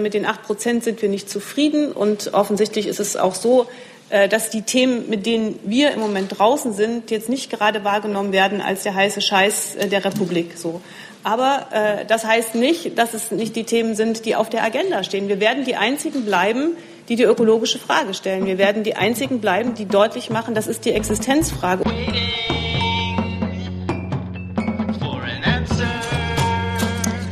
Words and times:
Mit 0.00 0.14
den 0.14 0.26
acht 0.26 0.42
Prozent 0.42 0.84
sind 0.84 1.02
wir 1.02 1.08
nicht 1.08 1.30
zufrieden 1.30 1.92
und 1.92 2.34
offensichtlich 2.34 2.86
ist 2.86 3.00
es 3.00 3.16
auch 3.16 3.34
so, 3.34 3.66
äh, 4.10 4.28
dass 4.28 4.50
die 4.50 4.62
Themen, 4.62 5.08
mit 5.08 5.24
denen 5.24 5.58
wir 5.64 5.92
im 5.92 6.00
Moment 6.00 6.38
draußen 6.38 6.72
sind, 6.72 7.10
jetzt 7.10 7.28
nicht 7.28 7.50
gerade 7.50 7.84
wahrgenommen 7.84 8.32
werden 8.32 8.60
als 8.60 8.82
der 8.82 8.94
heiße 8.94 9.20
Scheiß 9.20 9.76
äh, 9.76 9.88
der 9.88 10.04
Republik. 10.04 10.58
So. 10.58 10.80
Aber 11.22 11.66
äh, 11.72 12.04
das 12.06 12.24
heißt 12.24 12.54
nicht, 12.54 12.98
dass 12.98 13.14
es 13.14 13.30
nicht 13.30 13.54
die 13.54 13.64
Themen 13.64 13.94
sind, 13.94 14.24
die 14.24 14.34
auf 14.34 14.50
der 14.50 14.64
Agenda 14.64 15.04
stehen. 15.04 15.28
Wir 15.28 15.38
werden 15.38 15.64
die 15.64 15.76
einzigen 15.76 16.24
bleiben, 16.24 16.72
die 17.08 17.16
die 17.16 17.24
ökologische 17.24 17.78
Frage 17.78 18.14
stellen. 18.14 18.46
Wir 18.46 18.58
werden 18.58 18.82
die 18.82 18.96
einzigen 18.96 19.40
bleiben, 19.40 19.74
die 19.74 19.86
deutlich 19.86 20.30
machen, 20.30 20.54
das 20.54 20.66
ist 20.66 20.84
die 20.84 20.92
Existenzfrage. 20.92 21.84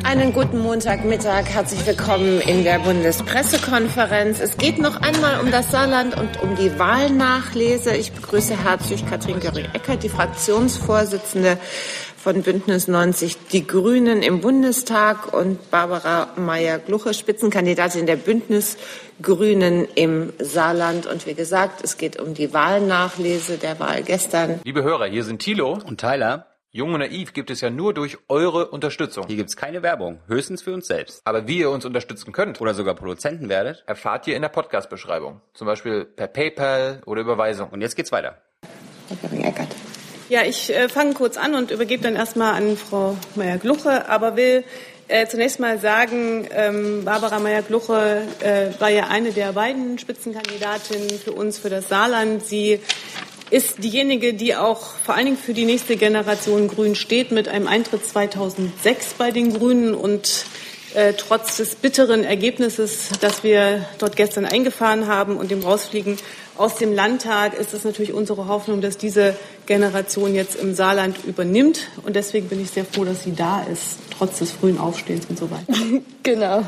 Einen 0.08 0.32
guten 0.32 0.60
Montagmittag. 0.60 1.50
Herzlich 1.50 1.86
willkommen 1.86 2.40
in 2.40 2.64
der 2.64 2.78
Bundespressekonferenz. 2.78 4.40
Es 4.40 4.56
geht 4.56 4.78
noch 4.78 5.02
einmal 5.02 5.38
um 5.40 5.50
das 5.50 5.70
Saarland 5.70 6.16
und 6.16 6.40
um 6.40 6.56
die 6.56 6.78
Wahlnachlese. 6.78 7.94
Ich 7.94 8.12
begrüße 8.12 8.56
herzlich 8.64 9.04
Katrin 9.04 9.38
Göring-Eckert, 9.38 10.02
die 10.02 10.08
Fraktionsvorsitzende 10.08 11.58
von 12.16 12.40
Bündnis 12.40 12.88
90 12.88 13.36
Die 13.52 13.66
Grünen 13.66 14.22
im 14.22 14.40
Bundestag 14.40 15.34
und 15.34 15.70
Barbara 15.70 16.28
Meyer-Gluche, 16.36 17.12
Spitzenkandidatin 17.12 18.06
der 18.06 18.16
Bündnis 18.16 18.78
Grünen 19.20 19.86
im 19.94 20.32
Saarland. 20.38 21.06
Und 21.06 21.26
wie 21.26 21.34
gesagt, 21.34 21.84
es 21.84 21.98
geht 21.98 22.18
um 22.18 22.32
die 22.32 22.54
Wahlnachlese 22.54 23.58
der 23.58 23.78
Wahl 23.78 24.02
gestern. 24.04 24.60
Liebe 24.64 24.82
Hörer, 24.82 25.04
hier 25.04 25.24
sind 25.24 25.40
Thilo 25.40 25.78
und 25.84 26.00
Tyler. 26.00 26.46
Jung 26.70 26.92
und 26.92 27.00
naiv 27.00 27.32
gibt 27.32 27.50
es 27.50 27.62
ja 27.62 27.70
nur 27.70 27.94
durch 27.94 28.18
eure 28.28 28.68
Unterstützung. 28.68 29.26
Hier 29.26 29.36
gibt 29.36 29.48
es 29.48 29.56
keine 29.56 29.82
Werbung, 29.82 30.20
höchstens 30.26 30.60
für 30.60 30.74
uns 30.74 30.86
selbst. 30.86 31.22
Aber 31.24 31.48
wie 31.48 31.60
ihr 31.60 31.70
uns 31.70 31.86
unterstützen 31.86 32.30
könnt 32.30 32.60
oder 32.60 32.74
sogar 32.74 32.94
Produzenten 32.94 33.48
werdet, 33.48 33.84
erfahrt 33.86 34.26
ihr 34.26 34.36
in 34.36 34.42
der 34.42 34.50
Podcast-Beschreibung. 34.50 35.40
Zum 35.54 35.66
Beispiel 35.66 36.04
per 36.04 36.26
PayPal 36.26 37.00
oder 37.06 37.22
Überweisung. 37.22 37.70
Und 37.70 37.80
jetzt 37.80 37.96
geht's 37.96 38.12
weiter. 38.12 38.42
Ja, 40.28 40.42
ich 40.42 40.68
äh, 40.68 40.90
fange 40.90 41.14
kurz 41.14 41.38
an 41.38 41.54
und 41.54 41.70
übergebe 41.70 42.02
dann 42.02 42.16
erstmal 42.16 42.52
an 42.52 42.76
Frau 42.76 43.16
Meyer-Gluche, 43.34 44.06
aber 44.06 44.36
will 44.36 44.62
äh, 45.08 45.26
zunächst 45.26 45.60
mal 45.60 45.78
sagen, 45.78 46.46
ähm, 46.50 47.02
Barbara 47.02 47.38
Meyer-Gluche 47.38 48.26
äh, 48.40 48.78
war 48.78 48.90
ja 48.90 49.06
eine 49.08 49.32
der 49.32 49.54
beiden 49.54 49.98
Spitzenkandidatinnen 49.98 51.18
für 51.18 51.32
uns 51.32 51.56
für 51.56 51.70
das 51.70 51.88
Saarland. 51.88 52.44
Sie 52.44 52.82
ist 53.50 53.82
diejenige, 53.82 54.34
die 54.34 54.54
auch 54.54 54.80
vor 55.04 55.14
allen 55.14 55.26
Dingen 55.26 55.38
für 55.38 55.54
die 55.54 55.64
nächste 55.64 55.96
Generation 55.96 56.68
Grün 56.68 56.94
steht, 56.94 57.30
mit 57.32 57.48
einem 57.48 57.66
Eintritt 57.66 58.04
2006 58.04 59.14
bei 59.16 59.30
den 59.30 59.54
Grünen 59.54 59.94
und 59.94 60.44
äh, 60.94 61.12
trotz 61.12 61.58
des 61.58 61.74
bitteren 61.74 62.24
Ergebnisses, 62.24 63.10
das 63.20 63.44
wir 63.44 63.84
dort 63.98 64.16
gestern 64.16 64.44
eingefahren 64.44 65.06
haben 65.06 65.36
und 65.36 65.50
dem 65.50 65.62
Rausfliegen 65.62 66.16
aus 66.56 66.76
dem 66.76 66.94
Landtag, 66.94 67.58
ist 67.58 67.74
es 67.74 67.84
natürlich 67.84 68.12
unsere 68.12 68.48
Hoffnung, 68.48 68.80
dass 68.80 68.96
diese 68.96 69.36
Generation 69.66 70.34
jetzt 70.34 70.56
im 70.56 70.74
Saarland 70.74 71.16
übernimmt. 71.24 71.88
Und 72.04 72.16
deswegen 72.16 72.48
bin 72.48 72.60
ich 72.60 72.70
sehr 72.70 72.84
froh, 72.84 73.04
dass 73.04 73.24
sie 73.24 73.34
da 73.34 73.62
ist, 73.70 73.98
trotz 74.18 74.38
des 74.38 74.50
frühen 74.50 74.78
Aufstehens 74.78 75.26
und 75.26 75.38
so 75.38 75.50
weiter. 75.50 75.72
Genau. 76.24 76.62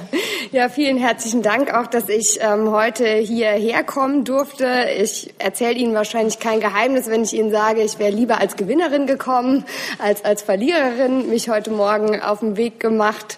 Ja, 0.53 0.71
vielen 0.71 0.97
herzlichen 0.97 1.43
Dank 1.43 1.75
auch, 1.75 1.87
dass 1.87 2.09
ich 2.09 2.39
ähm, 2.41 2.71
heute 2.71 3.07
hierher 3.07 3.85
kommen 3.85 4.25
durfte. 4.25 4.87
Ich 4.99 5.35
erzähle 5.37 5.75
Ihnen 5.75 5.93
wahrscheinlich 5.93 6.39
kein 6.39 6.61
Geheimnis, 6.61 7.09
wenn 7.09 7.25
ich 7.25 7.35
Ihnen 7.35 7.51
sage, 7.51 7.83
ich 7.83 7.99
wäre 7.99 8.11
lieber 8.11 8.41
als 8.41 8.57
Gewinnerin 8.57 9.07
gekommen, 9.07 9.67
als 9.99 10.25
als 10.25 10.41
Verliererin 10.41 11.29
mich 11.29 11.51
heute 11.51 11.73
Morgen 11.73 12.23
auf 12.23 12.41
den 12.41 12.57
Weg 12.57 12.81
gemacht. 12.81 13.37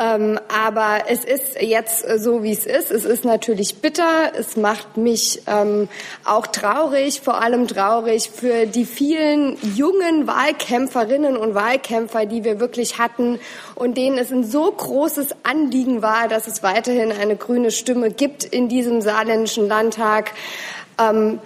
Ähm, 0.00 0.38
aber 0.48 1.04
es 1.08 1.24
ist 1.24 1.60
jetzt 1.60 2.06
so, 2.20 2.42
wie 2.42 2.52
es 2.52 2.64
ist. 2.64 2.90
Es 2.90 3.04
ist 3.04 3.24
natürlich 3.24 3.76
bitter. 3.76 4.32
Es 4.38 4.56
macht 4.56 4.96
mich 4.96 5.42
ähm, 5.46 5.88
auch 6.24 6.46
traurig, 6.46 7.20
vor 7.20 7.42
allem 7.42 7.66
traurig 7.66 8.30
für 8.30 8.66
die 8.66 8.84
vielen 8.84 9.58
jungen 9.74 10.26
Wahlkämpferinnen 10.26 11.36
und 11.36 11.54
Wahlkämpfer, 11.54 12.24
die 12.24 12.44
wir 12.44 12.60
wirklich 12.60 12.98
hatten 12.98 13.39
und 13.74 13.96
denen 13.96 14.18
es 14.18 14.30
ein 14.30 14.44
so 14.44 14.70
großes 14.70 15.28
Anliegen 15.42 16.02
war, 16.02 16.28
dass 16.28 16.46
es 16.46 16.62
weiterhin 16.62 17.12
eine 17.12 17.36
grüne 17.36 17.70
Stimme 17.70 18.10
gibt 18.10 18.44
in 18.44 18.68
diesem 18.68 19.00
saarländischen 19.00 19.68
Landtag. 19.68 20.32
Ähm, 20.98 21.40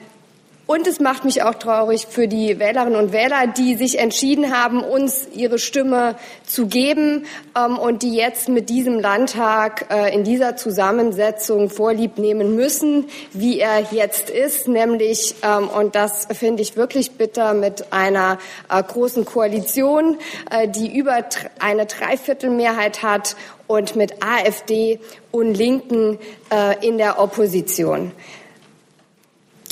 und 0.67 0.87
es 0.87 0.99
macht 0.99 1.25
mich 1.25 1.43
auch 1.43 1.55
traurig 1.55 2.07
für 2.09 2.27
die 2.27 2.59
Wählerinnen 2.59 2.99
und 2.99 3.13
Wähler, 3.13 3.47
die 3.47 3.77
sich 3.77 3.99
entschieden 3.99 4.57
haben, 4.57 4.83
uns 4.83 5.29
ihre 5.35 5.59
Stimme 5.59 6.17
zu 6.47 6.67
geben 6.67 7.27
ähm, 7.57 7.79
und 7.79 8.03
die 8.03 8.15
jetzt 8.15 8.49
mit 8.49 8.71
diesem 8.71 8.99
Landtag 8.99 9.87
äh, 9.91 10.15
in 10.15 10.25
dieser 10.25 10.57
Zusammensetzung 10.57 11.69
Vorlieb 11.69 12.17
nehmen 12.17 12.55
müssen, 12.55 13.07
wie 13.33 13.61
er 13.61 13.81
jetzt 13.91 14.31
ist, 14.31 14.67
nämlich, 14.67 15.35
ähm, 15.43 15.69
und 15.69 15.95
das 15.95 16.29
finde 16.33 16.63
ich 16.63 16.77
wirklich 16.77 17.13
bitter, 17.13 17.53
mit 17.53 17.93
einer 17.93 18.39
äh, 18.71 18.83
großen 18.83 19.27
Koalition, 19.27 20.17
äh, 20.51 20.67
die 20.67 20.97
über 20.97 21.25
eine 21.59 21.85
Dreiviertelmehrheit 21.85 23.03
hat 23.03 23.37
und 23.67 23.97
mit 23.97 24.25
AfD 24.25 24.99
und 25.31 25.55
Linken 25.55 26.19
äh, 26.51 26.87
in 26.87 26.97
der 26.97 27.21
Opposition 27.21 28.13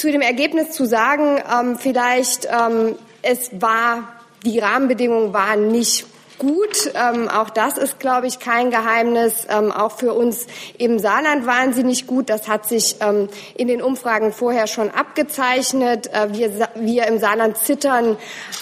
zu 0.03 0.11
dem 0.11 0.21
Ergebnis 0.21 0.73
zu 0.73 0.85
sagen, 0.85 1.41
ähm, 1.49 1.79
vielleicht 1.79 2.49
ähm, 2.51 2.97
es 3.23 3.53
war, 3.61 4.09
die 4.45 4.59
Rahmenbedingungen 4.59 5.33
waren 5.33 5.69
nicht 5.69 6.07
gut. 6.39 6.91
Ähm, 6.95 7.29
auch 7.29 7.51
das 7.51 7.79
ist, 7.79 8.01
glaube 8.01 8.27
ich, 8.27 8.41
kein 8.41 8.73
Geheimnis. 8.73 9.47
Ähm, 9.49 9.71
auch 9.71 9.93
für 9.93 10.13
uns 10.13 10.49
im 10.77 10.99
Saarland 10.99 11.47
waren 11.47 11.73
sie 11.73 11.85
nicht 11.85 12.09
gut. 12.09 12.31
Das 12.31 12.49
hat 12.49 12.69
sich 12.69 12.97
ähm, 12.99 13.29
in 13.55 13.69
den 13.69 13.81
Umfragen 13.81 14.33
vorher 14.33 14.67
schon 14.67 14.91
abgezeichnet. 14.91 16.13
Äh, 16.13 16.33
wir, 16.33 16.69
wir 16.75 17.07
im 17.07 17.21
Saarland 17.21 17.57
zittern, 17.57 18.17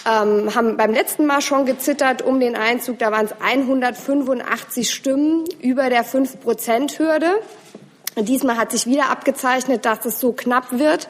ähm, 0.07 0.55
haben 0.55 0.77
beim 0.77 0.93
letzten 0.93 1.25
Mal 1.25 1.41
schon 1.41 1.65
gezittert 1.65 2.21
um 2.21 2.39
den 2.39 2.55
Einzug. 2.55 2.99
Da 2.99 3.13
waren 3.13 3.25
es 3.25 3.33
185 3.43 4.93
Stimmen 4.93 5.45
über 5.63 5.89
der 5.89 6.05
5-Prozent-Hürde. 6.05 7.41
Diesmal 8.17 8.57
hat 8.57 8.73
sich 8.73 8.87
wieder 8.87 9.09
abgezeichnet, 9.11 9.85
dass 9.85 10.05
es 10.05 10.21
so 10.21 10.33
knapp 10.33 10.79
wird. 10.79 11.09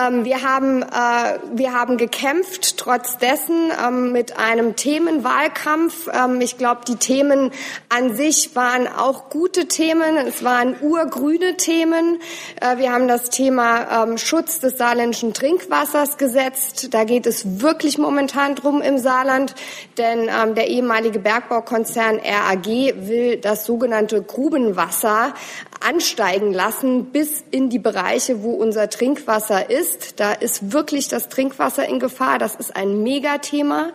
Ähm, 0.00 0.24
wir, 0.24 0.42
haben, 0.42 0.82
äh, 0.82 1.38
wir 1.54 1.74
haben 1.74 1.96
gekämpft, 1.96 2.76
trotz 2.76 3.18
dessen 3.18 3.72
ähm, 3.84 4.12
mit 4.12 4.38
einem 4.38 4.76
Themenwahlkampf. 4.76 6.08
Ähm, 6.12 6.40
ich 6.40 6.58
glaube, 6.58 6.82
die 6.86 6.96
Themen 6.96 7.50
an 7.88 8.14
sich 8.14 8.54
waren 8.54 8.86
auch 8.86 9.30
gute 9.30 9.66
Themen. 9.66 10.16
Es 10.16 10.44
waren 10.44 10.76
urgrüne 10.80 11.56
Themen. 11.56 12.20
Äh, 12.60 12.78
wir 12.78 12.92
haben 12.92 13.08
das 13.08 13.30
Thema 13.30 14.04
ähm, 14.04 14.18
Schutz 14.18 14.60
des 14.60 14.78
saarländischen 14.78 15.34
Trinkwassers 15.34 16.18
gesetzt. 16.18 16.94
Da 16.94 17.04
geht 17.04 17.26
es 17.26 17.60
wirklich 17.60 17.98
momentan 17.98 18.54
drum 18.54 18.80
im 18.82 18.98
Saarland, 18.98 19.54
denn 19.98 20.28
ähm, 20.28 20.54
der 20.54 20.68
ehemalige 20.68 21.18
Bergbaukonzern 21.18 22.20
RAG 22.20 22.66
will 22.66 23.36
das 23.36 23.66
sogenannte 23.66 24.22
Grubenwasser 24.22 25.34
ansteigen 25.80 26.52
lassen 26.52 27.06
bis 27.06 27.42
in 27.50 27.70
die 27.70 27.78
Bereiche, 27.78 28.42
wo 28.42 28.52
unser 28.52 28.90
Trinkwasser 28.90 29.70
ist. 29.70 29.89
Da 30.16 30.32
ist 30.32 30.72
wirklich 30.72 31.08
das 31.08 31.28
Trinkwasser 31.28 31.88
in 31.88 32.00
Gefahr. 32.00 32.38
Das 32.38 32.54
ist 32.54 32.76
ein 32.76 33.02
Megathema. 33.02 33.92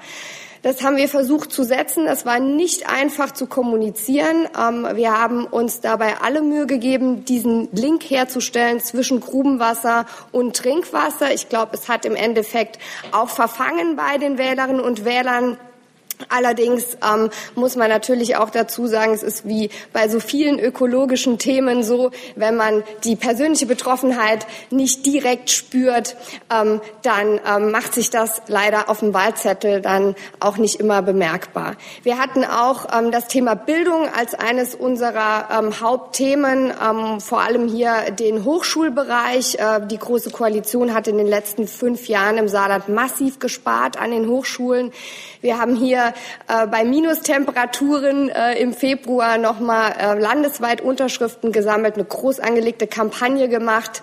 Das 0.66 0.82
haben 0.82 0.98
wir 0.98 1.08
versucht 1.08 1.52
zu 1.52 1.64
setzen. 1.64 2.06
Das 2.06 2.26
war 2.26 2.40
nicht 2.40 2.90
einfach 2.90 3.30
zu 3.32 3.46
kommunizieren. 3.46 4.48
Ähm, 4.60 4.88
wir 4.96 5.12
haben 5.12 5.46
uns 5.46 5.80
dabei 5.80 6.18
alle 6.22 6.42
Mühe 6.42 6.66
gegeben, 6.66 7.24
diesen 7.24 7.70
Link 7.72 8.04
herzustellen 8.10 8.80
zwischen 8.80 9.20
Grubenwasser 9.20 10.08
und 10.32 10.56
Trinkwasser. 10.56 11.32
Ich 11.36 11.50
glaube, 11.50 11.76
es 11.76 11.88
hat 11.88 12.04
im 12.04 12.16
Endeffekt 12.16 12.80
auch 13.12 13.30
verfangen 13.30 13.96
bei 13.96 14.18
den 14.18 14.40
Wählerinnen 14.40 14.82
und 14.82 15.06
Wählern. 15.06 15.58
Allerdings 16.30 16.98
ähm, 17.04 17.30
muss 17.56 17.76
man 17.76 17.90
natürlich 17.90 18.36
auch 18.38 18.50
dazu 18.50 18.88
sagen, 18.88 19.14
es 19.14 19.24
ist 19.24 19.48
wie 19.48 19.70
bei 19.94 20.08
so 20.08 20.20
vielen 20.20 20.60
ökologischen 20.60 21.38
Themen 21.38 21.84
so, 21.84 22.12
wenn 22.36 22.56
man 22.56 22.84
die 23.04 23.16
persönliche 23.16 23.66
Betroffenheit 23.66 24.48
nicht 24.70 25.06
direkt 25.06 25.50
spürt, 25.50 26.16
ähm, 26.52 26.82
dann 27.02 27.40
ähm, 27.46 27.72
macht 27.72 27.94
sich 27.94 28.10
das 28.10 28.42
leider 28.48 28.90
auf 28.90 29.00
dem 29.00 29.14
Wahlzettel 29.14 29.82
dann 29.82 30.16
auch 30.40 30.58
nicht 30.58 30.80
immer 30.80 31.02
bemerkbar. 31.02 31.76
Wir 32.04 32.18
hatten 32.18 32.44
auch 32.44 32.88
ähm, 32.98 33.12
das 33.12 33.28
Thema 33.28 33.56
Bildung 33.56 34.08
als 34.16 34.34
eines 34.34 34.76
unserer 34.76 35.50
ähm, 35.52 35.80
Hauptthemen, 35.80 36.72
ähm, 36.72 37.20
vor 37.20 37.42
allem 37.42 37.68
hier 37.68 38.12
den 38.12 38.46
Hochschulbereich. 38.46 39.56
Äh, 39.56 39.82
die 39.88 39.98
Große 39.98 40.32
Koalition 40.32 40.94
hat 40.94 41.08
in 41.08 41.18
den 41.18 41.28
letzten 41.28 41.68
fünf 41.68 42.08
Jahren 42.08 42.38
im 42.38 42.48
Saarland 42.48 42.90
massiv 42.90 43.40
gespart 43.40 44.00
an 44.00 44.12
den 44.12 44.28
Hochschulen. 44.28 44.92
Wir 45.46 45.60
haben 45.60 45.76
hier 45.76 46.16
äh, 46.48 46.66
bei 46.66 46.84
Minustemperaturen 46.84 48.30
äh, 48.30 48.60
im 48.60 48.74
Februar 48.74 49.38
nochmal 49.38 49.94
äh, 49.96 50.20
landesweit 50.20 50.82
Unterschriften 50.82 51.52
gesammelt, 51.52 51.94
eine 51.94 52.04
groß 52.04 52.40
angelegte 52.40 52.88
Kampagne 52.88 53.48
gemacht, 53.48 54.02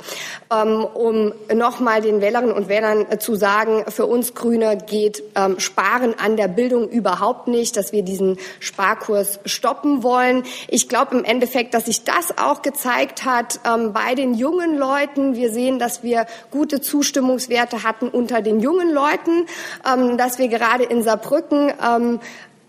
ähm, 0.53 0.85
um 0.85 1.33
nochmal 1.53 2.01
den 2.01 2.21
Wählerinnen 2.21 2.53
und 2.53 2.69
Wählern 2.69 3.07
äh, 3.11 3.19
zu 3.19 3.35
sagen, 3.35 3.85
für 3.89 4.07
uns 4.07 4.35
Grüne 4.35 4.77
geht 4.77 5.25
ähm, 5.35 5.59
Sparen 5.59 6.15
an 6.17 6.37
der 6.37 6.47
Bildung 6.47 6.89
überhaupt 6.89 7.49
nicht, 7.49 7.77
dass 7.77 7.91
wir 7.91 8.05
diesen 8.05 8.39
Sparkurs 8.61 9.41
stoppen 9.45 10.05
wollen. 10.05 10.45
Ich 10.69 10.89
glaube 10.89 11.19
im 11.19 11.25
Endeffekt, 11.25 11.75
dass 11.75 11.87
sich 11.87 12.05
das 12.05 12.39
auch 12.39 12.63
gezeigt 12.63 13.25
hat 13.25 13.59
ähm, 13.67 13.93
bei 13.93 14.15
den 14.15 14.35
jungen 14.35 14.79
Leuten. 14.79 15.35
Wir 15.35 15.51
sehen, 15.51 15.81
dass 15.81 16.05
wir 16.05 16.27
gute 16.53 16.81
Zustimmungswerte 16.81 17.83
hatten 17.83 18.07
unter 18.07 18.43
den 18.43 18.61
jungen 18.61 18.93
Leuten, 18.93 19.47
ähm, 19.93 20.17
dass 20.17 20.39
wir 20.39 20.47
gerade 20.47 20.85
in 20.85 21.03
Saarbrücken 21.03 21.32
ähm, 21.41 22.21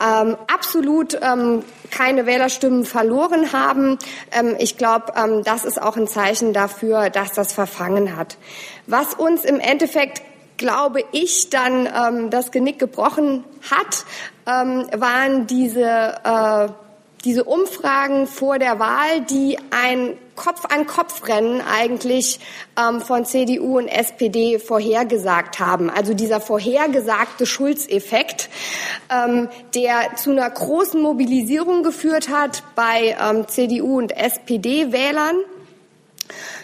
ähm, 0.03 0.37
absolut 0.53 1.17
ähm, 1.21 1.63
keine 1.91 2.25
Wählerstimmen 2.25 2.85
verloren 2.85 3.53
haben. 3.53 3.97
Ähm, 4.31 4.55
ich 4.59 4.77
glaube, 4.77 5.13
ähm, 5.15 5.43
das 5.43 5.65
ist 5.65 5.81
auch 5.81 5.95
ein 5.95 6.07
Zeichen 6.07 6.53
dafür, 6.53 7.09
dass 7.09 7.31
das 7.33 7.53
verfangen 7.53 8.15
hat. 8.15 8.37
Was 8.87 9.13
uns 9.13 9.45
im 9.45 9.59
Endeffekt 9.59 10.21
glaube 10.57 11.03
ich, 11.11 11.49
dann 11.49 11.87
ähm, 11.87 12.29
das 12.29 12.51
Genick 12.51 12.79
gebrochen 12.79 13.43
hat, 13.69 14.05
ähm, 14.45 14.85
waren 14.95 15.47
diese 15.47 16.15
äh, 16.23 16.67
diese 17.23 17.45
Umfragen 17.45 18.27
vor 18.27 18.59
der 18.59 18.79
Wahl, 18.79 19.21
die 19.21 19.57
ein 19.71 20.17
Kopf-an-Kopf-Rennen 20.35 21.61
eigentlich 21.61 22.39
ähm, 22.77 23.01
von 23.01 23.25
CDU 23.25 23.77
und 23.77 23.87
SPD 23.87 24.59
vorhergesagt 24.59 25.59
haben. 25.59 25.89
Also 25.89 26.13
dieser 26.13 26.41
vorhergesagte 26.41 27.45
Schulzeffekt, 27.45 28.49
ähm, 29.09 29.47
der 29.75 30.15
zu 30.17 30.31
einer 30.31 30.49
großen 30.49 31.01
Mobilisierung 31.01 31.83
geführt 31.83 32.29
hat 32.29 32.63
bei 32.75 33.15
ähm, 33.21 33.47
CDU 33.47 33.99
und 33.99 34.11
SPD-Wählern. 34.11 35.35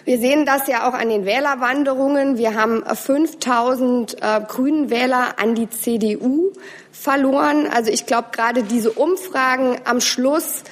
Wir 0.05 0.17
sehen 0.17 0.45
das 0.45 0.67
ja 0.67 0.89
auch 0.89 0.93
an 0.93 1.09
den 1.09 1.25
Wählerwanderungen. 1.25 2.37
Wir 2.37 2.55
haben 2.55 2.83
5000 2.83 4.17
äh, 4.21 4.41
Grünen 4.47 4.89
Wähler 4.89 5.35
an 5.37 5.53
die 5.53 5.69
CDU 5.69 6.51
verloren. 6.99 7.67
Also 7.67 7.91
ich 7.91 8.05
glaube, 8.05 8.29
gerade 8.31 8.63
diese 8.63 8.91
Umfragen 8.91 9.77
am 9.85 10.01
Schluss 10.01 10.63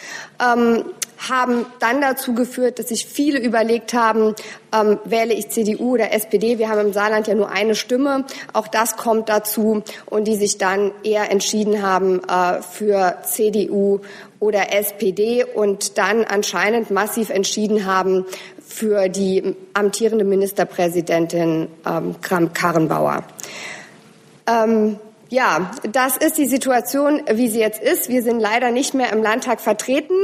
ähm, 0.41 0.83
haben 1.17 1.65
dann 1.79 2.01
dazu 2.01 2.33
geführt, 2.33 2.79
dass 2.79 2.89
sich 2.89 3.05
viele 3.05 3.39
überlegt 3.39 3.93
haben, 3.93 4.35
ähm, 4.73 4.99
wähle 5.03 5.33
ich 5.33 5.49
CDU 5.49 5.93
oder 5.93 6.13
SPD. 6.13 6.59
Wir 6.59 6.69
haben 6.69 6.79
im 6.87 6.93
Saarland 6.93 7.27
ja 7.27 7.33
nur 7.33 7.49
eine 7.49 7.75
Stimme. 7.75 8.25
Auch 8.53 8.67
das 8.67 8.97
kommt 8.97 9.29
dazu 9.29 9.83
und 10.05 10.27
die 10.27 10.35
sich 10.35 10.57
dann 10.57 10.91
eher 11.03 11.31
entschieden 11.31 11.81
haben 11.81 12.21
äh, 12.23 12.61
für 12.61 13.17
CDU 13.23 14.01
oder 14.39 14.73
SPD 14.73 15.43
und 15.43 15.97
dann 15.97 16.23
anscheinend 16.23 16.91
massiv 16.91 17.29
entschieden 17.29 17.85
haben 17.85 18.25
für 18.63 19.09
die 19.09 19.55
amtierende 19.73 20.25
Ministerpräsidentin 20.25 21.69
ähm, 21.85 22.15
Kramp-Karrenbauer. 22.21 23.23
Ähm, 24.45 24.99
ja, 25.29 25.71
das 25.91 26.17
ist 26.17 26.37
die 26.37 26.47
Situation, 26.47 27.21
wie 27.29 27.49
sie 27.49 27.59
jetzt 27.59 27.81
ist. 27.81 28.09
Wir 28.09 28.23
sind 28.23 28.39
leider 28.39 28.71
nicht 28.71 28.93
mehr 28.93 29.11
im 29.11 29.21
Landtag 29.21 29.59
vertreten. 29.59 30.15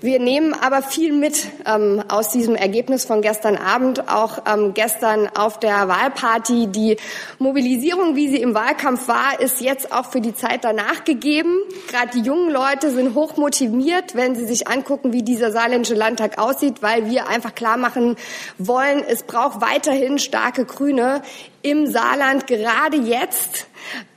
Wir 0.00 0.20
nehmen 0.20 0.54
aber 0.54 0.82
viel 0.82 1.12
mit 1.12 1.48
ähm, 1.66 2.02
aus 2.08 2.30
diesem 2.30 2.54
Ergebnis 2.54 3.04
von 3.04 3.22
gestern 3.22 3.56
Abend, 3.56 4.08
auch 4.08 4.42
ähm, 4.46 4.72
gestern 4.74 5.28
auf 5.36 5.58
der 5.58 5.88
Wahlparty. 5.88 6.68
Die 6.68 6.96
Mobilisierung, 7.38 8.14
wie 8.14 8.28
sie 8.28 8.40
im 8.40 8.54
Wahlkampf 8.54 9.08
war, 9.08 9.40
ist 9.40 9.60
jetzt 9.60 9.92
auch 9.92 10.06
für 10.06 10.20
die 10.20 10.34
Zeit 10.34 10.64
danach 10.64 11.04
gegeben. 11.04 11.58
Gerade 11.88 12.10
die 12.14 12.20
jungen 12.20 12.50
Leute 12.50 12.92
sind 12.92 13.14
hoch 13.14 13.36
motiviert, 13.36 14.14
wenn 14.14 14.36
sie 14.36 14.46
sich 14.46 14.68
angucken, 14.68 15.12
wie 15.12 15.22
dieser 15.22 15.50
saarländische 15.50 15.94
Landtag 15.94 16.38
aussieht, 16.38 16.82
weil 16.82 17.10
wir 17.10 17.28
einfach 17.28 17.54
klar 17.54 17.76
machen 17.76 18.16
wollen, 18.58 19.02
es 19.08 19.24
braucht 19.24 19.60
weiterhin 19.60 20.18
starke 20.18 20.64
Grüne 20.64 21.22
im 21.62 21.86
Saarland 21.86 22.46
gerade 22.46 22.96
jetzt 22.96 23.66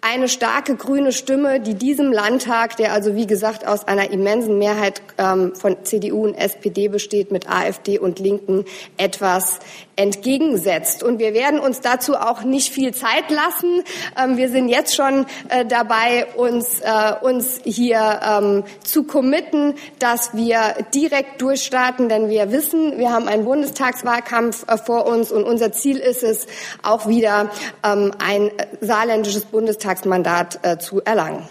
eine 0.02 0.30
starke 0.30 0.76
grüne 0.76 1.12
Stimme, 1.12 1.60
die 1.60 1.74
diesem 1.74 2.12
Landtag, 2.12 2.78
der 2.78 2.94
also 2.94 3.16
wie 3.16 3.26
gesagt 3.26 3.66
aus 3.66 3.88
einer 3.88 4.12
immensen 4.12 4.60
Mehrheit 4.60 5.02
ähm, 5.18 5.56
von 5.56 5.78
CDU 5.84 6.26
und 6.26 6.36
SPD 6.36 6.88
besteht, 6.88 7.32
mit 7.32 7.50
AfD 7.50 7.98
und 7.98 8.20
Linken 8.20 8.66
etwas 8.98 9.60
entgegensetzt. 9.96 11.04
Und 11.04 11.20
wir 11.20 11.34
werden 11.34 11.60
uns 11.60 11.82
dazu 11.82 12.16
auch 12.16 12.44
nicht 12.44 12.72
viel 12.72 12.94
Zeit 12.94 13.30
lassen. 13.30 13.84
Ähm, 14.22 14.38
wir 14.38 14.50
sind 14.50 14.70
jetzt 14.70 14.96
schon 14.96 15.26
äh, 15.50 15.66
dabei, 15.66 16.28
uns, 16.36 16.82
äh, 16.82 17.14
uns 17.22 17.62
hier 17.64 18.20
ähm, 18.24 18.64
zu 18.84 19.04
committen, 19.04 19.74
dass 19.98 20.36
wir 20.36 20.76
direkt 20.94 21.42
durchstarten, 21.42 22.10
denn 22.10 22.30
wir 22.30 22.52
wissen, 22.52 22.98
wir 23.00 23.12
haben 23.12 23.28
einen 23.28 23.46
Bundestagswahlkampf 23.46 24.66
äh, 24.68 24.78
vor 24.78 25.08
uns 25.08 25.32
und 25.32 25.46
unser 25.46 25.72
Ziel 25.72 25.98
ist 25.98 26.24
es, 26.24 26.46
auch 26.84 27.08
wieder 27.08 27.35
ähm, 27.84 28.14
ein 28.20 28.52
saarländisches 28.82 29.46
Bundestagsmandat 29.46 30.60
äh, 30.64 30.78
zu 30.78 31.02
erlangen. 31.04 31.48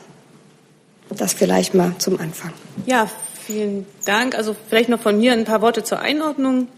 Das 1.10 1.32
vielleicht 1.32 1.74
mal 1.74 1.92
zum 1.98 2.18
Anfang. 2.18 2.52
Ja, 2.86 3.08
vielen 3.44 3.86
Dank. 4.04 4.36
Also 4.36 4.56
vielleicht 4.68 4.88
noch 4.88 5.00
von 5.00 5.18
mir 5.18 5.32
ein 5.32 5.44
paar 5.44 5.60
Worte 5.60 5.84
zur 5.84 6.00
Einordnung. 6.00 6.68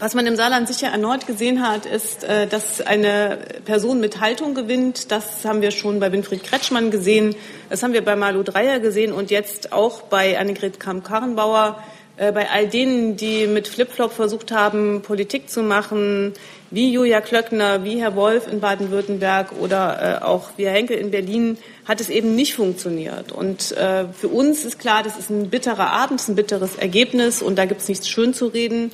Was 0.00 0.14
man 0.14 0.28
im 0.28 0.36
Saarland 0.36 0.68
sicher 0.68 0.92
erneut 0.92 1.26
gesehen 1.26 1.66
hat, 1.66 1.84
ist, 1.84 2.22
äh, 2.22 2.46
dass 2.46 2.80
eine 2.80 3.38
Person 3.64 3.98
mit 3.98 4.20
Haltung 4.20 4.54
gewinnt. 4.54 5.10
Das 5.10 5.44
haben 5.44 5.60
wir 5.60 5.72
schon 5.72 5.98
bei 5.98 6.12
Winfried 6.12 6.44
Kretschmann 6.44 6.92
gesehen. 6.92 7.34
Das 7.68 7.82
haben 7.82 7.92
wir 7.92 8.04
bei 8.04 8.14
Malu 8.14 8.44
Dreyer 8.44 8.78
gesehen 8.78 9.12
und 9.12 9.32
jetzt 9.32 9.72
auch 9.72 10.02
bei 10.02 10.38
Annegret 10.38 10.78
Kramp-Karrenbauer. 10.78 11.82
Äh, 12.18 12.32
bei 12.32 12.50
all 12.50 12.66
denen, 12.66 13.16
die 13.16 13.46
mit 13.46 13.68
Flipflop 13.68 14.12
versucht 14.12 14.52
haben, 14.52 15.02
Politik 15.02 15.48
zu 15.48 15.62
machen, 15.62 16.34
wie 16.70 16.92
Julia 16.92 17.20
Klöckner, 17.20 17.84
wie 17.84 18.00
Herr 18.00 18.16
Wolf 18.16 18.46
in 18.46 18.60
Baden-Württemberg 18.60 19.52
oder 19.60 20.20
äh, 20.20 20.24
auch 20.24 20.50
wie 20.56 20.66
Herr 20.66 20.74
Henkel 20.74 20.98
in 20.98 21.10
Berlin, 21.10 21.56
hat 21.86 22.00
es 22.00 22.10
eben 22.10 22.34
nicht 22.34 22.54
funktioniert. 22.54 23.32
Und 23.32 23.62
für 23.68 24.28
uns 24.30 24.66
ist 24.66 24.78
klar, 24.78 25.02
das 25.02 25.16
ist 25.16 25.30
ein 25.30 25.48
bitterer 25.48 25.90
Abend, 25.90 26.22
ein 26.28 26.34
bitteres 26.34 26.76
Ergebnis 26.76 27.40
und 27.40 27.56
da 27.56 27.64
gibt 27.64 27.80
es 27.80 27.88
nichts 27.88 28.06
schön 28.06 28.34
zu 28.34 28.48
reden. 28.48 28.92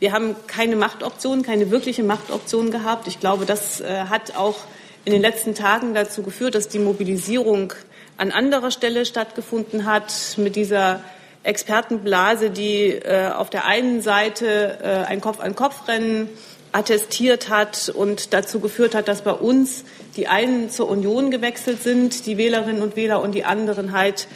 Wir 0.00 0.12
haben 0.12 0.34
keine 0.48 0.74
Machtoption, 0.74 1.44
keine 1.44 1.70
wirkliche 1.70 2.02
Machtoption 2.02 2.72
gehabt. 2.72 3.06
Ich 3.06 3.20
glaube, 3.20 3.46
das 3.46 3.80
äh, 3.80 4.06
hat 4.10 4.34
auch 4.36 4.56
in 5.04 5.12
den 5.12 5.22
letzten 5.22 5.54
Tagen 5.54 5.94
dazu 5.94 6.24
geführt, 6.24 6.56
dass 6.56 6.66
die 6.66 6.80
Mobilisierung 6.80 7.72
an 8.16 8.32
anderer 8.32 8.72
Stelle 8.72 9.06
stattgefunden 9.06 9.84
hat 9.84 10.12
mit 10.38 10.56
dieser 10.56 11.04
Expertenblase, 11.42 12.50
die 12.50 12.88
äh, 12.90 13.30
auf 13.30 13.50
der 13.50 13.66
einen 13.66 14.00
Seite 14.00 14.78
äh, 14.82 15.08
ein 15.10 15.20
Kopf-an-Kopf-Rennen 15.20 16.28
attestiert 16.72 17.48
hat 17.48 17.90
und 17.90 18.32
dazu 18.32 18.60
geführt 18.60 18.94
hat, 18.94 19.08
dass 19.08 19.22
bei 19.22 19.32
uns 19.32 19.84
die 20.16 20.28
einen 20.28 20.70
zur 20.70 20.88
Union 20.88 21.30
gewechselt 21.30 21.82
sind, 21.82 22.26
die 22.26 22.38
Wählerinnen 22.38 22.82
und 22.82 22.96
Wähler, 22.96 23.20
und 23.20 23.34
die 23.34 23.44
anderen 23.44 23.92
halt 23.92 24.26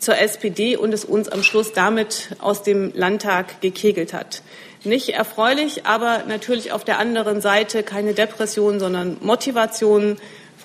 zur 0.00 0.18
SPD 0.18 0.76
und 0.76 0.92
es 0.92 1.04
uns 1.04 1.28
am 1.28 1.42
Schluss 1.42 1.72
damit 1.72 2.30
aus 2.40 2.62
dem 2.62 2.92
Landtag 2.94 3.60
gekegelt 3.60 4.12
hat 4.12 4.42
nicht 4.84 5.10
erfreulich, 5.10 5.86
aber 5.86 6.24
natürlich 6.28 6.72
auf 6.72 6.84
der 6.84 6.98
anderen 6.98 7.40
Seite 7.40 7.82
keine 7.82 8.14
Depression, 8.14 8.78
sondern 8.80 9.16
Motivation. 9.20 10.16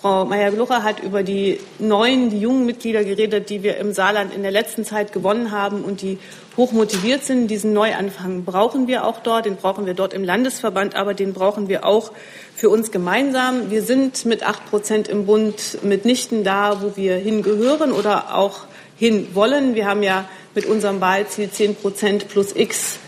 Frau 0.02 0.24
Meyer-Glucher 0.24 0.84
hat 0.84 1.02
über 1.04 1.24
die 1.24 1.60
neuen, 1.78 2.30
die 2.30 2.40
jungen 2.40 2.66
Mitglieder 2.66 3.04
geredet, 3.04 3.50
die 3.50 3.64
wir 3.64 3.76
im 3.78 3.92
Saarland 3.92 4.34
in 4.34 4.44
der 4.44 4.52
letzten 4.52 4.86
Zeit 4.86 5.12
gewonnen 5.12 5.52
haben 5.52 5.84
und 5.84 6.02
die 6.02 6.20
hoch 6.56 6.72
motiviert 6.72 7.26
sind. 7.26 7.50
Diesen 7.50 7.74
Neuanfang 7.74 8.46
brauchen 8.46 8.88
wir 8.88 9.04
auch 9.04 9.20
dort, 9.20 9.46
den 9.46 9.58
brauchen 9.58 9.86
wir 9.86 9.96
dort 9.96 10.14
im 10.14 10.24
Landesverband, 10.24 10.96
aber 10.96 11.14
den 11.14 11.34
brauchen 11.34 11.68
wir 11.68 11.86
auch 11.86 12.14
für 12.56 12.70
uns 12.70 12.92
gemeinsam. 12.92 13.72
Wir 13.72 13.84
sind 13.84 14.24
mit 14.24 14.48
acht 14.48 14.70
Prozent 14.70 15.10
im 15.10 15.26
Bund 15.26 15.84
mitnichten 15.84 16.46
da, 16.46 16.82
wo 16.82 16.96
wir 16.96 17.18
hingehören 17.18 17.92
oder 17.92 18.38
auch 18.38 18.68
hinwollen. 18.98 19.76
Wir 19.76 19.86
haben 19.86 20.02
ja 20.02 20.30
mit 20.56 20.66
unserem 20.66 21.02
Wahlziel 21.02 21.52
zehn 21.52 21.76
Prozent 21.76 22.30
plus 22.30 22.56
X 22.56 23.00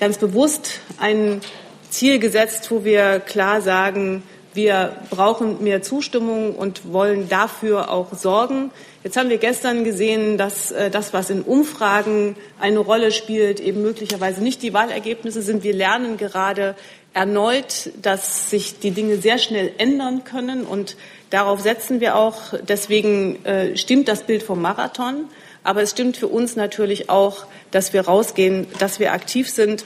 ganz 0.00 0.18
bewusst 0.18 0.80
ein 0.98 1.42
Ziel 1.90 2.18
gesetzt, 2.18 2.72
wo 2.72 2.82
wir 2.84 3.20
klar 3.20 3.60
sagen, 3.60 4.24
wir 4.52 4.96
brauchen 5.10 5.62
mehr 5.62 5.82
Zustimmung 5.82 6.54
und 6.54 6.92
wollen 6.92 7.28
dafür 7.28 7.90
auch 7.90 8.12
sorgen. 8.14 8.70
Jetzt 9.04 9.16
haben 9.16 9.30
wir 9.30 9.38
gestern 9.38 9.84
gesehen, 9.84 10.38
dass 10.38 10.72
äh, 10.72 10.90
das, 10.90 11.12
was 11.12 11.30
in 11.30 11.42
Umfragen 11.42 12.36
eine 12.58 12.80
Rolle 12.80 13.12
spielt, 13.12 13.60
eben 13.60 13.82
möglicherweise 13.82 14.42
nicht 14.42 14.62
die 14.62 14.74
Wahlergebnisse 14.74 15.42
sind. 15.42 15.62
Wir 15.62 15.74
lernen 15.74 16.16
gerade 16.16 16.74
erneut, 17.14 17.90
dass 18.02 18.50
sich 18.50 18.78
die 18.78 18.90
Dinge 18.90 19.16
sehr 19.16 19.38
schnell 19.38 19.72
ändern 19.78 20.24
können 20.24 20.64
und 20.64 20.96
darauf 21.30 21.60
setzen 21.60 22.00
wir 22.00 22.16
auch. 22.16 22.54
Deswegen 22.68 23.44
äh, 23.44 23.76
stimmt 23.76 24.08
das 24.08 24.24
Bild 24.24 24.42
vom 24.42 24.60
Marathon. 24.60 25.26
Aber 25.62 25.82
es 25.82 25.90
stimmt 25.90 26.16
für 26.16 26.28
uns 26.28 26.56
natürlich 26.56 27.10
auch, 27.10 27.44
dass 27.70 27.92
wir 27.92 28.02
rausgehen, 28.02 28.66
dass 28.78 28.98
wir 28.98 29.12
aktiv 29.12 29.50
sind 29.50 29.84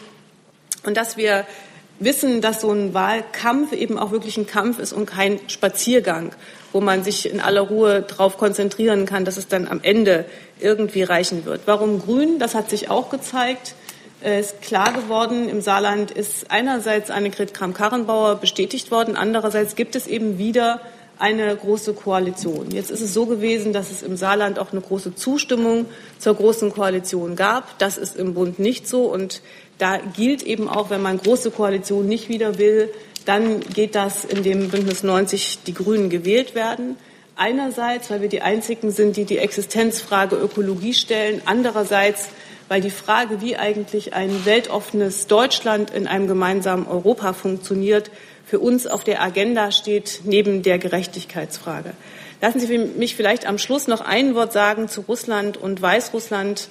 und 0.85 0.97
dass 0.97 1.17
wir 1.17 1.47
wissen, 2.01 2.41
dass 2.41 2.61
so 2.61 2.71
ein 2.71 2.95
Wahlkampf 2.95 3.73
eben 3.73 3.99
auch 3.99 4.11
wirklich 4.11 4.37
ein 4.37 4.47
Kampf 4.47 4.79
ist 4.79 4.93
und 4.93 5.07
kein 5.07 5.41
Spaziergang, 5.49 6.33
wo 6.73 6.81
man 6.81 7.05
sich 7.05 7.31
in 7.31 7.41
aller 7.41 7.63
Ruhe 7.63 8.03
darauf 8.03 8.37
konzentrieren 8.37 9.07
kann, 9.07 9.25
dass 9.25 9.37
es 9.37 9.49
dann 9.49 9.69
am 9.69 9.81
Ende 9.83 10.25
irgendwie 10.61 11.03
reichen 11.03 11.45
wird. 11.45 11.63
Warum 11.67 12.01
Grün? 12.01 12.39
Das 12.39 12.55
hat 12.55 12.71
sich 12.71 12.91
auch 12.91 13.11
gezeigt. 13.11 13.75
Es 14.21 14.53
ist 14.53 14.63
klar 14.63 14.93
geworden, 14.93 15.51
im 15.51 15.61
Saarland 15.61 16.11
ist 16.11 16.51
einerseits 16.51 17.11
Annegret 17.11 17.53
Kramp-Karrenbauer 17.53 18.37
bestätigt 18.37 18.91
worden, 18.91 19.17
andererseits 19.17 19.77
gibt 19.77 19.97
es 19.97 20.07
eben 20.07 20.39
wieder 20.39 20.81
eine 21.19 21.55
große 21.55 21.95
Koalition. 21.95 22.71
Jetzt 22.71 22.91
ist 22.91 23.01
es 23.01 23.15
so 23.15 23.27
gewesen, 23.27 23.73
dass 23.73 23.91
es 23.91 24.03
im 24.03 24.17
Saarland 24.17 24.59
auch 24.59 24.73
eine 24.73 24.81
große 24.81 25.15
Zustimmung 25.15 25.87
zur 26.19 26.35
großen 26.35 26.73
Koalition 26.73 27.37
gab. 27.37 27.79
Das 27.79 27.99
ist 27.99 28.17
im 28.17 28.35
Bund 28.35 28.59
nicht 28.59 28.89
so. 28.89 29.05
Und 29.05 29.41
da 29.79 29.99
gilt 29.99 30.43
eben 30.43 30.69
auch, 30.69 30.91
wenn 30.91 31.03
man 31.03 31.19
große 31.19 31.51
Koalition 31.51 32.07
nicht 32.07 32.29
wieder 32.29 32.59
will, 32.59 32.91
dann 33.25 33.61
geht 33.61 33.95
das 33.95 34.25
in 34.25 34.43
dem 34.43 34.69
Bündnis 34.69 35.03
90 35.03 35.61
die 35.67 35.75
Grünen 35.75 36.11
gewählt 36.11 36.55
werden. 36.55 36.97
Einerseits, 37.37 38.11
weil 38.11 38.21
wir 38.21 38.29
die 38.29 38.43
Einzigen 38.43 38.91
sind, 38.91 39.17
die 39.17 39.25
die 39.25 39.39
Existenzfrage 39.39 40.37
Ökologie 40.37 40.95
stellen. 40.95 41.43
Andererseits, 41.47 42.29
weil 42.69 42.81
die 42.81 42.91
Frage, 42.91 43.41
wie 43.41 43.57
eigentlich 43.57 44.15
ein 44.15 44.45
weltoffenes 44.45 45.27
Deutschland 45.27 45.91
in 45.91 46.07
einem 46.07 46.29
gemeinsamen 46.29 46.87
Europa 46.87 47.33
funktioniert, 47.33 48.11
für 48.47 48.59
uns 48.59 48.87
auf 48.87 49.05
der 49.05 49.23
Agenda 49.23 49.73
steht, 49.73 50.21
neben 50.25 50.63
der 50.63 50.79
Gerechtigkeitsfrage. 50.79 51.93
Lassen 52.41 52.61
Sie 52.61 52.79
mich 52.79 53.17
vielleicht 53.17 53.47
am 53.47 53.59
Schluss 53.59 53.87
noch 53.87 54.01
ein 54.01 54.35
Wort 54.35 54.53
sagen 54.53 54.89
zu 54.89 55.03
Russland 55.03 55.57
und 55.57 55.81
Weißrussland, 55.81 56.69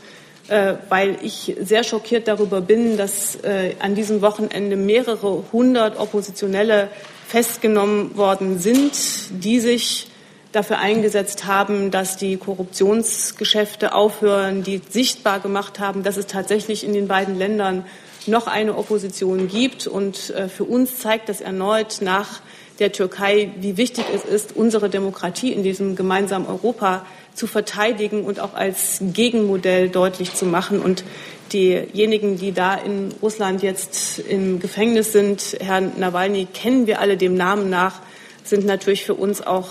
äh, 0.50 0.74
weil 0.90 1.18
ich 1.22 1.56
sehr 1.62 1.84
schockiert 1.84 2.28
darüber 2.28 2.62
bin, 2.62 2.98
dass 2.98 3.36
äh, 3.44 3.76
an 3.80 3.96
diesem 3.96 4.22
Wochenende 4.22 4.76
mehrere 4.76 5.46
hundert 5.52 6.00
Oppositionelle 6.00 6.90
festgenommen 7.28 8.18
worden 8.18 8.60
sind, 8.60 8.92
die 9.32 9.60
sich 9.60 10.08
dafür 10.52 10.80
eingesetzt 10.80 11.46
haben, 11.46 11.90
dass 11.90 12.18
die 12.18 12.38
Korruptionsgeschäfte 12.38 13.96
aufhören, 13.96 14.64
die 14.64 14.82
sichtbar 14.88 15.40
gemacht 15.40 15.80
haben, 15.80 16.04
dass 16.04 16.18
es 16.18 16.28
tatsächlich 16.28 16.84
in 16.84 16.94
den 16.94 17.08
beiden 17.08 17.38
Ländern 17.38 17.86
noch 18.28 18.48
eine 18.48 18.78
Opposition 18.78 19.48
gibt. 19.48 19.88
Und 19.88 20.30
äh, 20.32 20.50
für 20.50 20.64
uns 20.64 20.98
zeigt 20.98 21.30
das 21.30 21.42
erneut 21.42 21.98
nach 22.02 22.42
der 22.80 22.92
Türkei, 22.92 23.52
wie 23.60 23.78
wichtig 23.78 24.06
es 24.14 24.26
ist, 24.26 24.56
unsere 24.56 24.90
Demokratie 24.90 25.52
in 25.52 25.64
diesem 25.64 25.96
gemeinsamen 25.96 26.48
Europa 26.48 27.06
zu 27.36 27.48
verteidigen 27.48 28.24
und 28.26 28.40
auch 28.40 28.54
als 28.54 29.00
Gegenmodell 29.02 29.90
deutlich 29.90 30.34
zu 30.34 30.46
machen. 30.46 30.80
Und 30.80 31.04
diejenigen, 31.52 32.38
die 32.38 32.52
da 32.52 32.76
in 32.76 33.14
Russland 33.22 33.62
jetzt 33.62 34.20
im 34.20 34.60
Gefängnis 34.60 35.12
sind, 35.12 35.58
Herrn 35.60 35.94
Nawalny, 35.98 36.48
kennen 36.52 36.88
wir 36.88 37.00
alle 37.00 37.18
dem 37.18 37.36
Namen 37.36 37.70
nach, 37.70 38.02
sind 38.44 38.66
natürlich 38.66 39.06
für 39.06 39.14
uns 39.14 39.42
auch 39.42 39.70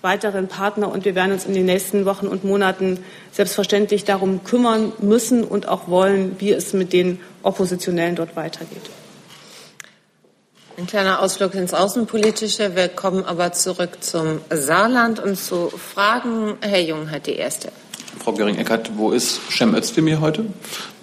weiteren 0.00 0.48
Partner. 0.48 0.90
Und 0.90 1.04
wir 1.04 1.14
werden 1.14 1.32
uns 1.32 1.46
in 1.46 1.54
den 1.54 1.66
nächsten 1.66 2.04
Wochen 2.04 2.26
und 2.28 2.44
Monaten 2.44 2.98
selbstverständlich 3.32 4.04
darum 4.04 4.44
kümmern 4.44 4.92
müssen 5.00 5.42
und 5.42 5.66
auch 5.66 5.88
wollen, 5.88 6.36
wie 6.38 6.52
es 6.52 6.72
mit 6.72 6.92
den 6.92 7.18
Oppositionellen 7.44 8.16
dort 8.16 8.34
weitergeht. 8.36 8.90
Ein 10.76 10.88
kleiner 10.88 11.22
Ausflug 11.22 11.54
ins 11.54 11.72
Außenpolitische. 11.72 12.74
Wir 12.74 12.88
kommen 12.88 13.24
aber 13.24 13.52
zurück 13.52 13.98
zum 14.00 14.40
Saarland 14.50 15.20
und 15.20 15.38
zu 15.38 15.68
Fragen. 15.70 16.56
Herr 16.60 16.80
Jung 16.80 17.12
hat 17.12 17.28
die 17.28 17.36
erste. 17.36 17.70
Frau 18.18 18.32
Göring-Eckert, 18.32 18.92
wo 18.96 19.12
ist 19.12 19.40
Cem 19.50 19.74
Özdemir 19.74 20.20
heute? 20.20 20.46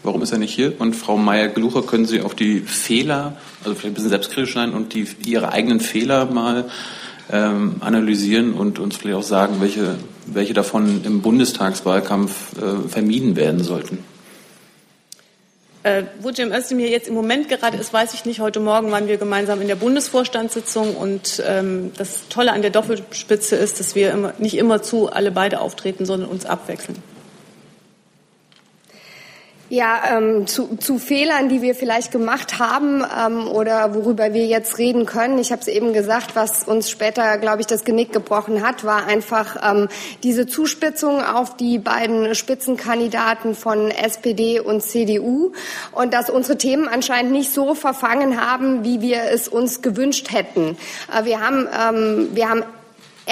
Warum 0.03 0.21
ist 0.23 0.31
er 0.31 0.39
nicht 0.39 0.53
hier? 0.53 0.73
Und 0.79 0.95
Frau 0.95 1.15
Meyer-Glucher, 1.15 1.83
können 1.83 2.05
Sie 2.05 2.21
auf 2.21 2.35
die 2.35 2.59
Fehler, 2.59 3.37
also 3.63 3.75
vielleicht 3.75 3.85
ein 3.85 3.93
bisschen 3.93 4.09
selbstkritisch 4.09 4.53
sein 4.53 4.73
und 4.73 4.93
die, 4.93 5.07
Ihre 5.25 5.51
eigenen 5.51 5.79
Fehler 5.79 6.25
mal 6.25 6.69
ähm, 7.31 7.75
analysieren 7.79 8.53
und 8.53 8.79
uns 8.79 8.97
vielleicht 8.97 9.17
auch 9.17 9.23
sagen, 9.23 9.57
welche, 9.59 9.95
welche 10.25 10.53
davon 10.53 11.01
im 11.05 11.21
Bundestagswahlkampf 11.21 12.57
äh, 12.57 12.89
vermieden 12.89 13.35
werden 13.35 13.63
sollten? 13.63 13.99
Äh, 15.83 16.03
wo 16.19 16.31
Cem 16.31 16.51
Özdemir 16.51 16.89
jetzt 16.89 17.07
im 17.07 17.15
Moment 17.15 17.49
gerade 17.49 17.77
ist, 17.77 17.91
weiß 17.91 18.13
ich 18.13 18.25
nicht. 18.25 18.39
Heute 18.39 18.59
Morgen 18.59 18.91
waren 18.91 19.07
wir 19.07 19.17
gemeinsam 19.17 19.61
in 19.61 19.67
der 19.67 19.75
Bundesvorstandssitzung 19.75 20.95
und 20.95 21.41
ähm, 21.47 21.91
das 21.97 22.27
Tolle 22.29 22.53
an 22.53 22.61
der 22.61 22.69
Doppelspitze 22.69 23.55
ist, 23.55 23.79
dass 23.79 23.95
wir 23.95 24.11
immer, 24.11 24.33
nicht 24.37 24.57
immer 24.57 24.83
zu 24.83 25.11
alle 25.11 25.31
beide 25.31 25.59
auftreten, 25.59 26.05
sondern 26.05 26.29
uns 26.29 26.45
abwechseln. 26.45 27.01
Ja, 29.71 30.17
ähm, 30.17 30.47
zu, 30.47 30.75
zu 30.75 30.99
Fehlern, 30.99 31.47
die 31.47 31.61
wir 31.61 31.75
vielleicht 31.75 32.11
gemacht 32.11 32.59
haben 32.59 33.05
ähm, 33.17 33.47
oder 33.47 33.95
worüber 33.95 34.33
wir 34.33 34.45
jetzt 34.45 34.77
reden 34.79 35.05
können. 35.05 35.37
Ich 35.37 35.53
habe 35.53 35.61
es 35.61 35.69
eben 35.69 35.93
gesagt, 35.93 36.35
was 36.35 36.65
uns 36.65 36.89
später, 36.89 37.37
glaube 37.37 37.61
ich, 37.61 37.67
das 37.67 37.85
Genick 37.85 38.11
gebrochen 38.11 38.67
hat, 38.67 38.83
war 38.83 39.05
einfach 39.05 39.55
ähm, 39.65 39.87
diese 40.23 40.45
Zuspitzung 40.45 41.23
auf 41.23 41.55
die 41.55 41.79
beiden 41.79 42.35
Spitzenkandidaten 42.35 43.55
von 43.55 43.91
SPD 43.91 44.59
und 44.59 44.83
CDU 44.83 45.53
und 45.93 46.13
dass 46.13 46.29
unsere 46.29 46.57
Themen 46.57 46.89
anscheinend 46.89 47.31
nicht 47.31 47.53
so 47.53 47.73
verfangen 47.73 48.41
haben, 48.45 48.83
wie 48.83 48.99
wir 48.99 49.23
es 49.31 49.47
uns 49.47 49.81
gewünscht 49.81 50.33
hätten. 50.33 50.75
Äh, 51.17 51.23
wir 51.23 51.39
haben, 51.39 51.69
ähm, 51.73 52.29
wir 52.33 52.49
haben 52.49 52.63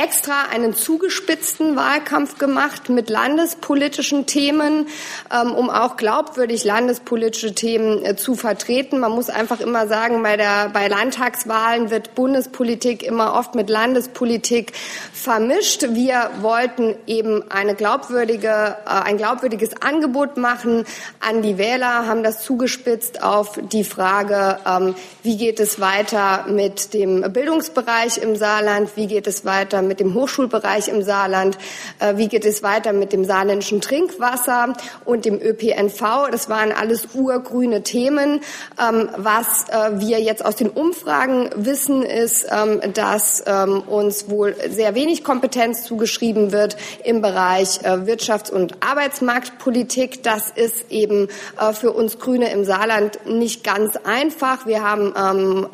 extra 0.01 0.43
einen 0.51 0.73
zugespitzten 0.75 1.75
Wahlkampf 1.75 2.37
gemacht 2.37 2.89
mit 2.89 3.09
landespolitischen 3.09 4.25
Themen, 4.25 4.87
ähm, 5.33 5.51
um 5.51 5.69
auch 5.69 5.97
glaubwürdig 5.97 6.63
landespolitische 6.63 7.53
Themen 7.53 8.05
äh, 8.05 8.15
zu 8.15 8.35
vertreten. 8.35 8.99
Man 8.99 9.11
muss 9.11 9.29
einfach 9.29 9.59
immer 9.59 9.87
sagen, 9.87 10.23
bei, 10.23 10.37
der, 10.37 10.69
bei 10.69 10.87
Landtagswahlen 10.87 11.89
wird 11.89 12.15
Bundespolitik 12.15 13.03
immer 13.03 13.33
oft 13.33 13.55
mit 13.55 13.69
Landespolitik 13.69 14.71
vermischt. 15.11 15.85
Wir 15.89 16.29
wollten 16.39 16.95
eben 17.05 17.51
eine 17.51 17.75
glaubwürdige, 17.75 18.77
äh, 18.85 18.89
ein 18.89 19.17
glaubwürdiges 19.17 19.81
Angebot 19.81 20.37
machen 20.37 20.85
an 21.19 21.41
die 21.41 21.57
Wähler, 21.57 22.07
haben 22.07 22.23
das 22.23 22.41
zugespitzt 22.41 23.21
auf 23.21 23.59
die 23.73 23.83
Frage, 23.83 24.59
ähm, 24.65 24.95
wie 25.23 25.35
geht 25.35 25.59
es 25.59 25.81
weiter 25.81 26.45
mit 26.47 26.93
dem 26.93 27.21
Bildungsbereich 27.33 28.17
im 28.19 28.37
Saarland, 28.37 28.91
wie 28.95 29.07
geht 29.07 29.27
es 29.27 29.43
weiter 29.43 29.88
mit 29.89 29.99
dem 29.99 30.13
Hochschulbereich 30.13 30.87
im 30.87 31.03
Saarland? 31.03 31.57
Äh, 31.99 32.15
wie 32.15 32.29
geht 32.29 32.45
es 32.45 32.63
weiter 32.63 32.93
mit 32.93 33.11
dem 33.11 33.25
saarländischen 33.25 33.81
Trinkwasser 33.81 34.73
und 35.03 35.25
dem 35.25 35.41
ÖPNV? 35.41 36.29
Das 36.31 36.47
waren 36.47 36.71
alles 36.71 37.09
urgrüne 37.13 37.83
Themen. 37.83 38.39
Ähm, 38.79 39.09
was 39.17 39.67
äh, 39.69 39.99
wir 39.99 40.21
jetzt 40.21 40.45
aus 40.45 40.55
den 40.55 40.69
Umfragen 40.69 41.49
wissen, 41.55 42.03
ist, 42.03 42.47
ähm, 42.49 42.79
dass 42.93 43.43
ähm, 43.45 43.81
uns 43.81 44.29
wohl 44.29 44.55
sehr 44.69 44.95
wenig 44.95 45.23
Kompetenz 45.23 45.83
zugeschrieben 45.83 46.51
wird 46.51 46.77
im 47.03 47.21
Bereich 47.21 47.79
äh, 47.83 48.05
Wirtschafts- 48.05 48.51
und 48.51 48.75
Arbeitsmarktpolitik. 48.81 50.23
Das 50.23 50.51
ist 50.51 50.91
eben 50.91 51.27
für 51.73 51.91
uns 51.91 52.19
Grüne 52.19 52.51
im 52.51 52.63
Saarland 52.63 53.25
nicht 53.25 53.63
ganz 53.63 53.95
einfach. 54.03 54.65
Wir 54.65 54.83
haben 54.83 55.67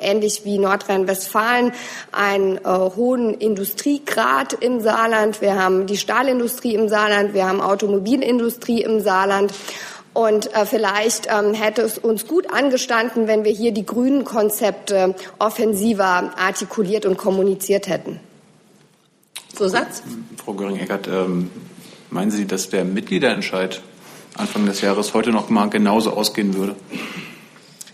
ähnlich 0.00 0.44
wie 0.44 0.58
Nordrhein-Westfalen 0.58 1.72
einen 2.12 2.58
hohen 2.64 3.34
Industriegrad 3.50 4.52
im 4.52 4.80
Saarland, 4.80 5.40
wir 5.40 5.56
haben 5.56 5.86
die 5.86 5.96
Stahlindustrie 5.96 6.74
im 6.74 6.88
Saarland, 6.88 7.34
wir 7.34 7.46
haben 7.46 7.60
Automobilindustrie 7.60 8.82
im 8.82 9.00
Saarland. 9.00 9.52
Und 10.12 10.52
äh, 10.54 10.66
vielleicht 10.66 11.28
ähm, 11.30 11.54
hätte 11.54 11.82
es 11.82 11.98
uns 11.98 12.26
gut 12.26 12.52
angestanden, 12.52 13.26
wenn 13.26 13.44
wir 13.44 13.52
hier 13.52 13.72
die 13.72 13.86
grünen 13.86 14.24
Konzepte 14.24 15.14
offensiver 15.38 16.32
artikuliert 16.36 17.06
und 17.06 17.16
kommuniziert 17.16 17.88
hätten. 17.88 18.18
Zusatz? 19.54 20.02
Frau 20.36 20.54
Göring-Eckert, 20.54 21.08
ähm, 21.08 21.50
meinen 22.10 22.30
Sie, 22.30 22.46
dass 22.46 22.70
der 22.70 22.84
Mitgliederentscheid 22.84 23.82
Anfang 24.36 24.66
des 24.66 24.80
Jahres 24.80 25.14
heute 25.14 25.30
noch 25.30 25.48
mal 25.48 25.68
genauso 25.70 26.12
ausgehen 26.12 26.54
würde? 26.54 26.76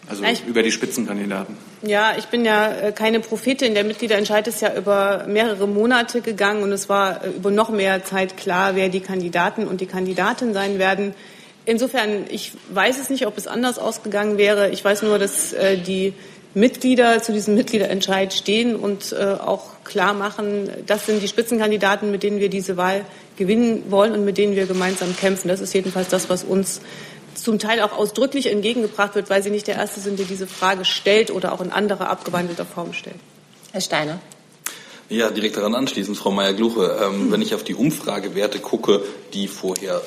Also 0.09 0.23
ich, 0.25 0.45
über 0.47 0.63
die 0.63 0.71
Spitzenkandidaten. 0.71 1.57
Ja, 1.83 2.15
ich 2.17 2.27
bin 2.27 2.45
ja 2.45 2.73
äh, 2.73 2.93
keine 2.93 3.21
Prophetin. 3.21 3.75
Der 3.75 3.85
Mitgliederentscheid 3.85 4.47
ist 4.47 4.61
ja 4.61 4.75
über 4.75 5.25
mehrere 5.27 5.67
Monate 5.67 6.21
gegangen 6.21 6.63
und 6.63 6.71
es 6.73 6.89
war 6.89 7.25
äh, 7.25 7.31
über 7.31 7.51
noch 7.51 7.71
mehr 7.71 8.05
Zeit 8.05 8.37
klar, 8.37 8.77
wer 8.77 8.89
die 8.89 9.01
Kandidaten 9.01 9.67
und 9.67 9.81
die 9.81 9.87
Kandidatin 9.87 10.55
sein 10.55 10.79
werden. 10.79 11.15
Insofern, 11.65 12.27
ich 12.29 12.53
weiß 12.71 13.01
es 13.01 13.11
nicht, 13.11 13.27
ob 13.27 13.37
es 13.37 13.49
anders 13.49 13.81
ausgegangen 13.81 14.39
wäre. 14.39 14.71
Ich 14.71 14.85
weiß 14.85 15.03
nur, 15.03 15.19
dass 15.19 15.53
äh, 15.53 15.77
die 15.77 16.15
Mitglieder 16.55 17.21
zu 17.21 17.33
diesem 17.33 17.55
Mitgliederentscheid 17.55 18.33
stehen 18.33 18.77
und 18.77 19.15
auch 19.15 19.85
klar 19.85 20.15
machen, 20.15 20.71
das 20.87 21.05
sind 21.05 21.23
die 21.23 21.29
Spitzenkandidaten, 21.29 22.11
mit 22.11 22.23
denen 22.23 22.41
wir 22.41 22.49
diese 22.49 22.79
Wahl 22.79 23.05
gewinnen 23.37 23.83
wollen 23.91 24.13
und 24.13 24.25
mit 24.25 24.39
denen 24.39 24.57
wir 24.57 24.65
gemeinsam 24.65 25.15
kämpfen. 25.15 25.49
Das 25.49 25.61
ist 25.61 25.75
jedenfalls 25.75 26.09
das, 26.09 26.31
was 26.31 26.45
uns 26.45 26.81
zum 27.37 27.59
Teil 27.59 27.81
auch 27.81 27.93
ausdrücklich 27.93 28.47
entgegengebracht 28.47 29.15
wird, 29.15 29.31
weil 29.31 29.43
Sie 29.43 29.51
nicht 29.51 29.67
der 29.67 29.77
Erste 29.77 30.01
sind, 30.01 30.19
der 30.19 30.27
diese 30.27 30.47
Frage 30.47 30.85
stellt 30.85 31.31
oder 31.31 31.53
auch 31.53 31.61
in 31.61 31.73
anderer 31.73 32.09
abgewandelter 32.09 32.65
Form 32.65 32.93
stellt. 32.93 33.21
Herr 33.73 33.81
Steiner. 33.81 34.19
Ja, 35.09 35.31
direkt 35.31 35.57
daran 35.57 35.77
anschließend, 35.77 36.17
Frau 36.17 36.33
Meyer-Gluche. 36.33 36.99
Ähm, 37.01 37.31
wenn 37.31 37.41
ich 37.41 37.55
auf 37.55 37.63
die 37.63 37.77
Umfragewerte 37.77 38.59
gucke, 38.59 39.03
die 39.35 39.47
vorher 39.47 40.03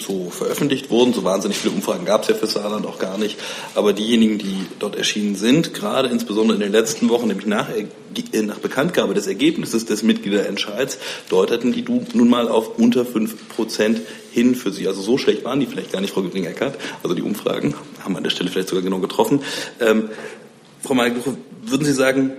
so 0.00 0.28
veröffentlicht 0.30 0.90
wurden, 0.90 1.12
so 1.12 1.22
wahnsinnig 1.22 1.58
viele 1.58 1.72
Umfragen 1.72 2.04
gab 2.04 2.22
es 2.22 2.30
ja 2.30 2.34
für 2.34 2.48
Saarland 2.48 2.84
auch 2.84 2.98
gar 2.98 3.16
nicht, 3.16 3.38
aber 3.76 3.92
diejenigen, 3.92 4.38
die 4.38 4.66
dort 4.80 4.96
erschienen 4.96 5.36
sind, 5.36 5.72
gerade 5.72 6.08
insbesondere 6.08 6.56
in 6.56 6.62
den 6.62 6.72
letzten 6.72 7.10
Wochen, 7.10 7.28
nämlich 7.28 7.46
nach, 7.46 7.68
äh, 7.70 8.42
nach 8.42 8.58
Bekanntgabe 8.58 9.14
des 9.14 9.28
Ergebnisses 9.28 9.86
des 9.86 10.02
Mitgliederentscheids, 10.02 10.98
deuteten 11.28 11.70
die 11.70 11.84
nun 12.12 12.28
mal 12.28 12.48
auf 12.48 12.76
unter 12.76 13.06
fünf 13.06 13.48
Prozent 13.50 14.00
hin 14.32 14.56
für 14.56 14.72
sie. 14.72 14.88
Also 14.88 15.00
so 15.00 15.16
schlecht 15.16 15.44
waren 15.44 15.60
die 15.60 15.66
vielleicht 15.66 15.92
gar 15.92 16.00
nicht, 16.00 16.12
Frau 16.12 16.22
Göring-Eckert. 16.22 16.76
Also 17.04 17.14
die 17.14 17.22
Umfragen 17.22 17.76
haben 18.00 18.16
an 18.16 18.24
der 18.24 18.30
Stelle 18.30 18.50
vielleicht 18.50 18.70
sogar 18.70 18.82
genau 18.82 18.98
getroffen. 18.98 19.42
Ähm, 19.78 20.10
Frau 20.82 20.94
Meyer-Gluche, 20.94 21.36
würden 21.62 21.84
Sie 21.84 21.92
sagen, 21.92 22.32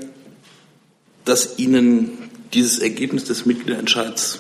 dass 1.26 1.60
Ihnen 1.60 2.30
dieses 2.54 2.80
Ergebnis 2.80 3.26
des 3.26 3.46
Mitgliederentscheids 3.46 4.40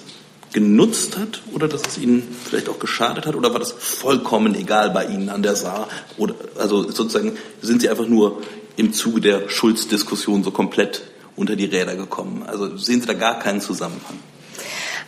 genutzt 0.53 1.17
hat 1.17 1.41
oder 1.53 1.67
dass 1.67 1.81
es 1.87 1.97
Ihnen 1.97 2.23
vielleicht 2.43 2.67
auch 2.67 2.79
geschadet 2.79 3.25
hat 3.25 3.35
oder 3.35 3.53
war 3.53 3.59
das 3.59 3.71
vollkommen 3.71 4.55
egal 4.55 4.89
bei 4.91 5.05
Ihnen 5.05 5.29
an 5.29 5.43
der 5.43 5.55
Saar? 5.55 5.87
Oder 6.17 6.35
also 6.57 6.83
sozusagen 6.83 7.37
sind 7.61 7.81
Sie 7.81 7.89
einfach 7.89 8.07
nur 8.07 8.41
im 8.75 8.93
Zuge 8.93 9.21
der 9.21 9.49
Schulzdiskussion 9.49 10.43
so 10.43 10.51
komplett 10.51 11.03
unter 11.35 11.55
die 11.55 11.65
Räder 11.65 11.95
gekommen? 11.95 12.43
Also 12.45 12.77
sehen 12.77 13.01
Sie 13.01 13.07
da 13.07 13.13
gar 13.13 13.39
keinen 13.39 13.61
Zusammenhang? 13.61 14.19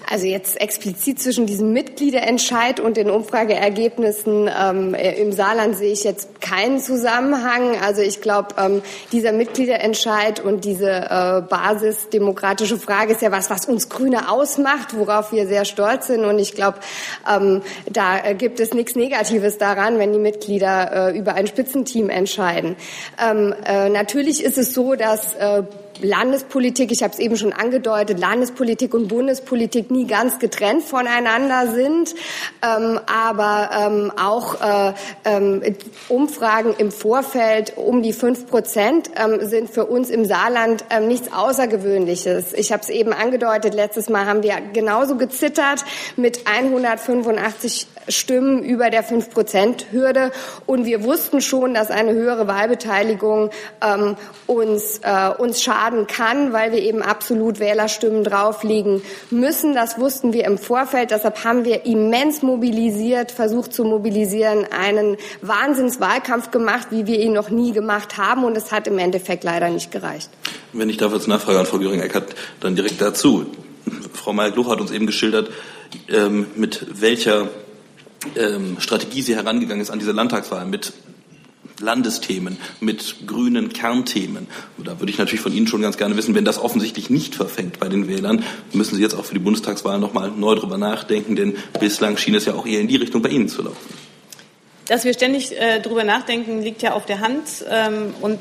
Also 0.09 0.27
jetzt 0.27 0.59
explizit 0.59 1.21
zwischen 1.21 1.45
diesem 1.45 1.73
Mitgliederentscheid 1.73 2.79
und 2.79 2.97
den 2.97 3.09
Umfrageergebnissen 3.09 4.49
ähm, 4.49 4.93
im 4.93 5.31
Saarland 5.31 5.77
sehe 5.77 5.93
ich 5.93 6.03
jetzt 6.03 6.41
keinen 6.41 6.79
Zusammenhang. 6.79 7.77
Also 7.81 8.01
ich 8.01 8.21
glaube, 8.21 8.49
ähm, 8.59 8.81
dieser 9.11 9.31
Mitgliederentscheid 9.31 10.39
und 10.39 10.65
diese 10.65 10.89
äh, 10.89 11.41
basisdemokratische 11.41 12.77
Frage 12.77 13.13
ist 13.13 13.21
ja 13.21 13.31
was, 13.31 13.49
was 13.49 13.65
uns 13.65 13.89
Grüne 13.89 14.29
ausmacht, 14.29 14.97
worauf 14.97 15.31
wir 15.31 15.47
sehr 15.47 15.65
stolz 15.65 16.07
sind. 16.07 16.25
Und 16.25 16.39
ich 16.39 16.53
glaube, 16.53 16.79
ähm, 17.29 17.61
da 17.89 18.33
gibt 18.33 18.59
es 18.59 18.73
nichts 18.73 18.95
Negatives 18.95 19.57
daran, 19.57 19.99
wenn 19.99 20.11
die 20.11 20.19
Mitglieder 20.19 21.09
äh, 21.11 21.17
über 21.17 21.35
ein 21.35 21.47
Spitzenteam 21.47 22.09
entscheiden. 22.09 22.75
Ähm, 23.21 23.53
äh, 23.65 23.89
natürlich 23.89 24.43
ist 24.43 24.57
es 24.57 24.73
so, 24.73 24.95
dass 24.95 25.33
äh, 25.35 25.63
Landespolitik, 26.01 26.91
ich 26.91 27.03
habe 27.03 27.13
es 27.13 27.19
eben 27.19 27.37
schon 27.37 27.53
angedeutet, 27.53 28.19
Landespolitik 28.19 28.93
und 28.93 29.07
Bundespolitik 29.07 29.91
nie 29.93 30.05
ganz 30.05 30.39
getrennt 30.39 30.83
voneinander 30.83 31.71
sind, 31.71 32.13
ähm, 32.61 32.99
aber 33.05 33.69
ähm, 33.73 34.11
auch 34.21 34.59
äh, 34.61 34.93
ähm, 35.23 35.61
Umfragen 36.09 36.75
im 36.77 36.91
Vorfeld 36.91 37.77
um 37.77 38.03
die 38.03 38.13
fünf 38.13 38.47
Prozent 38.47 39.09
ähm, 39.15 39.47
sind 39.47 39.69
für 39.69 39.85
uns 39.85 40.09
im 40.09 40.25
Saarland 40.25 40.83
ähm, 40.89 41.07
nichts 41.07 41.31
Außergewöhnliches. 41.31 42.53
Ich 42.53 42.73
habe 42.73 42.83
es 42.83 42.89
eben 42.89 43.13
angedeutet, 43.13 43.73
letztes 43.73 44.09
Mal 44.09 44.25
haben 44.25 44.43
wir 44.43 44.55
genauso 44.73 45.15
gezittert 45.15 45.85
mit 46.17 46.45
185 46.45 47.87
Stimmen 48.07 48.63
über 48.63 48.89
der 48.89 49.03
5-Prozent-Hürde. 49.03 50.31
Und 50.65 50.85
wir 50.85 51.03
wussten 51.03 51.41
schon, 51.41 51.73
dass 51.73 51.91
eine 51.91 52.13
höhere 52.13 52.47
Wahlbeteiligung 52.47 53.49
ähm, 53.81 54.15
uns, 54.47 54.99
äh, 55.03 55.29
uns 55.29 55.61
schaden 55.61 56.07
kann, 56.07 56.53
weil 56.53 56.71
wir 56.71 56.79
eben 56.79 57.01
absolut 57.01 57.59
Wählerstimmen 57.59 58.23
drauflegen 58.23 59.01
müssen. 59.29 59.73
Das 59.83 59.99
wussten 59.99 60.31
wir 60.31 60.45
im 60.45 60.57
Vorfeld. 60.57 61.11
Deshalb 61.11 61.43
haben 61.43 61.65
wir 61.65 61.85
immens 61.85 62.41
mobilisiert, 62.41 63.33
versucht 63.33 63.73
zu 63.73 63.83
mobilisieren, 63.83 64.65
einen 64.71 65.17
Wahnsinnswahlkampf 65.41 66.51
gemacht, 66.51 66.87
wie 66.91 67.05
wir 67.05 67.19
ihn 67.19 67.33
noch 67.33 67.49
nie 67.49 67.73
gemacht 67.73 68.15
haben. 68.15 68.45
Und 68.45 68.55
es 68.55 68.71
hat 68.71 68.87
im 68.87 68.97
Endeffekt 68.97 69.43
leider 69.43 69.69
nicht 69.69 69.91
gereicht. 69.91 70.29
Wenn 70.71 70.89
ich 70.89 70.95
darf 70.95 71.11
als 71.11 71.27
Nachfrage 71.27 71.59
an 71.59 71.65
Frau 71.65 71.79
Göring-Eckert 71.79 72.33
dann 72.61 72.77
direkt 72.77 73.01
dazu. 73.01 73.45
Frau 74.13 74.31
Meyer-Gluch 74.31 74.69
hat 74.69 74.79
uns 74.79 74.89
eben 74.91 75.05
geschildert, 75.05 75.51
ähm, 76.07 76.47
mit 76.55 77.01
welcher 77.01 77.49
ähm, 78.37 78.77
Strategie 78.79 79.21
sie 79.21 79.35
herangegangen 79.35 79.81
ist 79.81 79.89
an 79.89 79.99
diese 79.99 80.13
Landtagswahl 80.13 80.65
mit 80.65 80.93
Landesthemen, 81.79 82.57
mit 82.79 83.27
grünen 83.27 83.73
Kernthemen. 83.73 84.47
Und 84.77 84.87
da 84.87 84.99
würde 84.99 85.11
ich 85.11 85.17
natürlich 85.17 85.41
von 85.41 85.53
Ihnen 85.53 85.67
schon 85.67 85.81
ganz 85.81 85.97
gerne 85.97 86.15
wissen, 86.17 86.35
wenn 86.35 86.45
das 86.45 86.59
offensichtlich 86.59 87.09
nicht 87.09 87.35
verfängt 87.35 87.79
bei 87.79 87.89
den 87.89 88.07
Wählern, 88.07 88.43
müssen 88.73 88.95
Sie 88.95 89.01
jetzt 89.01 89.15
auch 89.15 89.25
für 89.25 89.33
die 89.33 89.39
Bundestagswahl 89.39 89.99
nochmal 89.99 90.31
neu 90.31 90.55
drüber 90.55 90.77
nachdenken, 90.77 91.35
denn 91.35 91.55
bislang 91.79 92.17
schien 92.17 92.35
es 92.35 92.45
ja 92.45 92.53
auch 92.53 92.65
eher 92.65 92.81
in 92.81 92.87
die 92.87 92.97
Richtung 92.97 93.21
bei 93.21 93.29
Ihnen 93.29 93.49
zu 93.49 93.61
laufen. 93.61 93.93
Dass 94.87 95.05
wir 95.05 95.13
ständig 95.13 95.57
äh, 95.57 95.79
drüber 95.79 96.03
nachdenken, 96.03 96.61
liegt 96.61 96.81
ja 96.81 96.93
auf 96.93 97.05
der 97.05 97.21
Hand. 97.21 97.65
Ähm, 97.69 98.13
und 98.21 98.39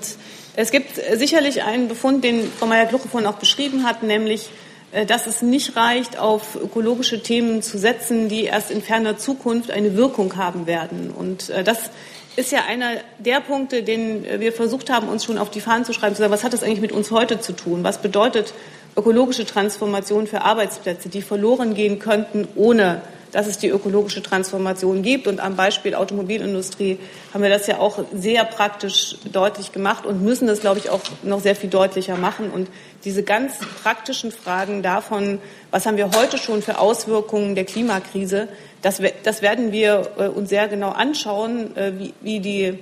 es 0.54 0.70
gibt 0.70 1.00
sicherlich 1.14 1.62
einen 1.62 1.88
Befund, 1.88 2.24
den 2.24 2.50
Frau 2.58 2.66
Meyer-Gluche 2.66 3.08
vorhin 3.08 3.28
auch 3.28 3.38
beschrieben 3.38 3.84
hat, 3.84 4.02
nämlich 4.02 4.50
äh, 4.92 5.06
dass 5.06 5.26
es 5.26 5.40
nicht 5.42 5.76
reicht, 5.76 6.18
auf 6.18 6.56
ökologische 6.56 7.22
Themen 7.22 7.62
zu 7.62 7.78
setzen, 7.78 8.28
die 8.28 8.44
erst 8.44 8.70
in 8.70 8.82
ferner 8.82 9.16
Zukunft 9.16 9.70
eine 9.70 9.96
Wirkung 9.96 10.36
haben 10.36 10.66
werden. 10.66 11.10
Und 11.10 11.48
äh, 11.50 11.64
das 11.64 11.90
ist 12.36 12.52
ja 12.52 12.64
einer 12.66 12.92
der 13.18 13.40
Punkte, 13.40 13.82
den 13.82 14.24
wir 14.38 14.52
versucht 14.52 14.90
haben, 14.90 15.08
uns 15.08 15.24
schon 15.24 15.38
auf 15.38 15.50
die 15.50 15.60
Fahnen 15.60 15.84
zu 15.84 15.92
schreiben, 15.92 16.14
zu 16.14 16.22
sagen, 16.22 16.32
was 16.32 16.44
hat 16.44 16.52
das 16.52 16.62
eigentlich 16.62 16.80
mit 16.80 16.92
uns 16.92 17.10
heute 17.10 17.40
zu 17.40 17.52
tun? 17.52 17.84
Was 17.84 17.98
bedeutet 17.98 18.54
ökologische 18.96 19.46
Transformation 19.46 20.26
für 20.26 20.42
Arbeitsplätze, 20.42 21.08
die 21.08 21.22
verloren 21.22 21.74
gehen 21.74 21.98
könnten 21.98 22.48
ohne 22.54 23.02
dass 23.32 23.46
es 23.46 23.58
die 23.58 23.68
ökologische 23.68 24.22
Transformation 24.22 25.02
gibt. 25.02 25.26
Und 25.26 25.40
am 25.40 25.56
Beispiel 25.56 25.94
Automobilindustrie 25.94 26.98
haben 27.32 27.42
wir 27.42 27.50
das 27.50 27.66
ja 27.66 27.78
auch 27.78 28.04
sehr 28.14 28.44
praktisch 28.44 29.16
deutlich 29.32 29.72
gemacht 29.72 30.06
und 30.06 30.22
müssen 30.22 30.46
das, 30.46 30.60
glaube 30.60 30.78
ich, 30.78 30.90
auch 30.90 31.00
noch 31.22 31.40
sehr 31.40 31.56
viel 31.56 31.70
deutlicher 31.70 32.16
machen. 32.16 32.50
Und 32.50 32.68
diese 33.04 33.22
ganz 33.22 33.54
praktischen 33.82 34.30
Fragen 34.30 34.82
davon, 34.82 35.40
was 35.70 35.86
haben 35.86 35.96
wir 35.96 36.10
heute 36.14 36.38
schon 36.38 36.62
für 36.62 36.78
Auswirkungen 36.78 37.54
der 37.54 37.64
Klimakrise, 37.64 38.48
das, 38.82 39.00
das 39.22 39.42
werden 39.42 39.72
wir 39.72 40.10
äh, 40.18 40.26
uns 40.28 40.48
sehr 40.48 40.68
genau 40.68 40.90
anschauen, 40.90 41.76
äh, 41.76 41.92
wie, 41.98 42.14
wie 42.20 42.40
die 42.40 42.78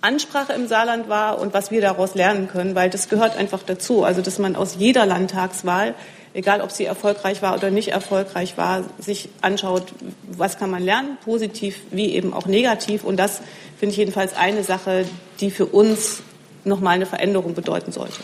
Ansprache 0.00 0.52
im 0.52 0.66
Saarland 0.66 1.08
war 1.08 1.38
und 1.38 1.54
was 1.54 1.70
wir 1.70 1.80
daraus 1.80 2.14
lernen 2.14 2.48
können, 2.48 2.74
weil 2.74 2.90
das 2.90 3.08
gehört 3.08 3.36
einfach 3.36 3.62
dazu. 3.62 4.04
Also, 4.04 4.20
dass 4.20 4.38
man 4.38 4.56
aus 4.56 4.76
jeder 4.78 5.06
Landtagswahl 5.06 5.94
egal 6.34 6.60
ob 6.60 6.72
sie 6.72 6.84
erfolgreich 6.84 7.40
war 7.40 7.54
oder 7.54 7.70
nicht 7.70 7.88
erfolgreich 7.88 8.58
war, 8.58 8.84
sich 8.98 9.28
anschaut, 9.40 9.94
was 10.26 10.58
kann 10.58 10.70
man 10.70 10.82
lernen, 10.82 11.16
positiv 11.24 11.80
wie 11.90 12.12
eben 12.12 12.34
auch 12.34 12.46
negativ. 12.46 13.04
Und 13.04 13.16
das 13.16 13.40
finde 13.78 13.92
ich 13.92 13.96
jedenfalls 13.96 14.36
eine 14.36 14.64
Sache, 14.64 15.06
die 15.40 15.50
für 15.50 15.66
uns 15.66 16.22
nochmal 16.64 16.96
eine 16.96 17.06
Veränderung 17.06 17.54
bedeuten 17.54 17.92
sollte. 17.92 18.20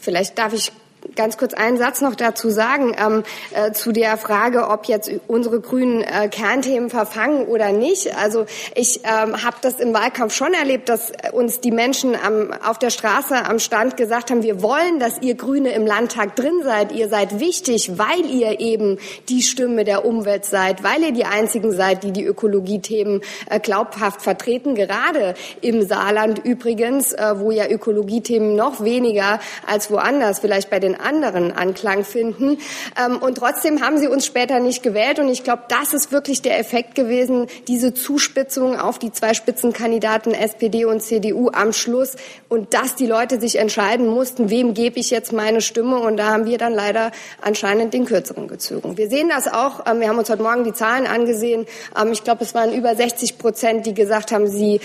Vielleicht 0.00 0.36
darf 0.36 0.52
ich 0.52 0.72
ganz 1.14 1.36
kurz 1.36 1.54
einen 1.54 1.78
Satz 1.78 2.00
noch 2.00 2.14
dazu 2.14 2.50
sagen, 2.50 2.94
ähm, 2.98 3.22
äh, 3.52 3.72
zu 3.72 3.92
der 3.92 4.16
Frage, 4.16 4.68
ob 4.68 4.86
jetzt 4.86 5.10
unsere 5.26 5.60
grünen 5.60 6.02
äh, 6.02 6.28
Kernthemen 6.28 6.90
verfangen 6.90 7.46
oder 7.46 7.72
nicht. 7.72 8.16
Also 8.16 8.46
ich 8.74 9.00
ähm, 9.04 9.42
habe 9.42 9.56
das 9.60 9.80
im 9.80 9.94
Wahlkampf 9.94 10.34
schon 10.34 10.54
erlebt, 10.54 10.88
dass 10.88 11.12
uns 11.32 11.60
die 11.60 11.70
Menschen 11.70 12.14
am, 12.14 12.52
auf 12.52 12.78
der 12.78 12.90
Straße 12.90 13.34
am 13.44 13.58
Stand 13.58 13.96
gesagt 13.96 14.30
haben, 14.30 14.42
wir 14.42 14.62
wollen, 14.62 15.00
dass 15.00 15.20
ihr 15.20 15.34
Grüne 15.34 15.70
im 15.72 15.86
Landtag 15.86 16.36
drin 16.36 16.62
seid. 16.62 16.92
Ihr 16.92 17.08
seid 17.08 17.40
wichtig, 17.40 17.98
weil 17.98 18.24
ihr 18.26 18.60
eben 18.60 18.98
die 19.28 19.42
Stimme 19.42 19.84
der 19.84 20.04
Umwelt 20.04 20.44
seid, 20.44 20.82
weil 20.82 21.02
ihr 21.02 21.12
die 21.12 21.24
einzigen 21.24 21.72
seid, 21.72 22.04
die 22.04 22.12
die 22.12 22.24
Ökologiethemen 22.24 23.22
äh, 23.50 23.60
glaubhaft 23.60 24.22
vertreten. 24.22 24.74
Gerade 24.74 25.34
im 25.60 25.82
Saarland 25.86 26.44
übrigens, 26.44 27.12
äh, 27.12 27.34
wo 27.36 27.50
ja 27.50 27.66
Ökologiethemen 27.68 28.54
noch 28.54 28.82
weniger 28.82 29.40
als 29.66 29.90
woanders, 29.90 30.38
vielleicht 30.40 30.70
bei 30.70 30.80
den 30.80 30.87
anderen 30.94 31.52
Anklang 31.52 32.04
finden. 32.04 32.58
Ähm, 32.98 33.18
und 33.18 33.38
trotzdem 33.38 33.82
haben 33.82 33.98
sie 33.98 34.08
uns 34.08 34.26
später 34.26 34.60
nicht 34.60 34.82
gewählt. 34.82 35.18
Und 35.18 35.28
ich 35.28 35.44
glaube, 35.44 35.62
das 35.68 35.92
ist 35.92 36.12
wirklich 36.12 36.42
der 36.42 36.58
Effekt 36.58 36.94
gewesen, 36.94 37.46
diese 37.66 37.94
Zuspitzung 37.94 38.78
auf 38.78 38.98
die 38.98 39.12
zwei 39.12 39.34
Spitzenkandidaten 39.34 40.34
SPD 40.34 40.84
und 40.84 41.00
CDU 41.00 41.50
am 41.52 41.72
Schluss. 41.72 42.16
Und 42.48 42.74
dass 42.74 42.94
die 42.94 43.06
Leute 43.06 43.40
sich 43.40 43.58
entscheiden 43.58 44.06
mussten, 44.06 44.50
wem 44.50 44.74
gebe 44.74 44.98
ich 44.98 45.10
jetzt 45.10 45.32
meine 45.32 45.60
Stimme. 45.60 45.98
Und 45.98 46.16
da 46.16 46.26
haben 46.26 46.46
wir 46.46 46.58
dann 46.58 46.72
leider 46.72 47.12
anscheinend 47.40 47.94
den 47.94 48.04
Kürzeren 48.04 48.48
gezogen. 48.48 48.96
Wir 48.96 49.08
sehen 49.08 49.28
das 49.28 49.46
auch. 49.46 49.86
Ähm, 49.86 50.00
wir 50.00 50.08
haben 50.08 50.18
uns 50.18 50.30
heute 50.30 50.42
Morgen 50.42 50.64
die 50.64 50.72
Zahlen 50.72 51.06
angesehen. 51.06 51.66
Ähm, 52.00 52.12
ich 52.12 52.24
glaube, 52.24 52.44
es 52.44 52.54
waren 52.54 52.72
über 52.72 52.94
60 52.94 53.38
Prozent, 53.38 53.86
die 53.86 53.94
gesagt 53.94 54.32
haben, 54.32 54.48
sie, 54.48 54.80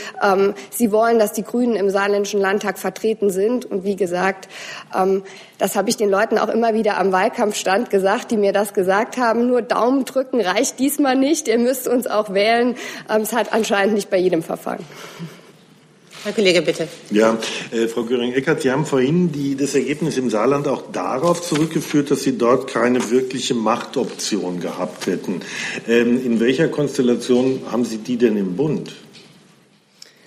sie 0.70 0.92
wollen, 0.92 1.20
dass 1.20 1.34
die 1.34 1.44
Grünen 1.44 1.76
im 1.76 1.90
saarländischen 1.90 2.40
Landtag 2.40 2.78
vertreten 2.78 3.30
sind. 3.30 3.66
Und 3.66 3.84
wie 3.84 3.96
gesagt, 3.96 4.48
das 5.64 5.78
habe 5.78 5.90
ich 5.90 5.96
den 5.96 6.10
Leuten 6.10 6.38
auch 6.38 6.50
immer 6.50 6.74
wieder 6.74 6.98
am 6.98 7.14
Wahlkampfstand 7.14 7.90
gesagt, 7.90 8.32
die 8.32 8.36
mir 8.36 8.52
das 8.52 8.74
gesagt 8.74 9.16
haben. 9.16 9.48
Nur 9.48 9.62
Daumen 9.62 10.04
drücken 10.04 10.42
reicht 10.42 10.78
diesmal 10.78 11.16
nicht. 11.16 11.48
Ihr 11.48 11.58
müsst 11.58 11.88
uns 11.88 12.06
auch 12.06 12.34
wählen. 12.34 12.76
Ähm, 13.10 13.22
es 13.22 13.32
hat 13.32 13.54
anscheinend 13.54 13.96
nicht 13.96 14.10
bei 14.10 14.18
jedem 14.18 14.44
verfangen. 14.44 14.84
Herr 16.26 16.34
Kollege, 16.34 16.64
bitte. 16.64 16.90
Ja, 17.12 17.38
äh, 17.72 17.88
Frau 17.88 18.04
Göring-Eckert, 18.04 18.62
Sie 18.62 18.72
haben 18.72 18.86
vorhin 18.86 19.32
die, 19.32 19.56
das 19.56 19.74
Ergebnis 19.74 20.18
im 20.18 20.30
Saarland 20.30 20.68
auch 20.68 20.84
darauf 20.92 21.42
zurückgeführt, 21.42 22.12
dass 22.12 22.24
Sie 22.24 22.38
dort 22.38 22.70
keine 22.70 23.10
wirkliche 23.10 23.54
Machtoption 23.54 24.60
gehabt 24.60 25.08
hätten. 25.08 25.40
Ähm, 25.88 26.22
in 26.26 26.42
welcher 26.42 26.68
Konstellation 26.68 27.62
haben 27.72 27.86
Sie 27.86 28.00
die 28.00 28.18
denn 28.18 28.36
im 28.36 28.58
Bund? 28.58 28.92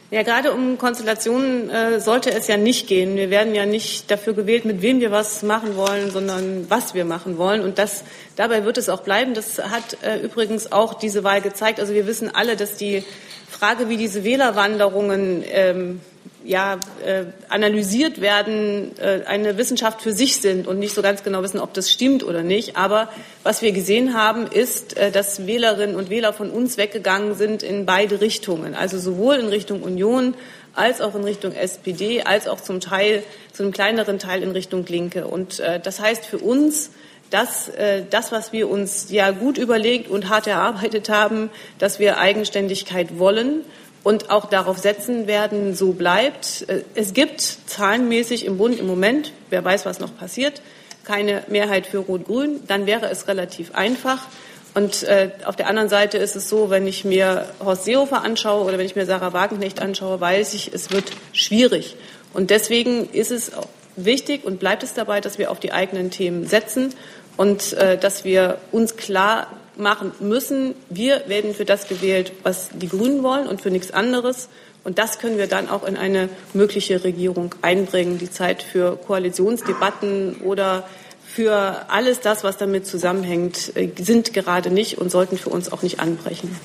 Ja, 0.08 0.22
gerade 0.22 0.52
um 0.52 0.78
Konstellationen 0.78 1.68
äh, 1.68 2.00
sollte 2.00 2.30
es 2.30 2.46
ja 2.46 2.56
nicht 2.56 2.86
gehen. 2.86 3.16
Wir 3.16 3.28
werden 3.28 3.56
ja 3.56 3.66
nicht 3.66 4.08
dafür 4.08 4.34
gewählt, 4.34 4.64
mit 4.64 4.80
wem 4.80 5.00
wir 5.00 5.10
was 5.10 5.42
machen 5.42 5.74
wollen, 5.74 6.12
sondern 6.12 6.66
was 6.70 6.94
wir 6.94 7.04
machen 7.04 7.38
wollen. 7.38 7.60
Und 7.60 7.78
das, 7.78 8.04
dabei 8.36 8.64
wird 8.64 8.78
es 8.78 8.88
auch 8.88 9.00
bleiben. 9.02 9.34
Das 9.34 9.58
hat 9.58 9.98
äh, 10.04 10.20
übrigens 10.20 10.70
auch 10.70 10.94
diese 10.94 11.24
Wahl 11.24 11.40
gezeigt. 11.40 11.80
Also 11.80 11.92
wir 11.92 12.06
wissen 12.06 12.32
alle, 12.32 12.54
dass 12.54 12.76
die 12.76 13.02
Frage, 13.50 13.88
wie 13.88 13.96
diese 13.96 14.22
Wählerwanderungen 14.22 15.42
ähm, 15.48 16.00
ja, 16.46 16.78
äh, 17.04 17.24
analysiert 17.48 18.20
werden, 18.20 18.92
äh, 18.98 19.22
eine 19.26 19.59
Wissenschaft 19.59 20.00
für 20.00 20.12
sich 20.12 20.37
sind 20.37 20.66
und 20.66 20.78
nicht 20.78 20.94
so 20.94 21.02
ganz 21.02 21.22
genau 21.22 21.42
wissen, 21.42 21.61
ob 21.61 21.74
das 21.74 21.90
stimmt 21.90 22.22
oder 22.22 22.42
nicht. 22.42 22.76
Aber 22.76 23.09
was 23.42 23.62
wir 23.62 23.72
gesehen 23.72 24.14
haben, 24.14 24.46
ist, 24.46 24.96
äh, 24.96 25.11
dass 25.11 25.46
Wählerinnen 25.46 25.96
und 25.96 26.09
Wähler 26.09 26.32
von 26.32 26.50
uns 26.50 26.76
weggegangen 26.76 27.35
sind 27.35 27.62
in 27.62 27.85
beide 27.85 28.20
Richtungen. 28.20 28.74
Also 28.74 28.98
sowohl 28.98 29.37
in 29.37 29.48
Richtung 29.48 29.82
Union 29.82 30.35
als 30.74 31.00
auch 31.00 31.14
in 31.14 31.24
Richtung 31.24 31.52
SPD, 31.52 32.22
als 32.22 32.46
auch 32.46 32.61
zum 32.61 32.80
Teil, 32.80 33.22
zu 33.52 33.62
einem 33.62 33.72
kleineren 33.72 34.18
Teil 34.18 34.42
in 34.42 34.50
Richtung 34.52 34.85
Linke. 34.87 35.26
Und 35.26 35.59
äh, 35.59 35.80
das 35.80 36.00
heißt 36.00 36.26
für 36.26 36.38
uns, 36.38 36.90
dass 37.30 37.68
äh, 37.70 38.04
das, 38.09 38.30
was 38.30 38.52
wir 38.52 38.70
uns 38.70 39.11
ja 39.11 39.32
gut 39.32 39.59
überlegt 39.59 40.09
und 40.09 40.28
hart 40.28 40.46
erarbeitet 40.46 41.09
haben, 41.09 41.50
dass 41.78 41.98
wir 41.98 42.18
Eigenständigkeit 42.18 43.18
wollen 43.18 43.62
und 44.06 44.30
auch 44.30 44.44
darauf 44.44 44.78
setzen 44.78 45.26
werden, 45.26 45.74
so 45.74 45.90
bleibt. 45.90 46.64
Äh, 46.68 46.82
es 46.94 47.12
gibt 47.12 47.40
zahlenmäßig 47.40 48.44
im 48.44 48.56
Bund 48.56 48.78
im 48.78 48.86
Moment, 48.86 49.32
wer 49.50 49.64
weiß, 49.64 49.84
was 49.84 49.98
noch 49.98 50.16
passiert, 50.16 50.62
keine 51.02 51.42
Mehrheit 51.48 51.88
für 51.88 51.98
Rot-Grün. 51.98 52.60
Dann 52.68 52.86
wäre 52.86 53.10
es 53.10 53.26
relativ 53.26 53.74
einfach. 53.74 54.28
Und 54.74 55.02
äh, 55.02 55.30
auf 55.44 55.56
der 55.56 55.66
anderen 55.66 55.88
Seite 55.88 56.18
ist 56.18 56.36
es 56.36 56.48
so, 56.48 56.70
wenn 56.70 56.86
ich 56.86 57.04
mir 57.04 57.46
Horst 57.58 57.84
Seehofer 57.84 58.22
anschaue 58.22 58.64
oder 58.64 58.78
wenn 58.78 58.86
ich 58.86 58.94
mir 58.94 59.06
Sarah 59.06 59.32
Wagenknecht 59.32 59.82
anschaue, 59.82 60.20
weiß 60.20 60.54
ich, 60.54 60.72
es 60.72 60.92
wird 60.92 61.10
schwierig. 61.32 61.96
Und 62.32 62.50
deswegen 62.50 63.10
ist 63.10 63.32
es 63.32 63.50
wichtig 63.96 64.44
und 64.44 64.60
bleibt 64.60 64.84
es 64.84 64.94
dabei, 64.94 65.20
dass 65.20 65.36
wir 65.38 65.50
auf 65.50 65.58
die 65.58 65.72
eigenen 65.72 66.12
Themen 66.12 66.46
setzen 66.46 66.94
und 67.36 67.72
äh, 67.72 67.98
dass 67.98 68.24
wir 68.24 68.58
uns 68.70 68.94
klar 68.94 69.48
machen 69.78 70.12
müssen. 70.20 70.74
Wir 70.88 71.22
werden 71.26 71.54
für 71.54 71.64
das 71.64 71.88
gewählt, 71.88 72.32
was 72.42 72.68
die 72.72 72.88
Grünen 72.88 73.22
wollen 73.22 73.46
und 73.46 73.60
für 73.60 73.70
nichts 73.70 73.90
anderes. 73.90 74.48
Und 74.84 74.98
das 74.98 75.18
können 75.18 75.36
wir 75.36 75.48
dann 75.48 75.68
auch 75.68 75.84
in 75.84 75.96
eine 75.96 76.28
mögliche 76.54 77.02
Regierung 77.02 77.54
einbringen. 77.62 78.18
Die 78.18 78.30
Zeit 78.30 78.62
für 78.62 78.96
Koalitionsdebatten 78.96 80.36
oder 80.44 80.88
für 81.26 81.90
alles 81.90 82.20
das, 82.20 82.44
was 82.44 82.56
damit 82.56 82.86
zusammenhängt, 82.86 83.76
äh, 83.76 83.90
sind 84.00 84.32
gerade 84.32 84.70
nicht 84.70 84.98
und 84.98 85.10
sollten 85.10 85.36
für 85.36 85.50
uns 85.50 85.70
auch 85.70 85.82
nicht 85.82 86.00
anbrechen. 86.00 86.56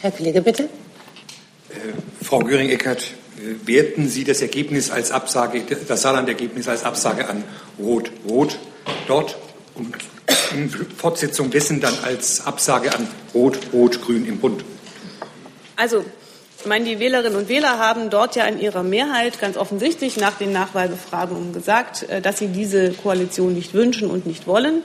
Herr 0.00 0.10
Kollege, 0.10 0.42
bitte. 0.42 0.64
Äh, 1.70 2.24
Frau 2.24 2.40
Göring-Eckardt, 2.40 3.14
äh, 3.38 3.66
werten 3.66 4.08
Sie 4.08 4.24
das 4.24 4.42
Ergebnis 4.42 4.90
als 4.90 5.10
Absage, 5.10 5.62
das 5.88 6.02
Saarland-Ergebnis 6.02 6.68
als 6.68 6.84
Absage 6.84 7.28
an 7.28 7.42
Rot-Rot 7.78 8.58
dort 9.08 9.38
und 9.74 9.94
Fortsetzung 10.96 11.50
dessen 11.50 11.80
dann 11.80 11.94
als 12.04 12.46
Absage 12.46 12.94
an 12.94 13.08
Rot-Rot-Grün 13.34 14.26
im 14.26 14.38
Bund? 14.38 14.64
Also, 15.76 16.04
ich 16.60 16.66
meine, 16.66 16.84
die 16.84 17.00
Wählerinnen 17.00 17.36
und 17.36 17.48
Wähler 17.48 17.78
haben 17.78 18.08
dort 18.10 18.36
ja 18.36 18.44
in 18.44 18.60
ihrer 18.60 18.82
Mehrheit 18.82 19.40
ganz 19.40 19.56
offensichtlich 19.56 20.16
nach 20.16 20.38
den 20.38 20.52
Nachwahlbefragungen 20.52 21.52
gesagt, 21.52 22.08
äh, 22.08 22.20
dass 22.20 22.38
sie 22.38 22.48
diese 22.48 22.92
Koalition 22.92 23.54
nicht 23.54 23.74
wünschen 23.74 24.10
und 24.10 24.26
nicht 24.26 24.46
wollen. 24.46 24.82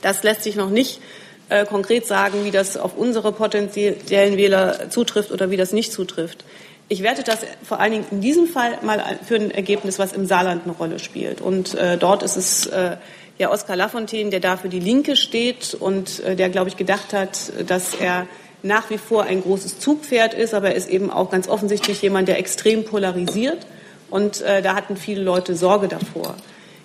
Das 0.00 0.22
lässt 0.22 0.44
sich 0.44 0.56
noch 0.56 0.70
nicht 0.70 1.00
äh, 1.48 1.66
konkret 1.66 2.06
sagen, 2.06 2.44
wie 2.44 2.50
das 2.50 2.76
auf 2.76 2.96
unsere 2.96 3.32
potenziellen 3.32 4.36
Wähler 4.36 4.90
zutrifft 4.90 5.30
oder 5.30 5.50
wie 5.50 5.56
das 5.56 5.72
nicht 5.72 5.92
zutrifft. 5.92 6.44
Ich 6.90 7.02
werte 7.02 7.22
das 7.22 7.40
vor 7.62 7.80
allen 7.80 7.92
Dingen 7.92 8.06
in 8.10 8.20
diesem 8.22 8.46
Fall 8.46 8.78
mal 8.82 9.18
für 9.26 9.34
ein 9.34 9.50
Ergebnis, 9.50 9.98
was 9.98 10.12
im 10.12 10.26
Saarland 10.26 10.64
eine 10.64 10.72
Rolle 10.72 10.98
spielt. 10.98 11.42
Und 11.42 11.74
äh, 11.74 11.98
dort 11.98 12.22
ist 12.22 12.36
es 12.36 12.66
äh, 12.66 12.96
ja 13.38 13.50
Oskar 13.50 13.76
Lafontaine, 13.76 14.30
der 14.30 14.40
da 14.40 14.56
für 14.56 14.68
die 14.68 14.80
Linke 14.80 15.16
steht 15.16 15.74
und 15.78 16.20
äh, 16.20 16.36
der, 16.36 16.50
glaube 16.50 16.68
ich, 16.68 16.76
gedacht 16.76 17.12
hat, 17.12 17.52
dass 17.66 17.94
er 17.94 18.26
nach 18.62 18.90
wie 18.90 18.98
vor 18.98 19.24
ein 19.24 19.42
großes 19.42 19.78
Zugpferd 19.78 20.34
ist, 20.34 20.52
aber 20.52 20.70
er 20.70 20.74
ist 20.74 20.88
eben 20.88 21.10
auch 21.10 21.30
ganz 21.30 21.48
offensichtlich 21.48 22.02
jemand, 22.02 22.28
der 22.28 22.38
extrem 22.38 22.84
polarisiert. 22.84 23.66
Und 24.10 24.40
äh, 24.40 24.62
da 24.62 24.74
hatten 24.74 24.96
viele 24.96 25.22
Leute 25.22 25.54
Sorge 25.54 25.86
davor. 25.86 26.34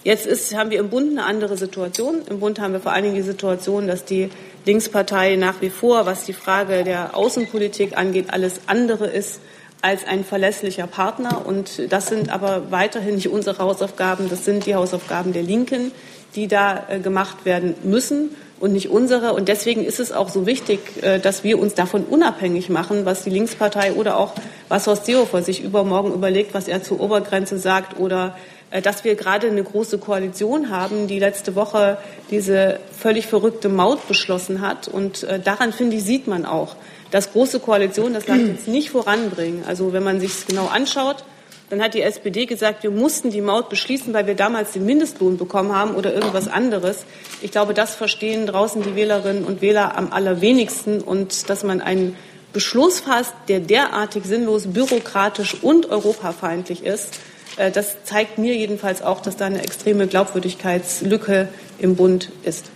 Jetzt 0.04 0.26
ist, 0.26 0.54
haben 0.54 0.70
wir 0.70 0.80
im 0.80 0.90
Bund 0.90 1.12
eine 1.12 1.26
andere 1.26 1.58
Situation. 1.58 2.22
Im 2.30 2.42
Bund 2.42 2.60
haben 2.60 2.74
wir 2.74 2.82
vor 2.82 2.92
allen 2.92 3.04
Dingen 3.04 3.16
die 3.16 3.22
Situation, 3.22 3.88
dass 3.88 4.04
die 4.04 4.30
Linkspartei 4.66 5.38
nach 5.38 5.62
wie 5.62 5.70
vor, 5.70 6.06
was 6.06 6.26
die 6.26 6.34
Frage 6.34 6.84
der 6.84 7.16
Außenpolitik 7.16 7.98
angeht, 7.98 8.26
alles 8.30 8.62
andere 8.68 9.08
ist 9.08 9.40
als 9.82 10.06
ein 10.06 10.26
verlässlicher 10.26 10.88
Partner. 10.88 11.46
Und 11.46 11.92
das 11.92 12.08
sind 12.08 12.30
aber 12.30 12.70
weiterhin 12.70 13.16
nicht 13.16 13.30
unsere 13.30 13.60
Hausaufgaben, 13.60 14.30
das 14.30 14.44
sind 14.44 14.66
die 14.66 14.76
Hausaufgaben 14.76 15.32
der 15.32 15.44
Linken, 15.44 15.94
die 16.36 16.48
da 16.48 16.86
äh, 16.90 17.00
gemacht 17.00 17.46
werden 17.46 17.76
müssen 17.84 18.30
und 18.60 18.74
nicht 18.74 18.90
unsere. 18.90 19.34
Und 19.34 19.48
deswegen 19.48 19.84
ist 19.84 20.00
es 20.00 20.12
auch 20.12 20.30
so 20.30 20.46
wichtig, 20.46 20.80
äh, 21.02 21.20
dass 21.20 21.44
wir 21.44 21.60
uns 21.60 21.74
davon 21.74 22.04
unabhängig 22.04 22.70
machen, 22.70 23.06
was 23.06 23.24
die 23.24 23.30
Linkspartei 23.30 23.94
oder 23.94 24.18
auch 24.18 24.34
was 24.70 24.88
Horst 24.88 25.06
Seehofer 25.06 25.44
sich 25.44 25.64
übermorgen 25.64 26.14
überlegt, 26.14 26.54
was 26.54 26.68
er 26.68 26.84
zur 26.84 27.00
Obergrenze 27.00 27.58
sagt 27.58 28.00
oder 28.00 28.38
äh, 28.72 28.82
dass 28.82 29.04
wir 29.04 29.16
gerade 29.16 29.48
eine 29.48 29.64
große 29.64 29.98
Koalition 29.98 30.70
haben, 30.70 31.08
die 31.08 31.20
letzte 31.20 31.56
Woche 31.56 31.98
diese 32.32 32.80
völlig 32.98 33.28
verrückte 33.28 33.70
Maut 33.70 34.08
beschlossen 34.08 34.62
hat. 34.62 34.88
Und 34.88 35.28
daran, 35.44 35.74
finde 35.74 35.98
ich, 35.98 36.04
sieht 36.04 36.28
man 36.28 36.46
auch, 36.46 36.76
dass 37.12 37.32
große 37.32 37.60
Koalitionen 37.60 38.14
das 38.14 38.28
Land 38.28 38.48
jetzt 38.48 38.68
nicht 38.68 38.90
voranbringen. 38.90 39.64
Also 39.68 39.94
wenn 39.94 40.04
man 40.04 40.20
sich 40.20 40.32
es 40.32 40.48
genau 40.48 40.66
anschaut, 40.68 41.24
dann 41.70 41.82
hat 41.82 41.94
die 41.94 42.02
SPD 42.02 42.46
gesagt, 42.46 42.84
wir 42.84 42.92
mussten 42.92 43.32
die 43.32 43.42
Maut 43.42 43.70
beschließen, 43.70 44.14
weil 44.14 44.28
wir 44.28 44.36
damals 44.36 44.74
den 44.74 44.86
Mindestlohn 44.86 45.38
bekommen 45.38 45.74
haben 45.74 45.96
oder 45.96 46.14
irgendwas 46.14 46.48
anderes. 46.48 47.06
Ich 47.42 47.52
glaube, 47.52 47.74
das 47.74 47.96
verstehen 47.96 48.46
draußen 48.46 48.84
die 48.84 48.96
Wählerinnen 48.96 49.44
und 49.44 49.62
Wähler 49.62 49.98
am 49.98 50.12
allerwenigsten 50.12 51.02
und 51.02 51.50
dass 51.50 51.64
man 51.64 51.82
einen 51.82 52.16
Beschluss 52.52 53.00
fasst, 53.00 53.34
der 53.48 53.60
derartig 53.60 54.26
sinnlos, 54.26 54.68
bürokratisch 54.68 55.56
und 55.64 55.90
europafeindlich 55.90 56.84
ist, 56.84 57.20
äh, 57.58 57.72
das 57.72 58.04
zeigt 58.04 58.38
mir 58.38 58.56
jedenfalls 58.56 59.02
auch, 59.02 59.22
dass 59.22 59.38
da 59.38 59.46
eine 59.46 59.64
extreme 59.64 60.08
Glaubwürdigkeitslücke 60.08 61.48
im 61.80 61.96
Bund 61.96 62.30
ist. 62.44 62.70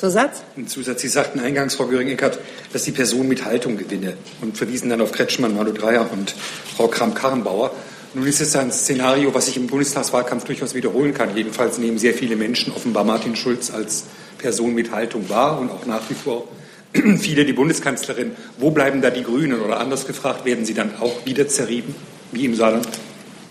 Zusatz? 0.00 0.42
Ein 0.56 0.66
Zusatz. 0.66 1.02
Sie 1.02 1.08
sagten 1.08 1.40
eingangs, 1.40 1.74
Frau 1.74 1.84
Göring-Eckert, 1.84 2.38
dass 2.72 2.84
die 2.84 2.90
Person 2.90 3.28
mit 3.28 3.44
Haltung 3.44 3.76
gewinne 3.76 4.14
und 4.40 4.56
verwiesen 4.56 4.88
dann 4.88 5.02
auf 5.02 5.12
Kretschmann, 5.12 5.54
Malu 5.54 5.72
Dreyer 5.72 6.10
und 6.10 6.34
Frau 6.74 6.88
Kramp-Karrenbauer. 6.88 7.70
Nun 8.14 8.26
ist 8.26 8.40
es 8.40 8.56
ein 8.56 8.72
Szenario, 8.72 9.34
was 9.34 9.44
sich 9.44 9.58
im 9.58 9.66
Bundestagswahlkampf 9.66 10.44
durchaus 10.44 10.74
wiederholen 10.74 11.12
kann. 11.12 11.36
Jedenfalls 11.36 11.76
nehmen 11.76 11.98
sehr 11.98 12.14
viele 12.14 12.36
Menschen 12.36 12.72
offenbar 12.72 13.04
Martin 13.04 13.36
Schulz 13.36 13.70
als 13.70 14.04
Person 14.38 14.74
mit 14.74 14.90
Haltung 14.90 15.28
wahr 15.28 15.60
und 15.60 15.70
auch 15.70 15.84
nach 15.84 16.08
wie 16.08 16.14
vor 16.14 16.48
viele 17.18 17.44
die 17.44 17.52
Bundeskanzlerin. 17.52 18.32
Wo 18.56 18.70
bleiben 18.70 19.02
da 19.02 19.10
die 19.10 19.22
Grünen? 19.22 19.60
Oder 19.60 19.80
anders 19.80 20.06
gefragt, 20.06 20.46
werden 20.46 20.64
sie 20.64 20.72
dann 20.72 20.94
auch 20.98 21.26
wieder 21.26 21.46
zerrieben, 21.46 21.94
wie 22.32 22.46
im 22.46 22.54
Saarland? 22.54 22.88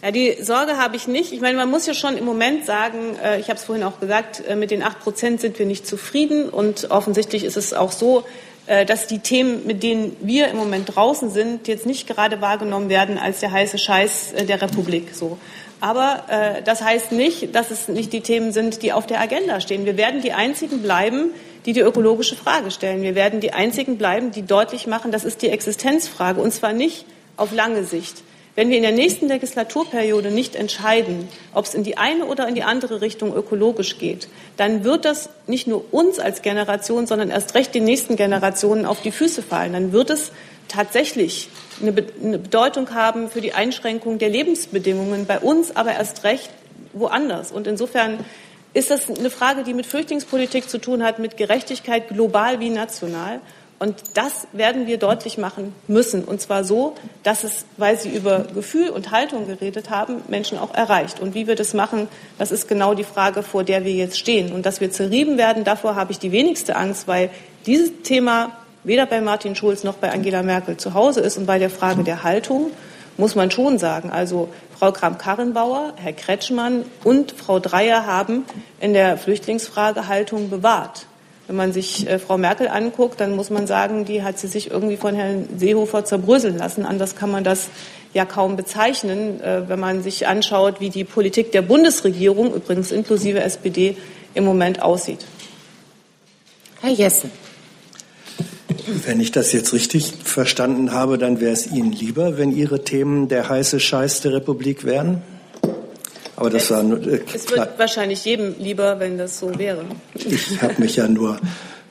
Ja, 0.02 0.12
die 0.12 0.38
Sorge 0.42 0.78
habe 0.78 0.96
ich 0.96 1.08
nicht. 1.08 1.34
Ich 1.34 1.42
meine, 1.42 1.58
man 1.58 1.70
muss 1.70 1.86
ja 1.86 1.94
schon 1.94 2.18
im 2.18 2.24
Moment 2.24 2.66
sagen, 2.66 3.18
äh, 3.22 3.40
ich 3.40 3.50
habe 3.50 3.60
es 3.60 3.66
vorhin 3.66 3.84
auch 3.84 4.00
gesagt, 4.00 4.42
äh, 4.48 4.56
mit 4.56 4.72
den 4.72 4.82
acht 4.82 5.02
Prozent 5.02 5.42
sind 5.42 5.60
wir 5.60 5.66
nicht 5.66 5.86
zufrieden. 5.86 6.48
Und 6.48 6.90
offensichtlich 6.90 7.44
ist 7.44 7.58
es 7.58 7.74
auch 7.74 7.92
so, 7.92 8.24
äh, 8.68 8.86
dass 8.86 9.08
die 9.08 9.20
Themen, 9.20 9.68
mit 9.68 9.84
denen 9.84 10.16
wir 10.22 10.48
im 10.48 10.56
Moment 10.56 10.96
draußen 10.96 11.30
sind, 11.32 11.68
jetzt 11.68 11.86
nicht 11.86 12.08
gerade 12.08 12.40
wahrgenommen 12.40 12.88
werden 12.88 13.18
als 13.18 13.42
der 13.42 13.52
heiße 13.52 13.78
Scheiß 13.78 14.36
der 14.48 14.62
Republik. 14.62 15.14
So. 15.14 15.38
Aber 15.82 16.24
äh, 16.30 16.62
das 16.62 16.82
heißt 16.82 17.12
nicht, 17.12 17.54
dass 17.54 17.70
es 17.70 17.90
nicht 17.90 18.14
die 18.14 18.22
Themen 18.22 18.54
sind, 18.54 18.84
die 18.84 18.94
auf 18.94 19.06
der 19.06 19.20
Agenda 19.20 19.60
stehen. 19.60 19.86
Wir 19.86 19.98
werden 19.98 20.22
die 20.22 20.32
einzigen 20.32 20.82
bleiben, 20.82 21.32
die 21.66 21.74
die 21.74 21.82
ökologische 21.82 22.38
Frage 22.38 22.72
stellen. 22.72 23.02
Wir 23.02 23.16
werden 23.16 23.42
die 23.42 23.52
einzigen 23.52 23.98
bleiben, 23.98 24.32
die 24.32 24.44
deutlich 24.44 24.88
machen, 24.88 25.12
das 25.12 25.26
ist 25.26 25.42
die 25.42 25.50
Existenzfrage. 25.50 26.40
Und 26.40 26.54
zwar 26.54 26.72
nicht 26.72 27.06
auf 27.36 27.52
lange 27.52 27.84
Sicht. 27.84 28.24
Wenn 28.60 28.72
wir 28.72 28.76
in 28.76 28.84
der 28.84 28.92
nächsten 28.92 29.30
Legislaturperiode 29.30 30.32
nicht 30.32 30.54
entscheiden, 30.54 31.30
ob 31.54 31.64
es 31.64 31.74
in 31.74 31.84
die 31.84 31.96
eine 31.96 32.26
oder 32.26 32.46
in 32.46 32.56
die 32.56 32.64
andere 32.64 33.00
Richtung 33.00 33.34
ökologisch 33.34 34.00
geht, 34.00 34.28
dann 34.58 34.84
wird 34.84 35.06
das 35.06 35.30
nicht 35.48 35.66
nur 35.66 35.86
uns 35.94 36.20
als 36.20 36.42
Generation, 36.42 37.08
sondern 37.08 37.30
erst 37.30 37.56
recht 37.56 37.74
den 37.74 37.86
nächsten 37.86 38.18
Generationen 38.18 38.86
auf 38.86 39.02
die 39.02 39.14
Füße 39.14 39.44
fallen. 39.44 39.72
Dann 39.72 39.94
wird 39.94 40.10
es 40.10 40.34
tatsächlich 40.68 41.48
eine 41.82 41.94
Bedeutung 41.94 42.94
haben 42.94 43.30
für 43.30 43.40
die 43.40 43.54
Einschränkung 43.54 44.18
der 44.18 44.28
Lebensbedingungen 44.28 45.26
bei 45.26 45.40
uns, 45.40 45.74
aber 45.78 45.94
erst 45.94 46.26
recht 46.26 46.50
woanders. 46.92 47.54
Und 47.54 47.66
insofern 47.66 48.26
ist 48.74 48.92
das 48.92 49.10
eine 49.10 49.30
Frage, 49.30 49.64
die 49.64 49.74
mit 49.74 49.86
Flüchtlingspolitik 49.86 50.70
zu 50.70 50.80
tun 50.80 51.02
hat, 51.02 51.18
mit 51.18 51.38
Gerechtigkeit 51.38 52.10
global 52.10 52.60
wie 52.60 52.72
national. 52.72 53.40
Und 53.80 53.96
das 54.14 54.46
werden 54.52 54.88
wir 54.88 54.98
deutlich 54.98 55.38
machen 55.38 55.74
müssen. 55.88 56.26
Und 56.26 56.42
zwar 56.42 56.66
so, 56.66 56.96
dass 57.24 57.46
es, 57.46 57.66
weil 57.78 57.98
Sie 57.98 58.10
über 58.10 58.40
Gefühl 58.54 58.90
und 58.90 59.12
Haltung 59.12 59.48
geredet 59.48 59.90
haben, 59.90 60.22
Menschen 60.28 60.58
auch 60.58 60.74
erreicht. 60.74 61.22
Und 61.22 61.34
wie 61.34 61.48
wir 61.48 61.56
das 61.56 61.74
machen, 61.74 62.10
das 62.38 62.52
ist 62.52 62.68
genau 62.68 62.94
die 62.94 63.06
Frage, 63.06 63.42
vor 63.42 63.64
der 63.64 63.86
wir 63.86 63.94
jetzt 63.94 64.20
stehen. 64.20 64.52
Und 64.52 64.66
dass 64.66 64.82
wir 64.82 64.92
zerrieben 64.92 65.38
werden, 65.38 65.64
davor 65.64 65.96
habe 65.96 66.12
ich 66.12 66.20
die 66.20 66.34
wenigste 66.34 66.76
Angst, 66.76 67.08
weil 67.08 67.30
dieses 67.66 68.02
Thema 68.04 68.52
weder 68.84 69.06
bei 69.06 69.22
Martin 69.22 69.56
Schulz 69.56 69.86
noch 69.86 69.96
bei 69.96 70.12
Angela 70.12 70.44
Merkel 70.44 70.76
zu 70.76 70.94
Hause 70.94 71.22
ist. 71.22 71.38
Und 71.38 71.46
bei 71.46 71.58
der 71.58 71.70
Frage 71.70 72.04
der 72.04 72.24
Haltung 72.24 72.72
muss 73.16 73.36
man 73.36 73.50
schon 73.50 73.78
sagen, 73.78 74.12
also 74.12 74.50
Frau 74.78 74.92
Kramp-Karrenbauer, 74.92 75.94
Herr 75.96 76.14
Kretschmann 76.14 76.84
und 77.06 77.32
Frau 77.32 77.60
Dreyer 77.60 78.06
haben 78.06 78.46
in 78.80 78.94
der 78.94 79.18
Flüchtlingsfrage 79.18 80.08
Haltung 80.08 80.50
bewahrt. 80.50 81.06
Wenn 81.50 81.56
man 81.56 81.74
sich 81.74 82.08
äh, 82.08 82.20
Frau 82.20 82.38
Merkel 82.38 82.68
anguckt, 82.68 83.20
dann 83.20 83.36
muss 83.36 83.50
man 83.50 83.66
sagen, 83.66 84.06
die 84.06 84.22
hat 84.22 84.38
sie 84.38 84.48
sich 84.48 84.70
irgendwie 84.70 84.98
von 84.98 85.16
Herrn 85.16 85.50
Seehofer 85.58 86.06
zerbröseln 86.06 86.60
lassen. 86.60 86.86
Anders 86.86 87.16
kann 87.16 87.32
man 87.32 87.44
das 87.44 87.70
ja 88.14 88.24
kaum 88.24 88.56
bezeichnen, 88.56 89.42
äh, 89.42 89.68
wenn 89.68 89.80
man 89.80 90.04
sich 90.04 90.28
anschaut, 90.28 90.80
wie 90.80 90.92
die 90.92 91.06
Politik 91.06 91.52
der 91.52 91.64
Bundesregierung, 91.64 92.54
übrigens 92.54 92.92
inklusive 92.92 93.40
SPD, 93.40 93.98
im 94.36 94.44
Moment 94.44 94.84
aussieht. 94.84 95.26
Herr 96.82 96.92
Jessen. 96.92 97.32
Wenn 99.08 99.20
ich 99.20 99.32
das 99.32 99.52
jetzt 99.52 99.74
richtig 99.74 100.14
verstanden 100.24 100.92
habe, 100.94 101.18
dann 101.18 101.40
wäre 101.40 101.54
es 101.54 101.66
Ihnen 101.66 101.92
lieber, 101.92 102.38
wenn 102.38 102.56
Ihre 102.56 102.84
Themen 102.84 103.28
der 103.28 103.50
heiße 103.50 103.80
Scheiß 103.80 104.22
der 104.22 104.34
Republik 104.34 104.86
wären? 104.86 105.24
Aber 106.40 106.50
das 106.50 106.64
es, 106.64 106.72
war 106.72 106.84
nur, 106.84 107.06
äh, 107.06 107.20
es 107.34 107.52
wird 107.52 107.78
wahrscheinlich 107.78 108.24
jedem 108.24 108.56
lieber, 108.60 108.98
wenn 109.00 109.18
das 109.18 109.40
so 109.40 109.60
wäre. 109.60 109.84
Ich 110.16 110.62
habe 110.62 110.76
mich 110.78 110.96
ja 110.96 111.06
nur 111.08 111.38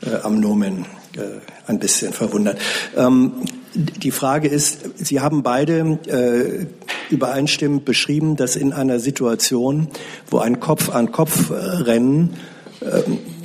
äh, 0.01 0.15
am 0.23 0.41
Nomen 0.41 0.87
äh, 1.17 1.21
ein 1.67 1.79
bisschen 1.79 2.15
verwundert. 2.15 2.59
Ähm, 2.97 3.33
die 3.75 4.11
Frage 4.11 4.49
ist, 4.49 4.79
Sie 4.97 5.21
haben 5.21 5.43
beide 5.43 5.99
äh, 6.07 6.67
übereinstimmend 7.13 7.85
beschrieben, 7.85 8.37
dass 8.37 8.57
in 8.57 8.73
einer 8.73 9.01
Situation, 9.01 9.89
wo 10.31 10.39
ein 10.39 10.61
Kopf-an-Kopf-Rennen 10.61 12.35
äh, 12.81 13.03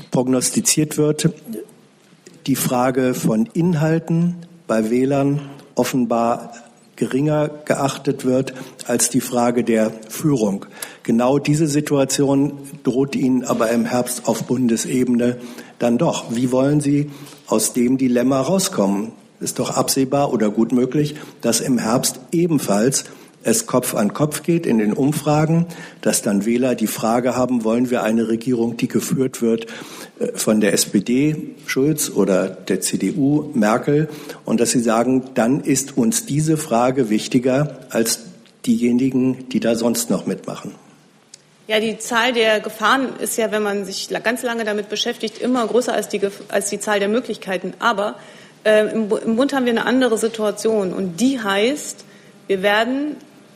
prognostiziert 0.10 0.98
wird, 0.98 1.32
die 2.48 2.56
Frage 2.56 3.14
von 3.14 3.50
Inhalten 3.54 4.38
bei 4.68 4.90
Wählern 4.90 5.42
offenbar 5.76 6.54
geringer 6.96 7.50
geachtet 7.66 8.24
wird 8.24 8.54
als 8.86 9.10
die 9.10 9.22
Frage 9.22 9.64
der 9.64 9.92
Führung. 10.10 10.66
Genau 11.04 11.38
diese 11.38 11.68
Situation 11.68 12.54
droht 12.84 13.16
Ihnen 13.16 13.44
aber 13.44 13.70
im 13.72 13.86
Herbst 13.86 14.26
auf 14.26 14.46
Bundesebene 14.46 15.38
dann 15.78 15.98
doch. 15.98 16.34
Wie 16.34 16.52
wollen 16.52 16.80
Sie 16.80 17.12
aus 17.48 17.74
dem 17.74 17.98
Dilemma 17.98 18.40
rauskommen? 18.40 19.12
Ist 19.42 19.60
doch 19.60 19.72
absehbar 19.72 20.32
oder 20.32 20.50
gut 20.50 20.72
möglich, 20.72 21.16
dass 21.42 21.60
im 21.60 21.78
Herbst 21.78 22.22
ebenfalls 22.32 23.04
es 23.44 23.68
Kopf 23.68 23.94
an 23.94 24.14
Kopf 24.14 24.44
geht 24.44 24.66
in 24.66 24.78
den 24.78 24.94
Umfragen, 24.94 25.66
dass 26.00 26.22
dann 26.22 26.46
Wähler 26.46 26.76
die 26.76 26.88
Frage 26.88 27.36
haben, 27.36 27.66
wollen 27.66 27.90
wir 27.90 28.04
eine 28.04 28.30
Regierung, 28.30 28.78
die 28.78 28.88
geführt 28.88 29.42
wird 29.42 29.68
äh, 30.20 30.28
von 30.36 30.62
der 30.62 30.72
SPD 30.72 31.50
Schulz 31.66 32.10
oder 32.10 32.48
der 32.48 32.80
CDU 32.80 33.50
Merkel 33.54 34.08
und 34.46 34.62
dass 34.62 34.72
sie 34.72 34.80
sagen, 34.80 35.24
dann 35.34 35.60
ist 35.60 35.98
uns 35.98 36.26
diese 36.26 36.56
Frage 36.56 37.10
wichtiger 37.10 37.80
als 37.90 38.20
diejenigen, 38.66 39.50
die 39.50 39.60
da 39.60 39.76
sonst 39.76 40.10
noch 40.10 40.26
mitmachen. 40.26 40.72
Ja, 41.74 41.80
die 41.80 41.98
Zahl 41.98 42.34
der 42.34 42.60
Gefahren 42.60 43.18
ist 43.18 43.36
ja, 43.36 43.52
wenn 43.52 43.64
man 43.64 43.84
sich 43.84 44.10
ganz 44.24 44.44
lange 44.44 44.64
damit 44.64 44.90
beschäftigt, 44.90 45.40
immer 45.40 45.66
größer 45.66 45.92
als 45.92 46.08
die, 46.08 46.22
als 46.50 46.70
die 46.70 46.80
Zahl 46.80 47.00
der 47.00 47.08
Möglichkeiten. 47.08 47.74
Aber 47.80 48.14
äh, 48.64 48.92
im, 48.92 49.12
im 49.12 49.36
Bund 49.38 49.54
haben 49.54 49.66
wir 49.66 49.72
eine 49.72 49.88
andere 49.88 50.20
Situation 50.20 50.94
und 50.94 51.20
die 51.20 51.42
heißt, 51.42 52.06
wir 52.46 52.62
werden 52.62 53.16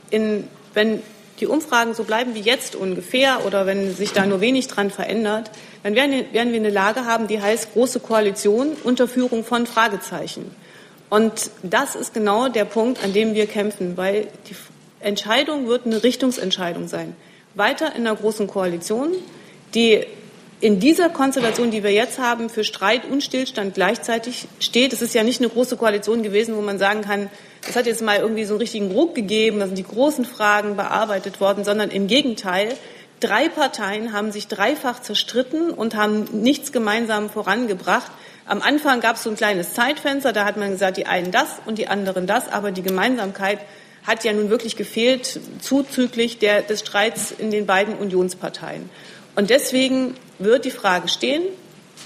in, 0.10 0.48
wenn 0.74 1.04
die 1.40 1.46
Umfragen 1.46 1.94
so 1.94 2.06
bleiben 2.06 2.34
wie 2.34 2.40
jetzt 2.40 2.76
ungefähr 2.76 3.46
oder 3.46 3.68
wenn 3.68 3.96
sich 3.96 4.14
da 4.14 4.26
nur 4.26 4.42
wenig 4.42 4.68
dran 4.68 4.90
verändert, 4.90 5.52
dann 5.84 5.94
werden, 5.94 6.26
werden 6.32 6.54
wir 6.54 6.60
eine 6.60 6.72
Lage 6.72 7.06
haben, 7.06 7.28
die 7.28 7.40
heißt 7.40 7.74
große 7.74 8.00
Koalition 8.00 8.70
unter 8.84 9.08
Führung 9.08 9.44
von 9.44 9.68
Fragezeichen. 9.68 10.56
Und 11.12 11.52
das 11.62 11.94
ist 11.96 12.16
genau 12.16 12.50
der 12.50 12.66
Punkt, 12.66 13.04
an 13.04 13.14
dem 13.14 13.36
wir 13.36 13.46
kämpfen, 13.46 13.96
weil 13.96 14.26
die 14.50 14.56
Entscheidung 15.02 15.68
wird 15.68 15.86
eine 15.86 16.04
Richtungsentscheidung 16.04 16.88
sein. 16.88 17.16
Weiter 17.58 17.96
in 17.96 18.08
einer 18.08 18.16
großen 18.16 18.48
Koalition, 18.48 19.14
die 19.74 20.06
in 20.60 20.80
dieser 20.80 21.10
Konstellation, 21.10 21.70
die 21.70 21.84
wir 21.84 21.92
jetzt 21.92 22.18
haben, 22.18 22.50
für 22.50 22.64
Streit 22.64 23.06
und 23.06 23.22
Stillstand 23.22 23.76
gleichzeitig 23.76 24.48
steht. 24.60 24.92
Es 24.92 25.04
ist 25.04 25.14
ja 25.14 25.24
nicht 25.24 25.40
eine 25.40 25.50
große 25.50 25.78
Koalition 25.78 26.24
gewesen, 26.24 26.56
wo 26.56 26.62
man 26.62 26.80
sagen 26.80 27.02
kann, 27.02 27.30
es 27.68 27.76
hat 27.76 27.86
jetzt 27.86 28.02
mal 28.02 28.18
irgendwie 28.18 28.46
so 28.46 28.54
einen 28.54 28.62
richtigen 28.62 28.92
Ruck 28.92 29.14
gegeben, 29.14 29.60
da 29.60 29.68
sind 29.68 29.78
die 29.78 29.84
großen 29.84 30.26
Fragen 30.26 30.76
bearbeitet 30.76 31.40
worden, 31.40 31.64
sondern 31.64 31.92
im 31.92 32.08
Gegenteil. 32.08 32.74
Drei 33.20 33.50
Parteien 33.50 34.14
haben 34.14 34.32
sich 34.32 34.48
dreifach 34.48 35.02
zerstritten 35.02 35.70
und 35.72 35.96
haben 35.96 36.26
nichts 36.32 36.72
gemeinsam 36.72 37.30
vorangebracht. 37.30 38.12
Am 38.46 38.62
Anfang 38.62 39.02
gab 39.02 39.18
es 39.18 39.24
so 39.24 39.30
ein 39.30 39.36
kleines 39.36 39.74
Zeitfenster, 39.74 40.34
da 40.34 40.46
hat 40.46 40.58
man 40.58 40.72
gesagt, 40.72 40.98
die 40.98 41.06
einen 41.06 41.32
das 41.32 41.58
und 41.66 41.78
die 41.78 41.88
anderen 41.88 42.26
das, 42.26 42.48
aber 42.52 42.72
die 42.72 42.84
Gemeinsamkeit 42.84 43.60
hat 44.08 44.24
ja 44.24 44.32
nun 44.32 44.50
wirklich 44.50 44.78
gefehlt, 44.78 45.40
zuzüglich 45.62 46.40
der, 46.40 46.62
des 46.62 46.80
Streits 46.80 47.32
in 47.32 47.52
den 47.52 47.66
beiden 47.66 47.96
Unionsparteien. 47.96 48.90
Und 49.36 49.50
deswegen 49.50 50.16
wird 50.40 50.66
die 50.66 50.72
Frage 50.72 51.10
stehen, 51.10 51.44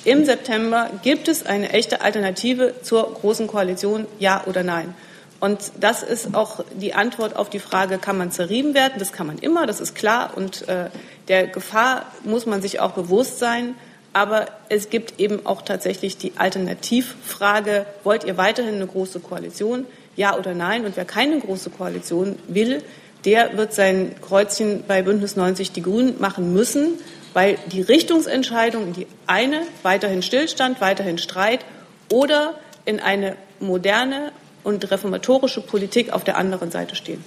im 0.04 0.26
September 0.26 0.90
gibt 1.04 1.28
es 1.28 1.46
eine 1.46 1.70
echte 1.70 2.02
Alternative 2.02 2.74
zur 2.82 3.14
Großen 3.14 3.46
Koalition, 3.46 4.08
ja 4.18 4.44
oder 4.48 4.64
nein? 4.64 4.96
Und 5.40 5.72
das 5.80 6.02
ist 6.02 6.34
auch 6.34 6.64
die 6.76 6.94
Antwort 6.94 7.36
auf 7.36 7.50
die 7.50 7.60
Frage, 7.60 8.00
kann 8.00 8.18
man 8.18 8.32
zerrieben 8.32 8.74
werden? 8.74 8.94
Das 8.98 9.12
kann 9.12 9.28
man 9.28 9.38
immer, 9.38 9.68
das 9.68 9.80
ist 9.80 9.96
klar. 9.96 10.34
Und 10.36 10.68
äh, 10.68 10.90
der 11.28 11.48
Gefahr 11.48 12.06
muss 12.24 12.46
man 12.46 12.62
sich 12.62 12.80
auch 12.80 12.92
bewusst 12.92 13.40
sein. 13.40 13.76
Aber 14.14 14.48
es 14.70 14.90
gibt 14.90 15.20
eben 15.20 15.46
auch 15.46 15.62
tatsächlich 15.62 16.18
die 16.18 16.34
Alternativfrage, 16.36 17.86
wollt 18.04 18.24
ihr 18.24 18.38
weiterhin 18.38 18.76
eine 18.76 18.88
große 18.88 19.20
Koalition? 19.20 19.86
Ja 20.16 20.38
oder 20.38 20.54
nein? 20.54 20.86
Und 20.86 20.98
wer 20.98 21.06
keine 21.06 21.40
große 21.40 21.70
Koalition 21.70 22.38
will, 22.48 22.84
der 23.26 23.58
wird 23.58 23.74
sein 23.74 24.16
Kreuzchen 24.22 24.84
bei 24.88 25.02
Bündnis 25.02 25.36
90 25.36 25.72
Die 25.72 25.82
Grünen 25.82 26.20
machen 26.20 26.54
müssen 26.54 26.98
weil 27.34 27.58
die 27.72 27.82
Richtungsentscheidung 27.82 28.88
in 28.88 28.94
die 28.94 29.08
eine 29.28 29.62
weiterhin 29.84 30.22
Stillstand, 30.22 30.82
weiterhin 30.82 31.18
Streit 31.18 31.66
oder 32.12 32.56
in 32.86 33.00
eine 33.00 33.36
moderne 33.60 34.32
und 34.64 34.90
reformatorische 34.92 35.62
Politik 35.62 36.12
auf 36.12 36.24
der 36.24 36.38
anderen 36.38 36.72
Seite 36.72 36.96
stehen. 36.96 37.24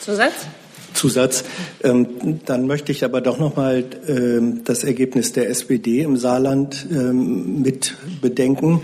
Zusatz? 0.00 0.46
Zusatz. 0.94 1.44
Ähm, 1.84 2.40
dann 2.44 2.66
möchte 2.66 2.90
ich 2.90 3.04
aber 3.04 3.20
doch 3.20 3.38
noch 3.38 3.56
mal 3.56 3.84
ähm, 4.08 4.62
das 4.64 4.82
Ergebnis 4.82 5.32
der 5.32 5.48
SPD 5.48 6.02
im 6.02 6.16
Saarland 6.16 6.86
ähm, 6.90 7.62
mit 7.62 7.94
bedenken. 8.20 8.82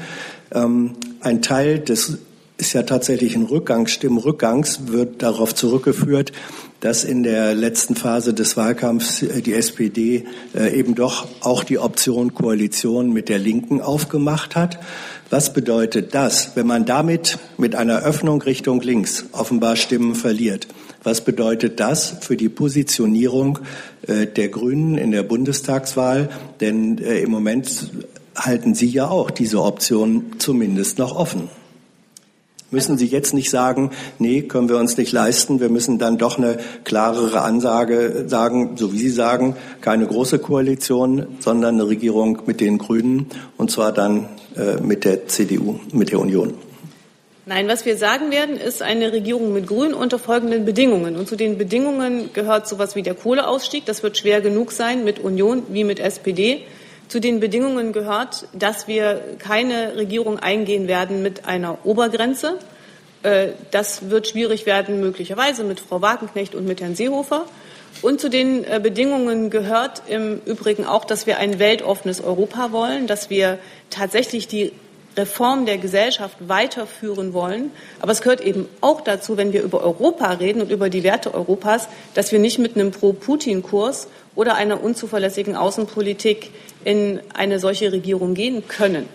Ähm, 0.55 0.97
ein 1.21 1.43
Teil 1.43 1.81
des 1.81 2.19
ist 2.59 2.73
ja 2.73 2.83
tatsächlich 2.83 3.37
ein 3.37 3.45
Rückgang, 3.45 3.87
Stimmrückgangs, 3.87 4.89
wird 4.89 5.23
darauf 5.23 5.55
zurückgeführt, 5.55 6.33
dass 6.81 7.05
in 7.05 7.23
der 7.23 7.55
letzten 7.55 7.97
Phase 7.97 8.35
des 8.35 8.57
Wahlkampfs 8.57 9.23
äh, 9.23 9.43
die 9.43 9.55
SPD 9.55 10.25
äh, 10.55 10.79
eben 10.79 10.95
doch 10.95 11.27
auch 11.41 11.65
die 11.65 11.79
Option 11.79 12.35
Koalition 12.35 13.13
mit 13.13 13.29
der 13.29 13.39
Linken 13.39 13.81
aufgemacht 13.81 14.57
hat. 14.57 14.79
Was 15.29 15.53
bedeutet 15.53 16.15
das, 16.15 16.53
wenn 16.55 16.67
man 16.67 16.85
damit 16.85 17.39
mit 17.59 17.75
einer 17.75 18.03
Öffnung 18.03 18.41
Richtung 18.43 18.81
links 18.81 19.25
offenbar 19.33 19.77
Stimmen 19.77 20.15
verliert? 20.15 20.69
Was 21.03 21.25
bedeutet 21.25 21.81
das 21.81 22.17
für 22.21 22.37
die 22.37 22.49
Positionierung 22.49 23.59
äh, 24.07 24.27
der 24.27 24.49
Grünen 24.49 24.97
in 24.97 25.11
der 25.11 25.23
Bundestagswahl? 25.23 26.29
Denn 26.61 26.99
im 26.99 27.31
Moment 27.31 27.91
halten 28.35 28.75
Sie 28.75 28.89
ja 28.89 29.09
auch 29.09 29.31
diese 29.31 29.63
Option 29.63 30.37
zumindest 30.39 30.99
noch 30.99 31.17
offen. 31.17 31.49
Müssen 32.73 32.99
Sie 32.99 33.07
jetzt 33.07 33.33
nicht 33.33 33.51
sagen, 33.51 33.91
nee, 34.19 34.43
können 34.43 34.69
wir 34.69 34.77
uns 34.77 34.97
nicht 34.97 35.13
leisten, 35.13 35.61
wir 35.61 35.69
müssen 35.69 35.99
dann 35.99 36.19
doch 36.19 36.37
eine 36.37 36.59
klarere 36.83 37.43
Ansage 37.43 38.25
sagen, 38.27 38.77
so 38.77 38.93
wie 38.93 38.99
Sie 38.99 39.11
sagen, 39.11 39.55
keine 39.81 40.07
große 40.07 40.41
Koalition, 40.41 41.27
sondern 41.39 41.77
eine 41.77 41.87
Regierung 41.87 42.43
mit 42.47 42.61
den 42.61 42.79
Grünen 42.79 43.27
und 43.57 43.71
zwar 43.71 43.93
dann 43.93 44.29
äh, 44.57 44.81
mit 44.81 45.05
der 45.05 45.29
CDU, 45.29 45.79
mit 45.93 46.11
der 46.11 46.19
Union. 46.19 46.55
Nein, 47.49 47.69
was 47.69 47.87
wir 47.87 47.97
sagen 47.97 48.33
werden, 48.33 48.57
ist 48.57 48.83
eine 48.83 49.13
Regierung 49.13 49.53
mit 49.53 49.69
Grünen 49.69 49.95
unter 49.95 50.19
folgenden 50.19 50.65
Bedingungen. 50.65 51.15
Und 51.15 51.29
zu 51.29 51.37
den 51.37 51.59
Bedingungen 51.59 52.31
gehört 52.33 52.67
sowas 52.67 52.97
wie 52.97 53.03
der 53.03 53.15
Kohleausstieg. 53.15 53.85
Das 53.87 54.03
wird 54.03 54.19
schwer 54.19 54.41
genug 54.41 54.73
sein 54.73 55.05
mit 55.05 55.21
Union 55.21 55.63
wie 55.69 55.85
mit 55.85 56.01
SPD. 56.01 56.63
Zu 57.09 57.21
den 57.21 57.39
Bedingungen 57.39 57.93
gehört, 57.93 58.49
dass 58.53 58.89
wir 58.89 59.23
keine 59.39 59.97
Regierung 59.97 60.39
eingehen 60.41 60.89
werden 60.89 61.23
mit 61.23 61.47
einer 61.47 61.79
Obergrenze. 61.85 62.59
Äh, 63.23 63.49
das 63.71 64.11
wird 64.11 64.27
schwierig 64.27 64.67
werden, 64.67 65.01
möglicherweise 65.01 65.63
mit 65.63 65.81
Frau 65.81 66.03
Wagenknecht 66.03 66.55
und 66.55 66.67
mit 66.67 66.81
Herrn 66.81 66.97
Seehofer. 66.97 67.47
Und 68.03 68.21
zu 68.21 68.29
den 68.29 68.65
äh, 68.65 68.81
Bedingungen 68.83 69.51
gehört 69.51 70.03
im 70.09 70.41
Übrigen 70.45 70.85
auch, 70.85 71.05
dass 71.05 71.27
wir 71.27 71.39
ein 71.39 71.59
weltoffenes 71.59 72.21
Europa 72.21 72.73
wollen, 72.73 73.07
dass 73.07 73.31
wir 73.31 73.59
tatsächlich 73.91 74.49
die 74.49 74.73
Reform 75.17 75.65
der 75.65 75.79
Gesellschaft 75.79 76.37
weiterführen 76.41 77.33
wollen. 77.33 77.71
Aber 78.01 78.13
es 78.13 78.21
gehört 78.21 78.43
eben 78.43 78.69
auch 78.81 79.01
dazu, 79.01 79.37
wenn 79.37 79.53
wir 79.53 79.63
über 79.63 79.83
Europa 79.83 80.31
reden 80.33 80.61
und 80.61 80.71
über 80.71 80.91
die 80.91 81.05
Werte 81.05 81.33
Europas, 81.33 81.89
dass 82.15 82.33
wir 82.33 82.39
nicht 82.39 82.59
mit 82.59 82.75
einem 82.77 82.91
Pro-Putin-Kurs 82.91 84.09
oder 84.37 84.55
einer 84.55 84.83
unzuverlässigen 84.83 85.57
Außenpolitik 85.57 86.53
in 86.85 87.21
eine 87.35 87.59
solche 87.59 87.91
Regierung 87.91 88.35
gehen 88.35 88.69
können. 88.69 89.09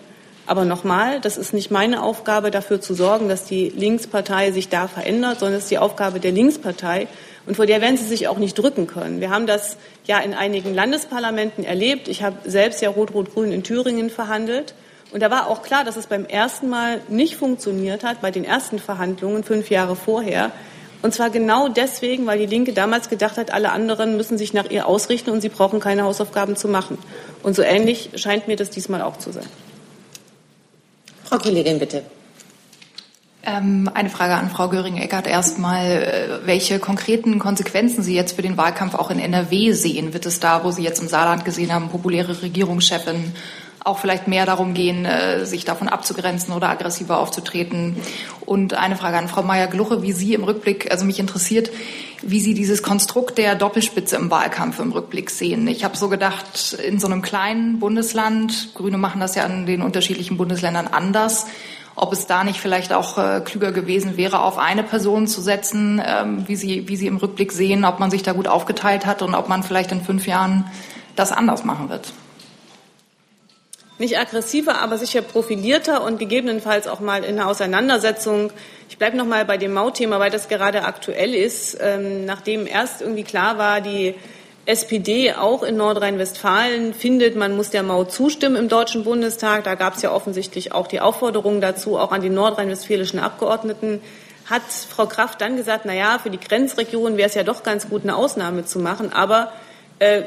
Aber 0.44 0.64
nochmal, 0.64 1.20
das 1.20 1.38
ist 1.38 1.54
nicht 1.54 1.70
meine 1.70 2.02
Aufgabe, 2.02 2.50
dafür 2.50 2.80
zu 2.80 2.94
sorgen, 2.94 3.28
dass 3.28 3.44
die 3.44 3.68
Linkspartei 3.70 4.50
sich 4.50 4.68
da 4.68 4.88
verändert, 4.88 5.38
sondern 5.38 5.56
es 5.56 5.64
ist 5.64 5.70
die 5.70 5.78
Aufgabe 5.78 6.18
der 6.18 6.32
Linkspartei. 6.32 7.06
Und 7.46 7.56
vor 7.56 7.66
der 7.66 7.80
werden 7.80 7.96
sie 7.96 8.04
sich 8.04 8.28
auch 8.28 8.38
nicht 8.38 8.58
drücken 8.58 8.86
können. 8.88 9.20
Wir 9.20 9.30
haben 9.30 9.46
das 9.46 9.76
ja 10.04 10.18
in 10.18 10.34
einigen 10.34 10.74
Landesparlamenten 10.74 11.64
erlebt. 11.64 12.08
Ich 12.08 12.22
habe 12.22 12.36
selbst 12.44 12.82
ja 12.82 12.90
Rot-Rot-Grün 12.90 13.52
in 13.52 13.62
Thüringen 13.62 14.10
verhandelt. 14.10 14.74
Und 15.12 15.22
da 15.22 15.30
war 15.30 15.48
auch 15.48 15.62
klar, 15.62 15.84
dass 15.84 15.96
es 15.96 16.06
beim 16.06 16.24
ersten 16.24 16.68
Mal 16.68 17.00
nicht 17.08 17.36
funktioniert 17.36 18.02
hat, 18.02 18.20
bei 18.20 18.30
den 18.30 18.44
ersten 18.44 18.78
Verhandlungen 18.78 19.44
fünf 19.44 19.70
Jahre 19.70 19.94
vorher. 19.94 20.50
Und 21.02 21.12
zwar 21.12 21.30
genau 21.30 21.68
deswegen, 21.68 22.26
weil 22.26 22.38
die 22.38 22.46
Linke 22.46 22.72
damals 22.72 23.08
gedacht 23.08 23.36
hat, 23.36 23.52
alle 23.52 23.72
anderen 23.72 24.16
müssen 24.16 24.38
sich 24.38 24.54
nach 24.54 24.70
ihr 24.70 24.86
ausrichten 24.86 25.30
und 25.30 25.40
sie 25.40 25.48
brauchen 25.48 25.80
keine 25.80 26.04
Hausaufgaben 26.04 26.56
zu 26.56 26.68
machen. 26.68 26.96
Und 27.42 27.56
so 27.56 27.62
ähnlich 27.62 28.10
scheint 28.14 28.46
mir 28.46 28.56
das 28.56 28.70
diesmal 28.70 29.02
auch 29.02 29.16
zu 29.16 29.32
sein. 29.32 29.46
Frau 31.24 31.38
Kollegin, 31.38 31.78
bitte. 31.78 32.02
Ähm, 33.44 33.90
eine 33.92 34.10
Frage 34.10 34.34
an 34.34 34.50
Frau 34.50 34.68
Göring-Eckert 34.68 35.26
erstmal. 35.26 35.86
Äh, 35.86 36.46
welche 36.46 36.78
konkreten 36.78 37.40
Konsequenzen 37.40 38.04
Sie 38.04 38.14
jetzt 38.14 38.36
für 38.36 38.42
den 38.42 38.56
Wahlkampf 38.56 38.94
auch 38.94 39.10
in 39.10 39.18
NRW 39.18 39.72
sehen? 39.72 40.12
Wird 40.12 40.26
es 40.26 40.38
da, 40.38 40.62
wo 40.62 40.70
Sie 40.70 40.84
jetzt 40.84 41.02
im 41.02 41.08
Saarland 41.08 41.44
gesehen 41.44 41.72
haben, 41.72 41.88
populäre 41.88 42.40
Regierungschefin 42.40 43.32
auch 43.84 43.98
vielleicht 43.98 44.28
mehr 44.28 44.46
darum 44.46 44.74
gehen, 44.74 45.04
äh, 45.04 45.44
sich 45.44 45.64
davon 45.64 45.88
abzugrenzen 45.88 46.54
oder 46.54 46.68
aggressiver 46.68 47.18
aufzutreten. 47.18 47.96
Und 48.46 48.74
eine 48.74 48.96
Frage 48.96 49.18
an 49.18 49.28
Frau 49.28 49.42
Mayer-Gluche, 49.42 50.02
wie 50.02 50.12
Sie 50.12 50.34
im 50.34 50.44
Rückblick, 50.44 50.90
also 50.90 51.04
mich 51.04 51.18
interessiert, 51.18 51.70
wie 52.22 52.40
Sie 52.40 52.54
dieses 52.54 52.82
Konstrukt 52.82 53.38
der 53.38 53.56
Doppelspitze 53.56 54.16
im 54.16 54.30
Wahlkampf 54.30 54.78
im 54.78 54.92
Rückblick 54.92 55.30
sehen. 55.30 55.66
Ich 55.66 55.82
habe 55.84 55.96
so 55.96 56.08
gedacht, 56.08 56.76
in 56.86 57.00
so 57.00 57.06
einem 57.06 57.22
kleinen 57.22 57.80
Bundesland, 57.80 58.74
Grüne 58.74 58.98
machen 58.98 59.20
das 59.20 59.34
ja 59.34 59.44
in 59.44 59.66
den 59.66 59.82
unterschiedlichen 59.82 60.36
Bundesländern 60.36 60.86
anders, 60.86 61.46
ob 61.94 62.12
es 62.12 62.26
da 62.26 62.44
nicht 62.44 62.60
vielleicht 62.60 62.92
auch 62.92 63.18
äh, 63.18 63.40
klüger 63.44 63.72
gewesen 63.72 64.16
wäre, 64.16 64.40
auf 64.40 64.58
eine 64.58 64.82
Person 64.82 65.26
zu 65.26 65.40
setzen, 65.40 66.00
ähm, 66.04 66.44
wie, 66.46 66.56
Sie, 66.56 66.88
wie 66.88 66.96
Sie 66.96 67.06
im 67.06 67.16
Rückblick 67.16 67.52
sehen, 67.52 67.84
ob 67.84 67.98
man 67.98 68.10
sich 68.10 68.22
da 68.22 68.32
gut 68.32 68.48
aufgeteilt 68.48 69.04
hat 69.04 69.22
und 69.22 69.34
ob 69.34 69.48
man 69.48 69.62
vielleicht 69.62 69.92
in 69.92 70.02
fünf 70.02 70.26
Jahren 70.26 70.64
das 71.16 71.32
anders 71.32 71.64
machen 71.64 71.90
wird 71.90 72.12
nicht 74.02 74.18
aggressiver, 74.18 74.80
aber 74.80 74.98
sicher 74.98 75.22
profilierter 75.22 76.04
und 76.04 76.18
gegebenenfalls 76.18 76.88
auch 76.88 77.00
mal 77.00 77.24
in 77.24 77.38
einer 77.38 77.48
Auseinandersetzung. 77.48 78.52
Ich 78.90 78.98
bleibe 78.98 79.16
noch 79.16 79.24
mal 79.24 79.44
bei 79.44 79.56
dem 79.56 79.72
Mautthema, 79.72 80.18
weil 80.18 80.30
das 80.30 80.48
gerade 80.48 80.84
aktuell 80.84 81.34
ist. 81.34 81.78
Ähm, 81.80 82.26
nachdem 82.26 82.66
erst 82.66 83.00
irgendwie 83.00 83.22
klar 83.22 83.58
war, 83.58 83.80
die 83.80 84.14
SPD 84.66 85.32
auch 85.32 85.62
in 85.62 85.76
Nordrhein-Westfalen 85.76 86.94
findet, 86.94 87.36
man 87.36 87.56
muss 87.56 87.70
der 87.70 87.82
Maut 87.82 88.12
zustimmen 88.12 88.56
im 88.56 88.68
Deutschen 88.68 89.04
Bundestag. 89.04 89.64
Da 89.64 89.76
gab 89.76 89.94
es 89.94 90.02
ja 90.02 90.12
offensichtlich 90.12 90.72
auch 90.72 90.88
die 90.88 91.00
Aufforderung 91.00 91.60
dazu, 91.60 91.96
auch 91.96 92.12
an 92.12 92.20
die 92.20 92.30
nordrhein-westfälischen 92.30 93.20
Abgeordneten. 93.20 94.00
Hat 94.50 94.62
Frau 94.62 95.06
Kraft 95.06 95.40
dann 95.40 95.56
gesagt, 95.56 95.84
na 95.84 95.94
ja, 95.94 96.18
für 96.18 96.30
die 96.30 96.40
Grenzregion 96.40 97.16
wäre 97.16 97.28
es 97.28 97.34
ja 97.34 97.44
doch 97.44 97.62
ganz 97.62 97.88
gut, 97.88 98.02
eine 98.02 98.16
Ausnahme 98.16 98.64
zu 98.64 98.80
machen. 98.80 99.12
Aber 99.12 99.52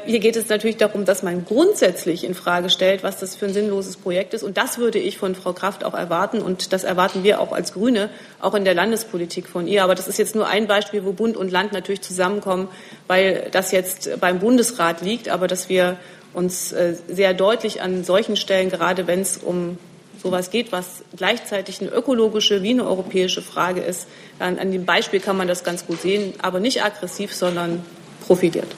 hier 0.06 0.20
geht 0.20 0.36
es 0.36 0.48
natürlich 0.48 0.76
darum, 0.76 1.04
dass 1.04 1.22
man 1.22 1.44
grundsätzlich 1.44 2.24
in 2.24 2.34
Frage 2.34 2.70
stellt, 2.70 3.02
was 3.02 3.18
das 3.18 3.34
für 3.34 3.46
ein 3.46 3.52
sinnloses 3.52 3.96
Projekt 3.96 4.32
ist. 4.32 4.42
Und 4.42 4.56
das 4.56 4.78
würde 4.78 4.98
ich 4.98 5.18
von 5.18 5.34
Frau 5.34 5.52
Kraft 5.52 5.84
auch 5.84 5.94
erwarten. 5.94 6.40
Und 6.40 6.72
das 6.72 6.84
erwarten 6.84 7.24
wir 7.24 7.40
auch 7.40 7.52
als 7.52 7.72
Grüne, 7.72 8.08
auch 8.40 8.54
in 8.54 8.64
der 8.64 8.74
Landespolitik 8.74 9.48
von 9.48 9.66
ihr. 9.66 9.82
Aber 9.82 9.94
das 9.94 10.08
ist 10.08 10.18
jetzt 10.18 10.34
nur 10.34 10.46
ein 10.46 10.66
Beispiel, 10.66 11.04
wo 11.04 11.12
Bund 11.12 11.36
und 11.36 11.50
Land 11.50 11.72
natürlich 11.72 12.00
zusammenkommen, 12.00 12.68
weil 13.06 13.48
das 13.50 13.72
jetzt 13.72 14.20
beim 14.20 14.38
Bundesrat 14.38 15.02
liegt. 15.02 15.28
Aber 15.28 15.48
dass 15.48 15.68
wir 15.68 15.96
uns 16.32 16.72
äh, 16.72 16.94
sehr 17.08 17.34
deutlich 17.34 17.82
an 17.82 18.04
solchen 18.04 18.36
Stellen, 18.36 18.70
gerade 18.70 19.06
wenn 19.06 19.20
es 19.20 19.36
um 19.36 19.78
sowas 20.22 20.50
geht, 20.50 20.72
was 20.72 21.02
gleichzeitig 21.16 21.80
eine 21.80 21.90
ökologische 21.90 22.62
wie 22.62 22.70
eine 22.70 22.86
europäische 22.86 23.42
Frage 23.42 23.80
ist, 23.80 24.06
an, 24.38 24.58
an 24.58 24.70
dem 24.70 24.84
Beispiel 24.84 25.20
kann 25.20 25.36
man 25.36 25.48
das 25.48 25.64
ganz 25.64 25.86
gut 25.86 26.00
sehen, 26.00 26.34
aber 26.40 26.60
nicht 26.60 26.84
aggressiv, 26.84 27.34
sondern 27.34 27.84
profiliert. 28.26 28.68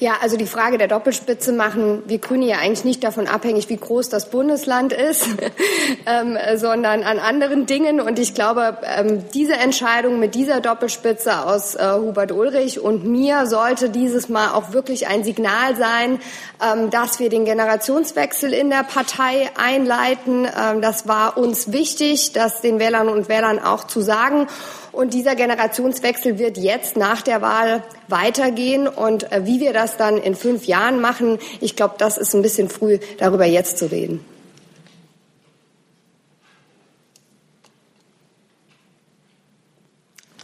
Ja, 0.00 0.14
also 0.22 0.38
die 0.38 0.46
Frage 0.46 0.78
der 0.78 0.88
Doppelspitze 0.88 1.52
machen 1.52 2.02
wir 2.06 2.16
Grüne 2.16 2.46
ja 2.46 2.56
eigentlich 2.56 2.86
nicht 2.86 3.04
davon 3.04 3.26
abhängig, 3.26 3.68
wie 3.68 3.76
groß 3.76 4.08
das 4.08 4.30
Bundesland 4.30 4.94
ist, 4.94 5.28
ähm, 6.06 6.38
sondern 6.56 7.02
an 7.02 7.18
anderen 7.18 7.66
Dingen. 7.66 8.00
Und 8.00 8.18
ich 8.18 8.32
glaube, 8.32 8.78
ähm, 8.82 9.24
diese 9.34 9.52
Entscheidung 9.56 10.18
mit 10.18 10.34
dieser 10.34 10.62
Doppelspitze 10.62 11.44
aus 11.44 11.74
äh, 11.74 11.96
Hubert 11.98 12.32
Ulrich 12.32 12.80
und 12.80 13.04
mir 13.04 13.46
sollte 13.46 13.90
dieses 13.90 14.30
Mal 14.30 14.52
auch 14.52 14.72
wirklich 14.72 15.06
ein 15.06 15.22
Signal 15.22 15.76
sein, 15.76 16.18
ähm, 16.62 16.88
dass 16.88 17.20
wir 17.20 17.28
den 17.28 17.44
Generationswechsel 17.44 18.54
in 18.54 18.70
der 18.70 18.84
Partei 18.84 19.50
einleiten. 19.62 20.46
Ähm, 20.46 20.80
das 20.80 21.08
war 21.08 21.36
uns 21.36 21.72
wichtig, 21.72 22.32
das 22.32 22.62
den 22.62 22.78
Wählern 22.78 23.10
und 23.10 23.28
Wählern 23.28 23.58
auch 23.58 23.86
zu 23.86 24.00
sagen. 24.00 24.46
Und 24.92 25.14
dieser 25.14 25.36
Generationswechsel 25.36 26.38
wird 26.38 26.58
jetzt 26.58 26.96
nach 26.96 27.22
der 27.22 27.42
Wahl 27.42 27.82
weitergehen. 28.08 28.88
Und 28.88 29.30
äh, 29.32 29.46
wie 29.46 29.60
wir 29.60 29.72
das 29.72 29.96
dann 29.96 30.16
in 30.18 30.34
fünf 30.34 30.64
Jahren 30.64 31.00
machen, 31.00 31.38
ich 31.60 31.76
glaube, 31.76 31.94
das 31.98 32.18
ist 32.18 32.34
ein 32.34 32.42
bisschen 32.42 32.68
früh, 32.68 32.98
darüber 33.18 33.46
jetzt 33.46 33.78
zu 33.78 33.90
reden. 33.90 34.24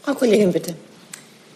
Frau 0.02 0.14
Kollegin, 0.14 0.52
bitte. 0.52 0.74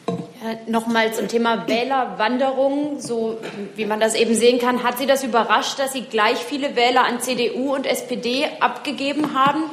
Ja, 0.09 0.57
Nochmal 0.67 1.15
zum 1.15 1.29
Thema 1.29 1.69
Wählerwanderung. 1.69 2.99
So 2.99 3.39
wie 3.77 3.85
man 3.85 4.01
das 4.01 4.17
eben 4.17 4.35
sehen 4.35 4.59
kann, 4.59 4.83
hat 4.83 4.99
Sie 4.99 5.07
das 5.07 5.23
überrascht, 5.23 5.79
dass 5.79 5.93
Sie 5.93 6.03
gleich 6.03 6.39
viele 6.39 6.75
Wähler 6.75 7.05
an 7.05 7.21
CDU 7.21 7.73
und 7.73 7.87
SPD 7.87 8.49
abgegeben 8.59 9.35
haben? 9.35 9.65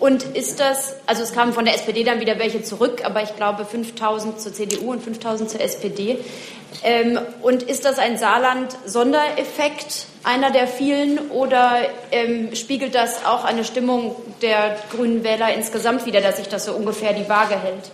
Und 0.00 0.22
ist 0.22 0.60
das, 0.60 0.94
also 1.06 1.22
es 1.22 1.32
kamen 1.32 1.52
von 1.52 1.66
der 1.66 1.74
SPD 1.74 2.04
dann 2.04 2.20
wieder 2.20 2.38
welche 2.38 2.62
zurück, 2.62 3.02
aber 3.04 3.22
ich 3.22 3.36
glaube 3.36 3.66
5000 3.66 4.40
zur 4.40 4.52
CDU 4.54 4.92
und 4.92 5.02
5000 5.02 5.50
zur 5.50 5.60
SPD. 5.60 6.18
Ähm, 6.82 7.18
und 7.42 7.62
ist 7.62 7.84
das 7.84 7.98
ein 7.98 8.16
Saarland-Sondereffekt, 8.16 10.06
einer 10.24 10.50
der 10.50 10.66
vielen, 10.66 11.18
oder 11.30 11.76
ähm, 12.12 12.54
spiegelt 12.54 12.94
das 12.94 13.26
auch 13.26 13.44
eine 13.44 13.62
Stimmung 13.62 14.16
der 14.40 14.78
grünen 14.90 15.22
Wähler 15.22 15.52
insgesamt 15.52 16.06
wieder, 16.06 16.22
dass 16.22 16.38
sich 16.38 16.48
das 16.48 16.64
so 16.64 16.72
ungefähr 16.72 17.12
die 17.12 17.28
Waage 17.28 17.58
hält? 17.58 17.90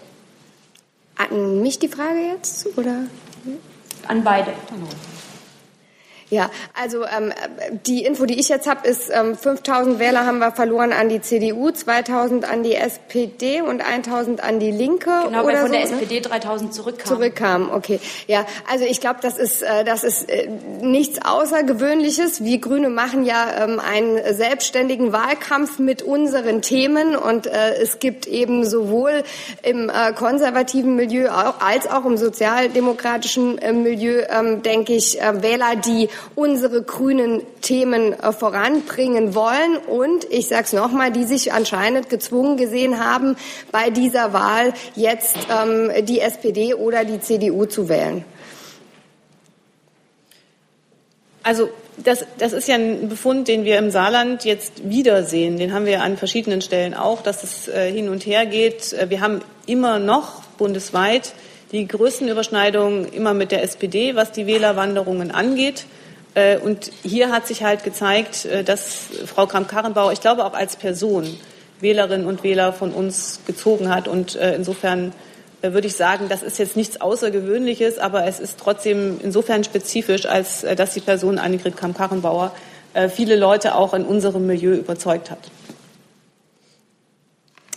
An 1.16 1.60
mich 1.60 1.80
die 1.80 1.88
Frage 1.88 2.20
jetzt, 2.32 2.66
oder? 2.76 3.04
An 4.06 4.22
beide. 4.22 4.52
Ja, 6.28 6.50
also 6.74 7.04
ähm, 7.04 7.32
die 7.86 8.04
Info, 8.04 8.26
die 8.26 8.40
ich 8.40 8.48
jetzt 8.48 8.68
habe, 8.68 8.86
ist, 8.86 9.10
ähm, 9.12 9.36
5000 9.36 10.00
Wähler 10.00 10.26
haben 10.26 10.38
wir 10.38 10.50
verloren 10.50 10.92
an 10.92 11.08
die 11.08 11.20
CDU, 11.20 11.70
2000 11.70 12.50
an 12.50 12.64
die 12.64 12.74
SPD 12.74 13.60
und 13.60 13.80
1000 13.80 14.42
an 14.42 14.58
die 14.58 14.72
Linke. 14.72 15.10
Genau, 15.24 15.44
oder 15.44 15.46
weil 15.46 15.56
von 15.58 15.66
so, 15.68 15.72
der? 15.74 15.82
SPD 15.84 16.20
3000 16.20 16.74
zurückkamen. 16.74 17.16
Zurückkamen, 17.16 17.70
okay. 17.70 18.00
Ja, 18.26 18.44
also 18.68 18.84
ich 18.84 19.00
glaube, 19.00 19.20
das 19.22 19.38
ist, 19.38 19.62
äh, 19.62 19.84
das 19.84 20.02
ist 20.02 20.28
äh, 20.28 20.48
nichts 20.80 21.24
Außergewöhnliches. 21.24 22.42
Wir 22.42 22.58
Grüne 22.58 22.88
machen 22.88 23.24
ja 23.24 23.62
ähm, 23.62 23.78
einen 23.78 24.18
selbstständigen 24.34 25.12
Wahlkampf 25.12 25.78
mit 25.78 26.02
unseren 26.02 26.60
Themen 26.60 27.14
und 27.14 27.46
äh, 27.46 27.74
es 27.80 28.00
gibt 28.00 28.26
eben 28.26 28.64
sowohl 28.64 29.22
im 29.62 29.90
äh, 29.90 30.12
konservativen 30.12 30.96
Milieu 30.96 31.30
auch, 31.30 31.60
als 31.60 31.88
auch 31.88 32.04
im 32.04 32.16
sozialdemokratischen 32.16 33.58
äh, 33.58 33.72
Milieu, 33.72 34.22
ähm, 34.28 34.62
denke 34.64 34.94
ich, 34.94 35.20
äh, 35.20 35.42
Wähler, 35.42 35.76
die 35.76 36.08
unsere 36.34 36.82
grünen 36.82 37.42
Themen 37.60 38.12
äh, 38.12 38.32
voranbringen 38.32 39.34
wollen 39.34 39.76
und 39.88 40.24
ich 40.30 40.48
sage 40.48 40.64
es 40.64 40.72
nochmal, 40.72 41.12
die 41.12 41.24
sich 41.24 41.52
anscheinend 41.52 42.08
gezwungen 42.08 42.56
gesehen 42.56 43.04
haben, 43.04 43.36
bei 43.72 43.90
dieser 43.90 44.32
Wahl 44.32 44.72
jetzt 44.94 45.36
ähm, 45.50 45.90
die 46.04 46.20
SPD 46.20 46.74
oder 46.74 47.04
die 47.04 47.20
CDU 47.20 47.66
zu 47.66 47.88
wählen. 47.88 48.24
Also 51.42 51.68
das, 51.96 52.26
das 52.38 52.52
ist 52.52 52.66
ja 52.66 52.74
ein 52.74 53.08
Befund, 53.08 53.46
den 53.46 53.64
wir 53.64 53.78
im 53.78 53.90
Saarland 53.90 54.44
jetzt 54.44 54.88
wiedersehen. 54.90 55.58
Den 55.58 55.72
haben 55.72 55.86
wir 55.86 56.02
an 56.02 56.16
verschiedenen 56.16 56.60
Stellen 56.60 56.92
auch, 56.92 57.22
dass 57.22 57.44
es 57.44 57.68
äh, 57.68 57.90
hin 57.90 58.08
und 58.08 58.26
her 58.26 58.46
geht. 58.46 58.92
Äh, 58.92 59.10
Wir 59.10 59.20
haben 59.20 59.40
immer 59.66 59.98
noch 59.98 60.42
bundesweit 60.58 61.34
die 61.72 61.86
größten 61.86 62.28
Überschneidungen 62.28 63.06
immer 63.12 63.34
mit 63.34 63.52
der 63.52 63.62
SPD, 63.62 64.14
was 64.14 64.32
die 64.32 64.46
Wählerwanderungen 64.46 65.30
angeht. 65.30 65.86
Äh, 66.36 66.58
Und 66.58 66.92
hier 67.02 67.30
hat 67.32 67.46
sich 67.46 67.64
halt 67.64 67.82
gezeigt, 67.82 68.44
äh, 68.44 68.62
dass 68.62 69.08
Frau 69.24 69.46
Kramp-Karrenbauer, 69.46 70.12
ich 70.12 70.20
glaube 70.20 70.44
auch 70.44 70.52
als 70.52 70.76
Person, 70.76 71.38
Wählerinnen 71.80 72.26
und 72.26 72.44
Wähler 72.44 72.72
von 72.72 72.92
uns 72.92 73.40
gezogen 73.46 73.88
hat. 73.88 74.06
Und 74.06 74.36
äh, 74.36 74.54
insofern 74.54 75.12
würde 75.62 75.86
ich 75.86 75.96
sagen, 75.96 76.28
das 76.28 76.42
ist 76.42 76.58
jetzt 76.58 76.76
nichts 76.76 77.00
Außergewöhnliches, 77.00 77.98
aber 77.98 78.26
es 78.26 78.38
ist 78.40 78.58
trotzdem 78.60 79.18
insofern 79.22 79.64
spezifisch, 79.64 80.26
als 80.26 80.60
dass 80.60 80.92
die 80.92 81.00
Person 81.00 81.38
Annegret 81.38 81.76
Kramp-Karrenbauer 81.76 82.54
viele 83.08 83.36
Leute 83.36 83.74
auch 83.74 83.94
in 83.94 84.04
unserem 84.04 84.46
Milieu 84.46 84.74
überzeugt 84.74 85.30
hat. 85.30 85.38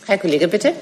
Herr 0.05 0.17
Kollege, 0.17 0.49
bitte. 0.49 0.73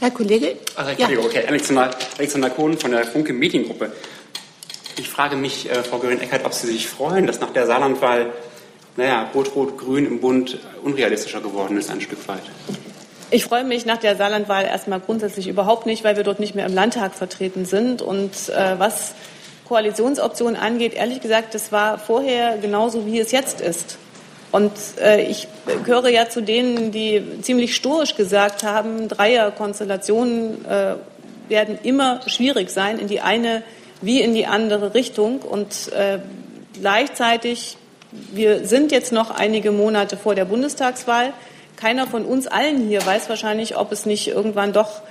Herr 0.00 0.10
Kollege? 0.10 0.56
Also, 0.74 0.90
Entschuldigung, 0.90 1.26
okay. 1.26 1.44
Alexander, 1.46 1.90
Alexander 2.18 2.50
Kohn 2.50 2.76
von 2.76 2.90
der 2.90 3.04
Funke 3.04 3.32
Mediengruppe. 3.32 3.92
Ich 4.98 5.10
frage 5.10 5.36
mich, 5.36 5.70
äh, 5.70 5.82
Frau 5.82 5.98
Göring-Eckert, 5.98 6.44
ob 6.44 6.54
Sie 6.54 6.68
sich 6.68 6.88
freuen, 6.88 7.26
dass 7.26 7.40
nach 7.40 7.52
der 7.52 7.66
Saarlandwahl 7.66 8.32
naja, 8.96 9.30
Rot-Rot-Grün 9.34 10.06
im 10.06 10.20
Bund 10.20 10.58
unrealistischer 10.82 11.40
geworden 11.40 11.76
ist, 11.76 11.90
ein 11.90 12.00
Stück 12.00 12.26
weit? 12.28 12.42
Ich 13.30 13.44
freue 13.44 13.64
mich 13.64 13.84
nach 13.84 13.98
der 13.98 14.16
Saarlandwahl 14.16 14.64
erstmal 14.64 15.00
grundsätzlich 15.00 15.48
überhaupt 15.48 15.84
nicht, 15.86 16.04
weil 16.04 16.16
wir 16.16 16.22
dort 16.22 16.40
nicht 16.40 16.54
mehr 16.54 16.66
im 16.66 16.74
Landtag 16.74 17.14
vertreten 17.14 17.66
sind. 17.66 18.00
Und 18.00 18.48
äh, 18.48 18.78
was 18.78 19.14
Koalitionsoptionen 19.68 20.56
angeht, 20.56 20.94
ehrlich 20.94 21.20
gesagt, 21.20 21.54
das 21.54 21.72
war 21.72 21.98
vorher 21.98 22.56
genauso, 22.58 23.04
wie 23.04 23.18
es 23.18 23.32
jetzt 23.32 23.60
ist. 23.60 23.98
Und 24.52 24.72
äh, 25.02 25.22
ich 25.22 25.48
gehöre 25.84 26.08
ja 26.08 26.28
zu 26.28 26.40
denen, 26.40 26.92
die 26.92 27.22
ziemlich 27.42 27.74
stoisch 27.74 28.14
gesagt 28.14 28.62
haben, 28.62 29.08
Dreierkonstellationen 29.08 30.64
äh, 30.64 30.94
werden 31.48 31.78
immer 31.82 32.20
schwierig 32.28 32.70
sein, 32.70 32.98
in 32.98 33.08
die 33.08 33.20
eine 33.20 33.62
wie 34.00 34.20
in 34.20 34.34
die 34.34 34.46
andere 34.46 34.94
Richtung. 34.94 35.40
Und 35.40 35.92
äh, 35.92 36.18
gleichzeitig, 36.78 37.76
wir 38.32 38.66
sind 38.66 38.92
jetzt 38.92 39.12
noch 39.12 39.30
einige 39.30 39.72
Monate 39.72 40.16
vor 40.16 40.34
der 40.34 40.44
Bundestagswahl. 40.44 41.32
Keiner 41.76 42.06
von 42.06 42.24
uns 42.24 42.46
allen 42.46 42.88
hier 42.88 43.04
weiß 43.04 43.28
wahrscheinlich, 43.28 43.76
ob 43.76 43.92
es 43.92 44.06
nicht 44.06 44.28
irgendwann 44.28 44.72
doch 44.72 45.02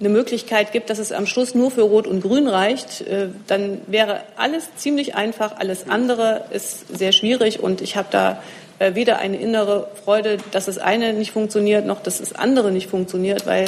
eine 0.00 0.08
Möglichkeit 0.08 0.72
gibt, 0.72 0.90
dass 0.90 0.98
es 0.98 1.10
am 1.10 1.26
Schluss 1.26 1.54
nur 1.54 1.70
für 1.70 1.82
Rot 1.82 2.06
und 2.06 2.20
Grün 2.22 2.46
reicht, 2.46 3.00
äh, 3.02 3.28
dann 3.46 3.80
wäre 3.86 4.22
alles 4.36 4.68
ziemlich 4.76 5.16
einfach. 5.16 5.58
Alles 5.58 5.88
andere 5.88 6.44
ist 6.50 6.96
sehr 6.96 7.12
schwierig 7.12 7.60
und 7.60 7.80
ich 7.80 7.96
habe 7.96 8.08
da 8.10 8.42
äh, 8.78 8.94
weder 8.94 9.18
eine 9.18 9.38
innere 9.38 9.88
Freude, 10.04 10.38
dass 10.52 10.66
das 10.66 10.78
eine 10.78 11.12
nicht 11.12 11.32
funktioniert, 11.32 11.84
noch 11.84 12.00
dass 12.02 12.18
das 12.18 12.32
andere 12.32 12.70
nicht 12.70 12.88
funktioniert, 12.88 13.44
weil 13.46 13.64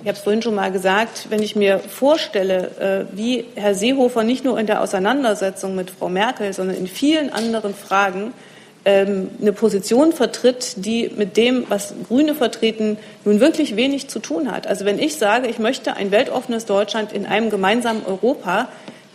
ich 0.00 0.06
habe 0.06 0.16
es 0.16 0.22
vorhin 0.22 0.42
schon 0.42 0.54
mal 0.54 0.70
gesagt, 0.70 1.26
wenn 1.28 1.42
ich 1.42 1.56
mir 1.56 1.80
vorstelle, 1.80 3.06
äh, 3.12 3.16
wie 3.16 3.46
Herr 3.56 3.74
Seehofer 3.74 4.22
nicht 4.22 4.44
nur 4.44 4.58
in 4.58 4.66
der 4.66 4.80
Auseinandersetzung 4.80 5.74
mit 5.74 5.90
Frau 5.90 6.08
Merkel, 6.08 6.52
sondern 6.52 6.76
in 6.76 6.86
vielen 6.86 7.30
anderen 7.30 7.74
Fragen 7.74 8.32
ähm, 8.84 9.30
eine 9.40 9.52
Position 9.52 10.12
vertritt, 10.12 10.74
die 10.76 11.10
mit 11.16 11.36
dem, 11.36 11.64
was 11.68 11.94
Grüne 12.06 12.36
vertreten, 12.36 12.96
nun 13.24 13.40
wirklich 13.40 13.74
wenig 13.74 14.08
zu 14.08 14.20
tun 14.20 14.52
hat. 14.52 14.68
Also 14.68 14.84
wenn 14.84 15.00
ich 15.00 15.16
sage, 15.16 15.48
ich 15.48 15.58
möchte 15.58 15.94
ein 15.96 16.12
weltoffenes 16.12 16.64
Deutschland 16.64 17.12
in 17.12 17.26
einem 17.26 17.50
gemeinsamen 17.50 18.06
Europa, 18.06 18.68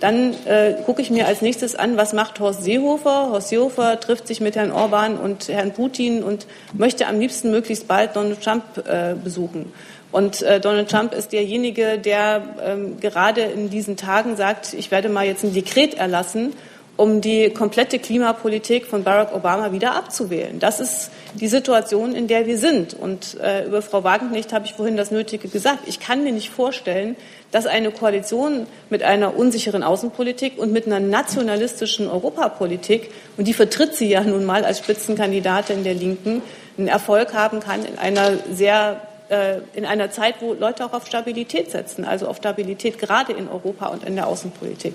dann 0.03 0.35
äh, 0.45 0.73
gucke 0.85 1.01
ich 1.01 1.09
mir 1.11 1.27
als 1.27 1.41
nächstes 1.41 1.75
an, 1.75 1.95
was 1.95 2.11
macht 2.11 2.41
Horst 2.41 2.61
Seehofer. 2.61 3.29
Horst 3.29 3.47
Seehofer 3.47 4.01
trifft 4.01 4.27
sich 4.27 4.41
mit 4.41 4.57
Herrn 4.57 4.73
Orban 4.73 5.17
und 5.17 5.47
Herrn 5.47 5.71
Putin 5.71 6.23
und 6.23 6.45
möchte 6.73 7.07
am 7.07 7.21
liebsten 7.21 7.51
möglichst 7.51 7.87
bald 7.87 8.17
Donald 8.17 8.41
Trump 8.41 8.63
äh, 8.85 9.13
besuchen. 9.15 9.71
Und 10.13 10.43
äh, 10.43 10.61
Donald 10.61 10.89
Trump 10.89 11.13
ist 11.13 11.33
derjenige, 11.33 11.97
der 11.97 12.43
ähm, 12.63 12.99
gerade 12.99 13.41
in 13.41 13.71
diesen 13.71 13.97
Tagen 13.97 14.37
sagt, 14.37 14.73
ich 14.73 14.91
werde 14.91 15.09
mal 15.09 15.25
jetzt 15.25 15.43
ein 15.43 15.53
Dekret 15.53 15.95
erlassen, 15.95 16.53
um 16.95 17.19
die 17.19 17.49
komplette 17.49 17.97
Klimapolitik 17.97 18.85
von 18.85 19.03
Barack 19.03 19.33
Obama 19.33 19.71
wieder 19.71 19.95
abzuwählen. 19.95 20.59
Das 20.59 20.79
ist 20.79 21.09
die 21.33 21.47
Situation, 21.47 22.13
in 22.13 22.27
der 22.27 22.45
wir 22.45 22.59
sind. 22.59 22.93
Und 22.93 23.39
äh, 23.41 23.65
über 23.65 23.81
Frau 23.81 24.03
Wagenknecht 24.03 24.53
habe 24.53 24.67
ich 24.67 24.75
vorhin 24.75 24.97
das 24.97 25.09
Nötige 25.09 25.47
gesagt. 25.47 25.79
Ich 25.87 25.99
kann 25.99 26.23
mir 26.23 26.31
nicht 26.31 26.51
vorstellen, 26.51 27.15
dass 27.51 27.65
eine 27.65 27.89
Koalition 27.89 28.67
mit 28.91 29.01
einer 29.01 29.35
unsicheren 29.35 29.81
Außenpolitik 29.81 30.59
und 30.59 30.71
mit 30.71 30.85
einer 30.85 30.99
nationalistischen 30.99 32.07
Europapolitik, 32.07 33.09
und 33.35 33.47
die 33.47 33.53
vertritt 33.53 33.95
sie 33.95 34.09
ja 34.09 34.21
nun 34.21 34.45
mal 34.45 34.63
als 34.63 34.77
Spitzenkandidatin 34.77 35.83
der 35.83 35.95
Linken, 35.95 36.43
einen 36.77 36.87
Erfolg 36.87 37.33
haben 37.33 37.59
kann 37.61 37.83
in 37.83 37.97
einer 37.97 38.33
sehr 38.51 39.01
äh, 39.29 39.57
in 39.73 39.85
einer 39.85 40.11
Zeit, 40.11 40.35
wo 40.39 40.53
Leute 40.53 40.85
auch 40.85 40.93
auf 40.93 41.07
Stabilität 41.07 41.71
setzen, 41.71 42.05
also 42.05 42.27
auf 42.27 42.37
Stabilität 42.37 42.99
gerade 42.99 43.33
in 43.33 43.47
Europa 43.47 43.87
und 43.87 44.03
in 44.03 44.15
der 44.15 44.27
Außenpolitik. 44.27 44.93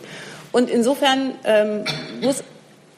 Und 0.53 0.71
insofern 0.71 1.35
ähm, 1.45 1.85
muss, 2.23 2.43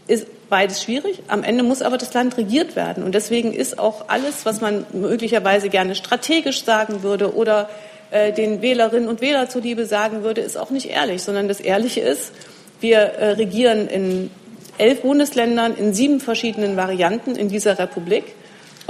ist 0.06 0.26
beides 0.48 0.82
schwierig. 0.82 1.22
Am 1.28 1.42
Ende 1.42 1.62
muss 1.62 1.82
aber 1.82 1.98
das 1.98 2.12
Land 2.14 2.36
regiert 2.36 2.76
werden. 2.76 3.02
Und 3.04 3.14
deswegen 3.14 3.52
ist 3.52 3.78
auch 3.78 4.08
alles, 4.08 4.44
was 4.44 4.60
man 4.60 4.86
möglicherweise 4.92 5.68
gerne 5.68 5.94
strategisch 5.94 6.64
sagen 6.64 7.02
würde 7.02 7.34
oder 7.34 7.68
äh, 8.10 8.32
den 8.32 8.60
Wählerinnen 8.60 9.08
und 9.08 9.20
Wählern 9.20 9.48
zuliebe 9.48 9.86
sagen 9.86 10.22
würde, 10.22 10.40
ist 10.40 10.56
auch 10.56 10.70
nicht 10.70 10.86
ehrlich, 10.86 11.22
sondern 11.22 11.48
das 11.48 11.60
Ehrliche 11.60 12.00
ist, 12.00 12.32
wir 12.80 12.98
äh, 12.98 13.30
regieren 13.32 13.88
in 13.88 14.30
elf 14.78 15.02
Bundesländern 15.02 15.76
in 15.76 15.92
sieben 15.92 16.20
verschiedenen 16.20 16.76
Varianten 16.76 17.36
in 17.36 17.48
dieser 17.48 17.78
Republik. 17.78 18.24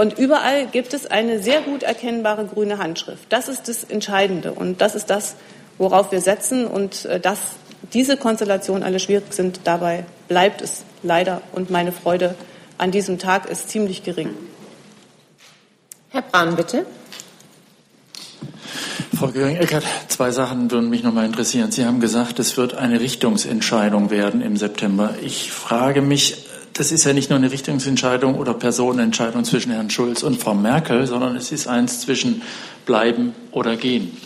Und 0.01 0.19
überall 0.19 0.67
gibt 0.67 0.95
es 0.95 1.07
eine 1.07 1.43
sehr 1.43 1.61
gut 1.61 1.83
erkennbare 1.83 2.47
grüne 2.47 2.79
Handschrift. 2.79 3.25
Das 3.29 3.49
ist 3.49 3.69
das 3.69 3.85
Entscheidende 3.85 4.53
und 4.53 4.81
das 4.81 4.95
ist 4.95 5.11
das, 5.11 5.35
worauf 5.77 6.11
wir 6.11 6.23
setzen. 6.23 6.67
Und 6.67 7.05
äh, 7.05 7.21
dass 7.21 7.39
diese 7.93 8.17
Konstellationen 8.17 8.83
alle 8.83 8.99
schwierig 8.99 9.35
sind, 9.35 9.61
dabei 9.65 10.07
bleibt 10.27 10.63
es 10.63 10.85
leider. 11.03 11.43
Und 11.53 11.69
meine 11.69 11.93
Freude 11.93 12.35
an 12.79 12.93
diesem 12.93 13.19
Tag 13.19 13.51
ist 13.51 13.69
ziemlich 13.69 14.03
gering. 14.03 14.31
Herr 16.09 16.23
Brahn, 16.23 16.57
bitte. 16.57 16.87
Frau 19.15 19.29
Göring-Eckert, 19.29 19.85
zwei 20.09 20.31
Sachen 20.31 20.71
würden 20.71 20.89
mich 20.89 21.03
noch 21.03 21.13
mal 21.13 21.27
interessieren. 21.27 21.73
Sie 21.73 21.85
haben 21.85 22.01
gesagt, 22.01 22.39
es 22.39 22.57
wird 22.57 22.73
eine 22.73 23.01
Richtungsentscheidung 23.01 24.09
werden 24.09 24.41
im 24.41 24.57
September. 24.57 25.17
Ich 25.21 25.53
frage 25.53 26.01
mich, 26.01 26.47
das 26.75 26.93
ist 26.93 27.05
ja 27.05 27.13
nicht 27.13 27.31
nur 27.31 27.39
eine 27.39 27.51
Richtungsentscheidung 27.51 28.37
oder 28.37 28.55
Personenentscheidung 28.55 29.45
zwischen 29.45 29.73
Herrn 29.73 29.91
Schulz 29.91 30.23
und 30.23 30.41
Frau 30.41 30.55
Merkel, 30.55 31.07
sondern 31.07 31.37
es 31.37 31.53
ist 31.53 31.67
eins 31.67 32.01
zwischen 32.01 32.43
bleiben 32.87 33.35
oder 33.51 33.77
gehen. 33.77 34.17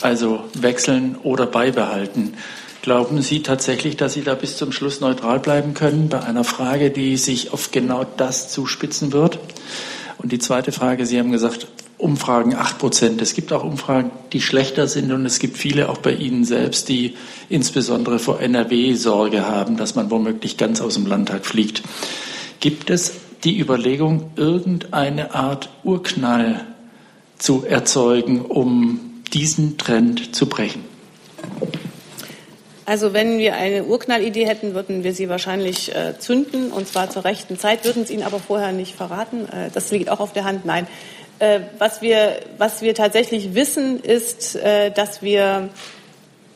Also 0.00 0.44
wechseln 0.54 1.16
oder 1.22 1.46
beibehalten. 1.46 2.34
Glauben 2.82 3.20
Sie 3.20 3.42
tatsächlich, 3.42 3.96
dass 3.96 4.14
Sie 4.14 4.22
da 4.22 4.34
bis 4.34 4.56
zum 4.56 4.72
Schluss 4.72 5.00
neutral 5.00 5.40
bleiben 5.40 5.74
können 5.74 6.08
bei 6.08 6.20
einer 6.22 6.44
Frage, 6.44 6.90
die 6.90 7.16
sich 7.16 7.52
auf 7.52 7.72
genau 7.72 8.06
das 8.16 8.50
zuspitzen 8.50 9.12
wird? 9.12 9.38
Und 10.18 10.32
die 10.32 10.38
zweite 10.38 10.72
Frage, 10.72 11.04
Sie 11.04 11.18
haben 11.18 11.32
gesagt, 11.32 11.66
Umfragen 11.98 12.54
acht 12.54 12.78
Prozent. 12.78 13.20
Es 13.20 13.34
gibt 13.34 13.52
auch 13.52 13.64
Umfragen, 13.64 14.12
die 14.32 14.40
schlechter 14.40 14.86
sind 14.86 15.10
und 15.10 15.26
es 15.26 15.40
gibt 15.40 15.58
viele 15.58 15.88
auch 15.88 15.98
bei 15.98 16.12
Ihnen 16.12 16.44
selbst, 16.44 16.88
die 16.88 17.16
insbesondere 17.48 18.20
vor 18.20 18.40
NRW 18.40 18.94
Sorge 18.94 19.46
haben, 19.46 19.76
dass 19.76 19.96
man 19.96 20.10
womöglich 20.10 20.56
ganz 20.56 20.80
aus 20.80 20.94
dem 20.94 21.06
Landtag 21.06 21.44
fliegt. 21.44 21.82
Gibt 22.60 22.90
es 22.90 23.14
die 23.44 23.58
Überlegung, 23.58 24.30
irgendeine 24.36 25.34
Art 25.34 25.70
Urknall 25.82 26.64
zu 27.36 27.64
erzeugen, 27.64 28.42
um 28.42 29.22
diesen 29.32 29.76
Trend 29.76 30.34
zu 30.34 30.46
brechen? 30.46 30.84
Also 32.88 33.12
wenn 33.12 33.36
wir 33.36 33.54
eine 33.54 33.84
Urknallidee 33.84 34.46
hätten, 34.46 34.72
würden 34.72 35.04
wir 35.04 35.12
sie 35.12 35.28
wahrscheinlich 35.28 35.94
äh, 35.94 36.18
zünden, 36.18 36.72
und 36.72 36.88
zwar 36.88 37.10
zur 37.10 37.22
rechten 37.22 37.58
Zeit, 37.58 37.84
würden 37.84 38.02
es 38.02 38.10
Ihnen 38.10 38.22
aber 38.22 38.38
vorher 38.38 38.72
nicht 38.72 38.94
verraten. 38.94 39.46
Äh, 39.46 39.68
das 39.74 39.90
liegt 39.90 40.08
auch 40.08 40.20
auf 40.20 40.32
der 40.32 40.44
Hand. 40.44 40.64
Nein, 40.64 40.86
was, 41.78 42.02
wir, 42.02 42.40
was 42.58 42.82
wir 42.82 42.94
tatsächlich 42.94 43.54
wissen, 43.54 44.00
ist, 44.00 44.56
äh, 44.56 44.90
dass 44.90 45.22
wir 45.22 45.70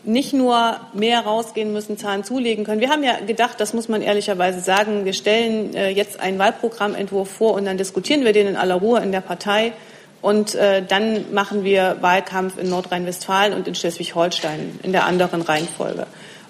nicht 0.04 0.32
nur 0.32 0.80
mehr 0.94 1.20
rausgehen 1.20 1.72
müssen, 1.72 1.96
Zahlen 1.96 2.24
zulegen 2.24 2.64
können. 2.64 2.80
Wir 2.80 2.90
haben 2.90 3.04
ja 3.04 3.18
gedacht, 3.24 3.60
das 3.60 3.72
muss 3.72 3.88
man 3.88 4.02
ehrlicherweise 4.02 4.60
sagen, 4.60 5.04
wir 5.04 5.12
stellen 5.12 5.74
äh, 5.74 5.90
jetzt 5.90 6.18
einen 6.18 6.38
Wahlprogrammentwurf 6.38 7.30
vor 7.30 7.54
und 7.54 7.64
dann 7.66 7.78
diskutieren 7.78 8.24
wir 8.24 8.32
den 8.32 8.48
in 8.48 8.56
aller 8.56 8.74
Ruhe 8.74 9.00
in 9.00 9.12
der 9.12 9.20
Partei. 9.20 9.72
Und 10.20 10.54
äh, 10.54 10.82
dann 10.86 11.32
machen 11.32 11.64
wir 11.64 11.98
Wahlkampf 12.00 12.56
in 12.56 12.68
Nordrhein-Westfalen 12.68 13.54
und 13.54 13.66
in 13.66 13.74
Schleswig-Holstein 13.74 14.78
in 14.82 14.92
der 14.92 15.04
anderen 15.04 15.42
Reihenfolge. 15.42 16.06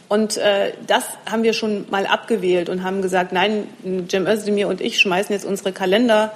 Und 0.09 0.37
äh, 0.37 0.73
das 0.87 1.05
haben 1.31 1.43
wir 1.43 1.55
schon 1.55 1.87
mal 1.91 2.07
abgewählt 2.07 2.69
und 2.69 2.83
haben 2.83 3.01
gesagt, 3.01 3.33
nein, 3.33 3.67
Cem 4.11 4.27
Özdemir 4.27 4.69
und 4.69 4.83
ich 4.83 4.99
schmeißen 5.01 5.35
jetzt 5.35 5.47
unsere 5.47 5.73
Kalender 5.73 6.33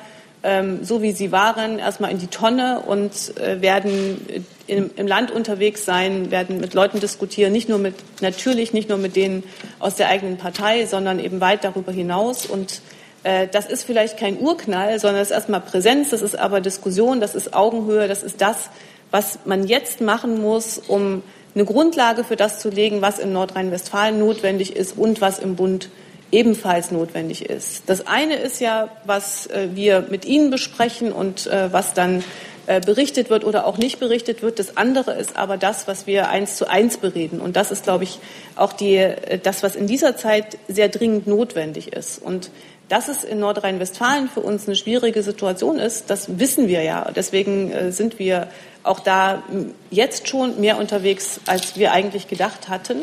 ähm, 0.47 0.85
so 0.85 1.03
wie 1.03 1.11
sie 1.11 1.33
waren, 1.33 1.81
erstmal 1.81 2.13
in 2.13 2.19
die 2.19 2.29
Tonne 2.29 2.81
und 2.87 3.37
äh, 3.37 3.61
werden 3.61 4.45
im, 4.69 4.91
im 4.95 5.07
Land 5.09 5.33
unterwegs 5.33 5.85
sein, 5.85 6.31
werden 6.31 6.61
mit 6.61 6.73
Leuten 6.73 7.01
diskutieren, 7.01 7.53
nicht 7.53 7.69
nur 7.69 7.79
mit, 7.79 7.97
natürlich 8.21 8.73
nicht 8.73 8.89
nur 8.89 8.99
mit 8.99 9.17
denen 9.17 9.43
aus 9.81 9.97
der 9.97 10.09
eigenen 10.09 10.37
Partei, 10.37 10.87
sondern 10.87 11.19
eben 11.19 11.41
weit 11.41 11.65
darüber 11.65 11.91
hinaus. 11.91 12.47
Und 12.47 12.81
äh, 13.25 13.49
das 13.49 13.67
ist 13.67 13.83
vielleicht 13.83 14.19
kein 14.19 14.39
Urknall, 14.39 15.01
sondern 15.01 15.21
es 15.21 15.31
ist 15.31 15.35
erstmal 15.35 15.61
Präsenz, 15.61 16.11
das 16.11 16.23
ist 16.23 16.39
aber 16.39 16.61
Diskussion, 16.61 17.21
das 17.21 17.35
ist 17.35 17.53
Augenhöhe, 17.53 18.07
das 18.07 18.23
ist 18.23 18.41
das, 18.41 18.71
was 19.11 19.41
man 19.47 19.67
jetzt 19.67 20.01
machen 20.01 20.41
muss, 20.41 20.79
um 20.79 21.25
eine 21.57 21.65
Grundlage 21.65 22.23
für 22.23 22.37
das 22.37 22.61
zu 22.61 22.69
legen, 22.69 23.03
was 23.03 23.19
in 23.19 23.33
Nordrhein-Westfalen 23.33 24.21
notwendig 24.21 24.77
ist 24.77 24.97
und 24.97 25.21
was 25.21 25.41
im 25.41 25.57
Bund 25.57 25.89
ebenfalls 26.33 26.91
notwendig 26.91 27.49
ist. 27.49 27.85
Das 27.87 28.07
eine 28.07 28.37
ist 28.37 28.61
ja, 28.61 28.89
was 29.05 29.47
äh, 29.47 29.69
wir 29.75 30.07
mit 30.11 30.25
Ihnen 30.25 30.51
besprechen 30.51 31.13
und 31.13 31.47
äh, 31.47 31.73
was 31.73 31.95
dann 31.95 32.25
äh, 32.67 32.81
berichtet 32.81 33.31
wird 33.31 33.45
oder 33.45 33.67
auch 33.67 33.79
nicht 33.79 34.01
berichtet 34.01 34.43
wird. 34.43 34.59
Das 34.59 34.77
andere 34.77 35.13
ist 35.13 35.37
aber 35.37 35.57
das, 35.57 35.87
was 35.87 36.07
wir 36.07 36.29
eins 36.29 36.57
zu 36.57 36.69
eins 36.69 36.97
bereden. 36.97 37.41
Und 37.41 37.55
das 37.55 37.71
ist, 37.71 37.85
glaube 37.85 38.05
ich, 38.05 38.19
auch 38.57 38.73
die, 38.73 39.09
das, 39.43 39.63
was 39.63 39.77
in 39.77 39.87
dieser 39.87 40.17
Zeit 40.17 40.59
sehr 40.67 40.89
dringend 40.89 41.29
notwendig 41.29 41.93
ist. 41.93 42.21
Und 42.21 42.51
dass 42.89 43.09
es 43.09 43.25
in 43.25 43.39
Nordrhein-Westfalen 43.41 44.29
für 44.29 44.41
uns 44.41 44.67
eine 44.67 44.77
schwierige 44.77 45.23
Situation 45.23 45.79
ist, 45.79 46.11
das 46.11 46.39
wissen 46.39 46.69
wir 46.69 46.83
ja. 46.83 47.11
Deswegen 47.15 47.91
sind 47.91 48.21
wir 48.21 48.47
auch 48.85 49.01
da 49.01 49.43
jetzt 49.91 50.29
schon 50.29 50.61
mehr 50.61 50.79
unterwegs, 50.79 51.41
als 51.47 51.77
wir 51.77 51.91
eigentlich 51.91 52.29
gedacht 52.29 52.69
hatten. 52.69 52.99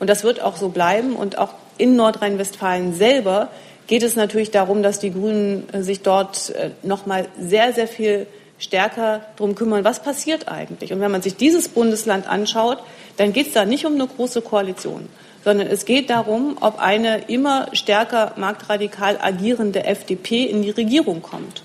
Und 0.00 0.10
das 0.10 0.24
wird 0.24 0.40
auch 0.40 0.56
so 0.56 0.70
bleiben. 0.70 1.14
Und 1.14 1.38
auch 1.38 1.54
in 1.78 1.96
Nordrhein-Westfalen 1.96 2.94
selber 2.94 3.50
geht 3.86 4.02
es 4.02 4.16
natürlich 4.16 4.50
darum, 4.50 4.82
dass 4.82 5.00
die 5.00 5.12
Grünen 5.12 5.66
äh, 5.72 5.82
sich 5.82 6.02
dort 6.02 6.50
äh, 6.50 6.70
noch 6.82 7.06
mal 7.06 7.26
sehr, 7.40 7.72
sehr 7.72 7.88
viel 7.88 8.26
stärker 8.58 9.22
darum 9.36 9.54
kümmern, 9.54 9.84
was 9.84 10.02
passiert 10.02 10.48
eigentlich. 10.48 10.92
Und 10.92 11.00
wenn 11.00 11.10
man 11.10 11.22
sich 11.22 11.36
dieses 11.36 11.68
Bundesland 11.68 12.28
anschaut, 12.28 12.78
dann 13.16 13.32
geht 13.32 13.48
es 13.48 13.52
da 13.52 13.64
nicht 13.64 13.86
um 13.86 13.94
eine 13.94 14.06
große 14.06 14.42
Koalition, 14.42 15.08
sondern 15.44 15.68
es 15.68 15.84
geht 15.84 16.10
darum, 16.10 16.58
ob 16.60 16.80
eine 16.80 17.28
immer 17.28 17.68
stärker 17.72 18.32
marktradikal 18.36 19.18
agierende 19.20 19.84
FDP 19.84 20.44
in 20.44 20.62
die 20.62 20.70
Regierung 20.70 21.22
kommt. 21.22 21.62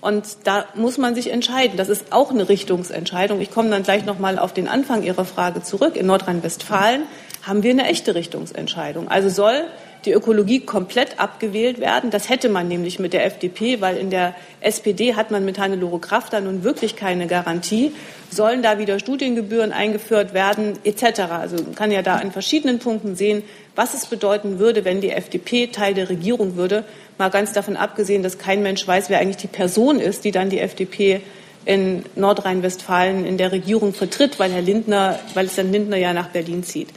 Und 0.00 0.24
da 0.44 0.66
muss 0.74 0.98
man 0.98 1.14
sich 1.14 1.32
entscheiden. 1.32 1.78
Das 1.78 1.88
ist 1.88 2.12
auch 2.12 2.30
eine 2.30 2.46
Richtungsentscheidung. 2.46 3.40
Ich 3.40 3.50
komme 3.50 3.70
dann 3.70 3.84
gleich 3.84 4.04
noch 4.04 4.18
mal 4.18 4.38
auf 4.38 4.52
den 4.52 4.68
Anfang 4.68 5.02
Ihrer 5.02 5.24
Frage 5.24 5.62
zurück. 5.62 5.96
In 5.96 6.04
Nordrhein-Westfalen 6.04 7.04
haben 7.46 7.62
wir 7.62 7.70
eine 7.70 7.86
echte 7.86 8.14
Richtungsentscheidung. 8.14 9.08
Also 9.08 9.28
soll 9.28 9.64
die 10.04 10.12
Ökologie 10.12 10.60
komplett 10.60 11.18
abgewählt 11.18 11.80
werden. 11.80 12.10
Das 12.10 12.28
hätte 12.28 12.48
man 12.48 12.68
nämlich 12.68 12.98
mit 12.98 13.12
der 13.12 13.24
FDP, 13.24 13.80
weil 13.80 13.96
in 13.96 14.10
der 14.10 14.34
SPD 14.60 15.14
hat 15.14 15.30
man 15.30 15.44
mit 15.44 15.58
Hannelore 15.58 15.98
Kraft 15.98 16.32
da 16.32 16.40
nun 16.40 16.62
wirklich 16.62 16.96
keine 16.96 17.26
Garantie. 17.26 17.92
Sollen 18.30 18.62
da 18.62 18.78
wieder 18.78 18.98
Studiengebühren 18.98 19.72
eingeführt 19.72 20.34
werden, 20.34 20.78
etc. 20.84 21.20
Also 21.30 21.56
man 21.56 21.74
kann 21.74 21.90
ja 21.90 22.02
da 22.02 22.16
an 22.16 22.32
verschiedenen 22.32 22.78
Punkten 22.78 23.16
sehen, 23.16 23.42
was 23.74 23.94
es 23.94 24.06
bedeuten 24.06 24.58
würde, 24.58 24.84
wenn 24.84 25.00
die 25.00 25.10
FDP 25.10 25.68
Teil 25.68 25.94
der 25.94 26.08
Regierung 26.08 26.56
würde. 26.56 26.84
Mal 27.18 27.30
ganz 27.30 27.52
davon 27.52 27.76
abgesehen, 27.76 28.22
dass 28.22 28.38
kein 28.38 28.62
Mensch 28.62 28.86
weiß, 28.86 29.08
wer 29.08 29.20
eigentlich 29.20 29.36
die 29.36 29.46
Person 29.46 30.00
ist, 30.00 30.24
die 30.24 30.32
dann 30.32 30.50
die 30.50 30.60
FDP 30.60 31.20
in 31.64 32.04
Nordrhein-Westfalen 32.14 33.24
in 33.24 33.38
der 33.38 33.52
Regierung 33.52 33.94
vertritt, 33.94 34.38
weil 34.38 34.52
Herr 34.52 34.60
Lindner, 34.60 35.18
weil 35.32 35.46
es 35.46 35.54
dann 35.54 35.72
Lindner 35.72 35.96
ja 35.96 36.12
nach 36.12 36.28
Berlin 36.28 36.62
zieht. 36.62 36.88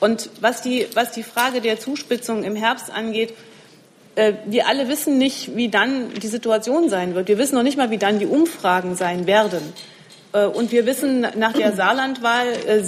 Und 0.00 0.30
was 0.40 0.62
die, 0.62 0.86
was 0.94 1.12
die 1.12 1.22
Frage 1.22 1.60
der 1.60 1.78
Zuspitzung 1.78 2.42
im 2.42 2.56
Herbst 2.56 2.90
angeht, 2.90 3.34
äh, 4.16 4.32
wir 4.46 4.66
alle 4.66 4.88
wissen 4.88 5.18
nicht, 5.18 5.56
wie 5.56 5.68
dann 5.68 6.12
die 6.14 6.26
Situation 6.26 6.88
sein 6.88 7.14
wird. 7.14 7.28
Wir 7.28 7.38
wissen 7.38 7.54
noch 7.54 7.62
nicht 7.62 7.76
mal, 7.76 7.90
wie 7.90 7.98
dann 7.98 8.18
die 8.18 8.26
Umfragen 8.26 8.96
sein 8.96 9.26
werden. 9.26 9.60
Äh, 10.32 10.46
und 10.46 10.72
wir 10.72 10.86
wissen 10.86 11.26
nach 11.36 11.52
der 11.52 11.74
Saarlandwahl, 11.74 12.46
äh, 12.66 12.82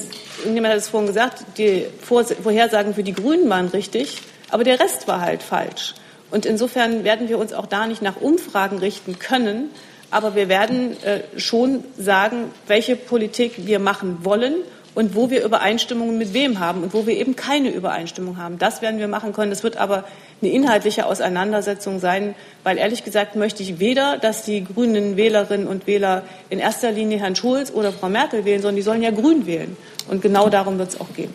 jemand 0.47 0.75
hat 0.75 0.79
es 0.79 0.89
vorhin 0.89 1.07
gesagt, 1.07 1.45
die 1.59 1.87
Vorhersagen 2.01 2.95
für 2.95 3.03
die 3.03 3.13
Grünen 3.13 3.49
waren 3.49 3.69
richtig, 3.69 4.19
aber 4.51 4.65
der 4.65 4.81
Rest 4.81 5.07
war 5.07 5.21
halt 5.21 5.43
falsch. 5.43 5.95
Und 6.31 6.47
insofern 6.47 7.05
werden 7.05 7.29
wir 7.29 7.39
uns 7.39 7.53
auch 7.53 7.67
da 7.67 7.87
nicht 7.87 8.01
nach 8.01 8.21
Umfragen 8.21 8.79
richten 8.79 9.19
können. 9.19 9.71
Aber 10.11 10.35
wir 10.35 10.49
werden 10.51 10.97
schon 11.39 11.85
sagen, 11.99 12.51
welche 12.67 12.97
Politik 12.97 13.67
wir 13.67 13.79
machen 13.79 14.19
wollen 14.23 14.57
und 14.95 15.15
wo 15.15 15.31
wir 15.31 15.45
Übereinstimmungen 15.45 16.19
mit 16.19 16.35
wem 16.35 16.61
haben 16.61 16.83
und 16.83 16.93
wo 16.93 17.07
wir 17.07 17.17
eben 17.17 17.37
keine 17.37 17.71
Übereinstimmung 17.71 18.37
haben. 18.37 18.59
Das 18.59 18.83
werden 18.83 18.99
wir 19.01 19.09
machen 19.09 19.33
können. 19.33 19.51
Das 19.51 19.63
wird 19.63 19.77
aber 19.77 20.05
eine 20.43 20.51
inhaltliche 20.51 21.07
Auseinandersetzung 21.07 21.99
sein, 21.99 22.35
weil 22.63 22.79
ehrlich 22.79 23.05
gesagt 23.05 23.37
möchte 23.37 23.63
ich 23.63 23.79
weder, 23.79 24.19
dass 24.19 24.43
die 24.43 24.65
grünen 24.65 25.17
Wählerinnen 25.17 25.67
und 25.67 25.87
Wähler 25.87 26.23
in 26.51 26.59
erster 26.59 26.91
Linie 26.91 27.19
Herrn 27.19 27.37
Schulz 27.37 27.71
oder 27.71 27.93
Frau 27.93 28.09
Merkel 28.09 28.45
wählen, 28.45 28.61
sondern 28.61 28.77
die 28.77 28.83
sollen 28.83 29.03
ja 29.03 29.11
grün 29.11 29.47
wählen. 29.47 29.77
Und 30.09 30.21
genau 30.21 30.49
darum 30.49 30.79
wird 30.79 30.91
es 30.91 31.01
auch 31.01 31.13
gehen. 31.15 31.33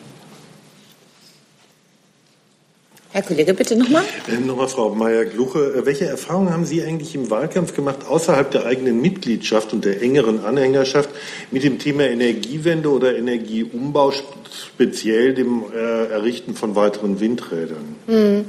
Herr 3.11 3.21
Kollege, 3.21 3.53
bitte 3.53 3.75
nochmal. 3.77 4.03
Ähm, 4.27 4.45
nochmal, 4.47 4.67
Frau 4.67 4.89
Meyer-Gluche. 4.89 5.75
Äh, 5.75 5.85
welche 5.85 6.05
Erfahrungen 6.05 6.51
haben 6.51 6.65
Sie 6.65 6.83
eigentlich 6.83 7.15
im 7.15 7.29
Wahlkampf 7.29 7.73
gemacht, 7.73 7.99
außerhalb 8.07 8.51
der 8.51 8.65
eigenen 8.65 9.01
Mitgliedschaft 9.01 9.71
und 9.71 9.85
der 9.85 10.01
engeren 10.01 10.43
Anhängerschaft, 10.43 11.09
mit 11.49 11.63
dem 11.63 11.79
Thema 11.79 12.03
Energiewende 12.03 12.89
oder 12.89 13.15
Energieumbau, 13.15 14.11
speziell 14.11 15.33
dem 15.33 15.63
äh, 15.73 16.07
Errichten 16.07 16.53
von 16.53 16.75
weiteren 16.75 17.21
Windrädern? 17.21 17.95
Hm. 18.07 18.45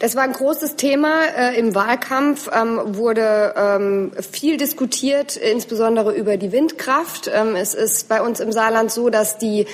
Das 0.00 0.16
war 0.16 0.24
ein 0.24 0.32
großes 0.32 0.74
Thema 0.74 1.20
äh, 1.36 1.56
im 1.58 1.74
Wahlkampf, 1.76 2.50
ähm, 2.52 2.80
wurde 2.96 3.54
ähm, 3.56 4.12
viel 4.32 4.56
diskutiert, 4.56 5.36
insbesondere 5.36 6.12
über 6.14 6.36
die 6.36 6.50
Windkraft. 6.50 7.30
Ähm, 7.32 7.54
es 7.54 7.74
ist 7.74 8.08
bei 8.08 8.20
uns 8.22 8.40
im 8.40 8.50
Saarland 8.50 8.90
so, 8.90 9.08
dass 9.08 9.38
die 9.38 9.66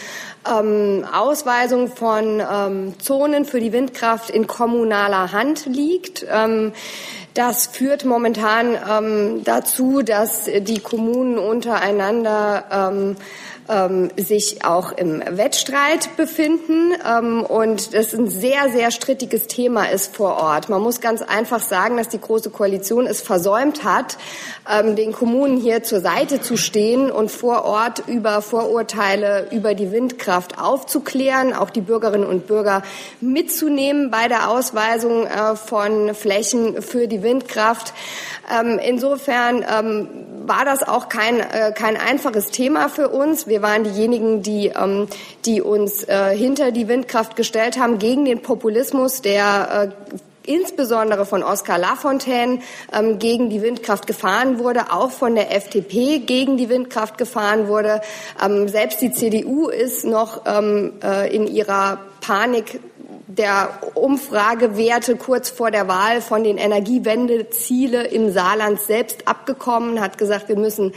ähm, 0.51 1.05
Ausweisung 1.11 1.89
von 1.89 2.41
ähm, 2.41 2.95
Zonen 2.99 3.45
für 3.45 3.61
die 3.61 3.73
Windkraft 3.73 4.31
in 4.31 4.47
kommunaler 4.47 5.33
Hand 5.33 5.67
liegt. 5.67 6.27
Ähm, 6.31 6.73
das 7.35 7.67
führt 7.67 8.05
momentan 8.05 8.77
ähm, 8.91 9.45
dazu, 9.45 10.03
dass 10.03 10.45
die 10.45 10.81
Kommunen 10.81 11.39
untereinander 11.39 13.15
ähm, 13.69 14.11
sich 14.17 14.65
auch 14.65 14.93
im 14.93 15.23
Wettstreit 15.27 16.17
befinden 16.17 16.93
ähm, 17.07 17.43
und 17.43 17.95
das 17.95 18.15
ein 18.15 18.29
sehr, 18.29 18.71
sehr 18.71 18.91
strittiges 18.91 19.47
Thema 19.47 19.91
ist 19.91 20.15
vor 20.15 20.37
Ort. 20.37 20.69
Man 20.69 20.83
muss 20.83 21.01
ganz 21.01 21.23
einfach 21.23 21.61
sagen, 21.61 21.97
dass 21.97 22.09
die 22.09 22.21
Große 22.21 22.51
Koalition 22.51 23.07
es 23.07 23.21
versäumt 23.21 23.85
hat, 23.85 24.19
ähm, 24.71 24.97
den 24.97 25.13
Kommunen 25.13 25.61
hier 25.61 25.83
zur 25.83 26.01
Seite 26.01 26.41
zu 26.41 26.57
stehen 26.57 27.11
und 27.11 27.31
vor 27.31 27.65
Ort 27.65 28.05
über 28.07 28.43
Vorurteile 28.43 29.49
über 29.51 29.75
die 29.75 29.93
Windkraft 29.93 30.59
aufzuklären, 30.59 31.53
auch 31.53 31.71
die 31.71 31.81
Bürgerinnen 31.81 32.27
und 32.27 32.47
Bürger 32.47 32.83
mitzunehmen 33.21 34.11
bei 34.11 34.29
der 34.29 34.51
Ausweisung 34.51 35.27
äh, 35.27 35.57
von 35.57 36.15
Flächen 36.15 36.83
für 36.83 37.09
die 37.09 37.23
Windkraft. 37.23 37.93
Ähm, 38.49 38.79
insofern 38.79 39.65
ähm, 39.69 40.09
war 40.49 40.65
das 40.65 40.83
auch 40.83 41.09
kein, 41.09 41.41
äh, 41.41 41.73
kein 41.75 41.97
einfaches 41.97 42.51
Thema 42.51 42.89
für 42.89 43.09
uns. 43.09 43.47
Wir 43.47 43.63
waren 43.63 43.85
diejenigen, 43.85 44.43
die, 44.43 44.69
ähm, 44.69 45.09
die 45.45 45.61
uns 45.61 46.05
äh, 46.05 46.37
hinter 46.37 46.73
die 46.73 46.89
Windkraft 46.89 47.37
gestellt 47.37 47.79
haben 47.79 47.99
gegen 47.99 48.25
den 48.25 48.43
Populismus, 48.43 49.23
der 49.23 49.93
äh, 49.93 50.21
insbesondere 50.47 51.27
von 51.27 51.43
Oskar 51.43 51.79
Lafontaine 51.79 52.61
ähm, 52.93 53.19
gegen 53.19 53.51
die 53.51 53.63
Windkraft 53.63 54.07
gefahren 54.07 54.59
wurde, 54.59 54.93
auch 54.93 55.11
von 55.11 55.35
der 55.35 55.55
FDP 55.55 56.21
gegen 56.21 56.57
die 56.57 56.69
Windkraft 56.69 57.19
gefahren 57.19 57.69
wurde. 57.69 58.01
Ähm, 58.43 58.69
selbst 58.69 59.01
die 59.03 59.11
CDU 59.11 59.69
ist 59.69 60.05
noch 60.05 60.43
ähm, 60.47 60.93
äh, 61.03 61.35
in 61.35 61.47
ihrer 61.47 61.99
Panik 62.21 62.81
der 63.39 63.79
Umfragewerte 63.95 65.17
kurz 65.17 65.51
vor 65.51 65.71
der 65.71 65.89
Wahl 65.89 66.21
von 66.21 66.45
den 66.45 66.59
Energiewendeziele 66.59 68.07
im 68.07 68.33
Saarland 68.33 68.81
selbst 68.81 69.29
abgekommen, 69.29 70.01
hat 70.01 70.19
gesagt, 70.19 70.49
wir 70.49 70.57
müssen 70.57 70.93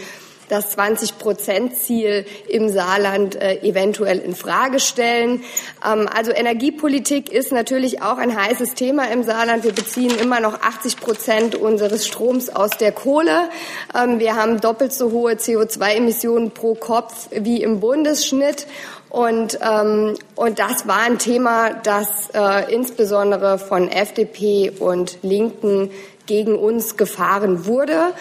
das 0.50 0.76
20-Prozent-Ziel 0.78 2.26
im 2.48 2.70
Saarland 2.70 3.36
äh, 3.36 3.62
eventuell 3.62 4.18
in 4.18 4.36
Frage 4.36 4.80
stellen. 4.80 5.44
Ähm, 5.86 6.10
also 6.14 6.32
Energiepolitik 6.32 7.32
ist 7.32 7.52
natürlich 7.52 8.02
auch 8.02 8.18
ein 8.18 8.36
heißes 8.36 8.74
Thema 8.74 9.12
im 9.12 9.24
Saarland. 9.24 9.64
Wir 9.64 9.74
beziehen 9.74 10.12
immer 10.18 10.40
noch 10.40 10.60
80 10.62 10.98
Prozent 10.98 11.56
unseres 11.56 12.08
Stroms 12.08 12.50
aus 12.50 12.72
der 12.72 12.92
Kohle. 12.92 13.50
Ähm, 13.96 14.20
wir 14.20 14.36
haben 14.36 14.60
doppelt 14.60 14.92
so 14.92 15.12
hohe 15.12 15.34
CO2-Emissionen 15.34 16.52
pro 16.52 16.74
Kopf 16.74 17.30
wie 17.32 17.62
im 17.62 17.80
Bundesschnitt. 17.80 18.66
Und, 19.10 19.58
ähm, 19.62 20.16
und 20.36 20.60
das 20.60 20.88
war 20.88 21.00
ein 21.00 21.18
Thema, 21.18 21.72
das 21.72 22.30
äh, 22.34 22.74
insbesondere 22.74 23.58
von 23.58 23.90
FDP 23.90 24.72
und 24.80 25.18
Linken 25.24 25.90
gegen 26.28 26.56
uns 26.56 26.96
gefahren 26.96 27.66
wurde. 27.66 28.14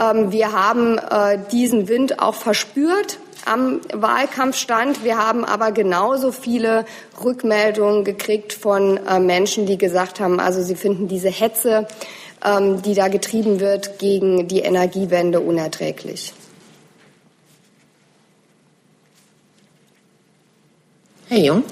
Ähm, 0.00 0.32
wir 0.32 0.52
haben 0.52 0.98
äh, 0.98 1.38
diesen 1.52 1.88
Wind 1.88 2.18
auch 2.18 2.34
verspürt 2.34 3.18
am 3.44 3.80
Wahlkampfstand. 3.92 5.04
Wir 5.04 5.18
haben 5.18 5.44
aber 5.44 5.70
genauso 5.70 6.32
viele 6.32 6.84
Rückmeldungen 7.22 8.04
gekriegt 8.04 8.52
von 8.52 8.98
äh, 9.06 9.20
Menschen, 9.20 9.66
die 9.66 9.78
gesagt 9.78 10.18
haben, 10.18 10.40
also 10.40 10.60
sie 10.62 10.76
finden 10.76 11.06
diese 11.06 11.30
Hetze, 11.30 11.86
ähm, 12.44 12.82
die 12.82 12.94
da 12.94 13.08
getrieben 13.08 13.60
wird, 13.60 14.00
gegen 14.00 14.48
die 14.48 14.60
Energiewende 14.60 15.40
unerträglich. 15.40 16.34
Herr 21.32 21.40
Jung. 21.40 21.64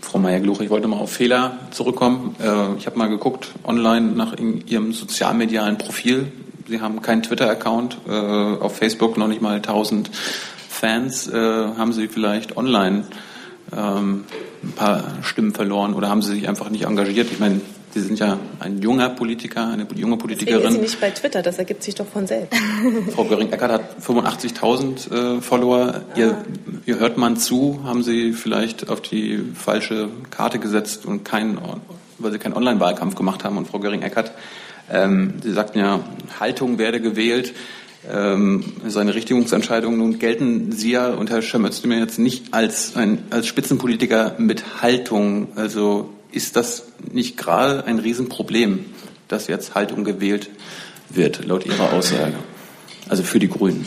Frau 0.00 0.18
Meyer-Gluch, 0.18 0.60
ich 0.60 0.68
wollte 0.68 0.88
mal 0.88 0.96
auf 0.96 1.12
Fehler 1.12 1.56
zurückkommen. 1.70 2.34
Äh, 2.40 2.74
ich 2.78 2.86
habe 2.86 2.98
mal 2.98 3.08
geguckt 3.08 3.52
online 3.62 4.08
nach 4.08 4.34
Ihrem 4.36 4.92
sozialmedialen 4.92 5.78
Profil. 5.78 6.32
Sie 6.66 6.80
haben 6.80 7.00
keinen 7.00 7.22
Twitter-Account, 7.22 7.98
äh, 8.08 8.10
auf 8.10 8.76
Facebook 8.76 9.16
noch 9.18 9.28
nicht 9.28 9.40
mal 9.40 9.54
1000 9.58 10.10
Fans. 10.68 11.28
Äh, 11.28 11.36
haben 11.38 11.92
Sie 11.92 12.08
vielleicht 12.08 12.56
online 12.56 13.04
ähm, 13.72 14.24
ein 14.64 14.72
paar 14.72 15.04
Stimmen 15.22 15.54
verloren 15.54 15.94
oder 15.94 16.08
haben 16.08 16.20
Sie 16.20 16.32
sich 16.32 16.48
einfach 16.48 16.70
nicht 16.70 16.86
engagiert? 16.86 17.28
Ich 17.30 17.38
meine, 17.38 17.60
Sie 17.94 18.00
sind 18.00 18.18
ja 18.18 18.40
ein 18.58 18.82
junger 18.82 19.08
Politiker, 19.08 19.68
eine 19.68 19.86
junge 19.94 20.16
Politikerin. 20.16 20.62
Deswegen 20.62 20.82
ist 20.84 20.90
Sie 20.90 20.96
nicht 20.96 21.00
bei 21.00 21.10
Twitter, 21.10 21.42
das 21.42 21.58
ergibt 21.58 21.84
sich 21.84 21.94
doch 21.94 22.08
von 22.08 22.26
selbst. 22.26 22.58
Frau 23.14 23.24
Göring-Eckert 23.24 23.70
hat 23.70 24.02
85.000 24.04 25.36
äh, 25.36 25.40
Follower. 25.40 26.02
Ihr, 26.16 26.44
ihr 26.86 26.98
hört 26.98 27.18
man 27.18 27.36
zu, 27.36 27.82
haben 27.84 28.02
Sie 28.02 28.32
vielleicht 28.32 28.88
auf 28.88 29.00
die 29.00 29.44
falsche 29.54 30.08
Karte 30.30 30.58
gesetzt 30.58 31.06
und 31.06 31.24
kein, 31.24 31.56
weil 32.18 32.32
Sie 32.32 32.40
keinen 32.40 32.54
Online-Wahlkampf 32.54 33.14
gemacht 33.14 33.44
haben. 33.44 33.58
Und 33.58 33.68
Frau 33.68 33.78
Göring-Eckert, 33.78 34.32
ähm, 34.90 35.34
Sie 35.40 35.52
sagten 35.52 35.78
ja, 35.78 36.00
Haltung 36.40 36.78
werde 36.78 37.00
gewählt. 37.00 37.54
Ähm, 38.12 38.64
seine 38.88 39.14
Richtigungsentscheidung. 39.14 39.96
Nun 39.96 40.18
gelten 40.18 40.72
Sie 40.72 40.90
ja 40.90 41.10
und 41.14 41.30
Herr 41.30 41.42
Schemözdemir 41.42 42.00
jetzt 42.00 42.18
nicht 42.18 42.52
als, 42.52 42.96
ein, 42.96 43.22
als 43.30 43.46
Spitzenpolitiker 43.46 44.34
mit 44.38 44.82
Haltung. 44.82 45.52
Also 45.54 46.10
ist 46.34 46.56
das 46.56 46.84
nicht 47.12 47.36
gerade 47.36 47.84
ein 47.84 47.98
Riesenproblem, 47.98 48.86
dass 49.28 49.46
jetzt 49.46 49.74
Haltung 49.74 50.04
gewählt 50.04 50.50
wird, 51.08 51.44
laut 51.44 51.66
Ihrer 51.66 51.92
Aussage? 51.92 52.34
Also 53.08 53.22
für 53.22 53.38
die 53.38 53.48
Grünen. 53.48 53.86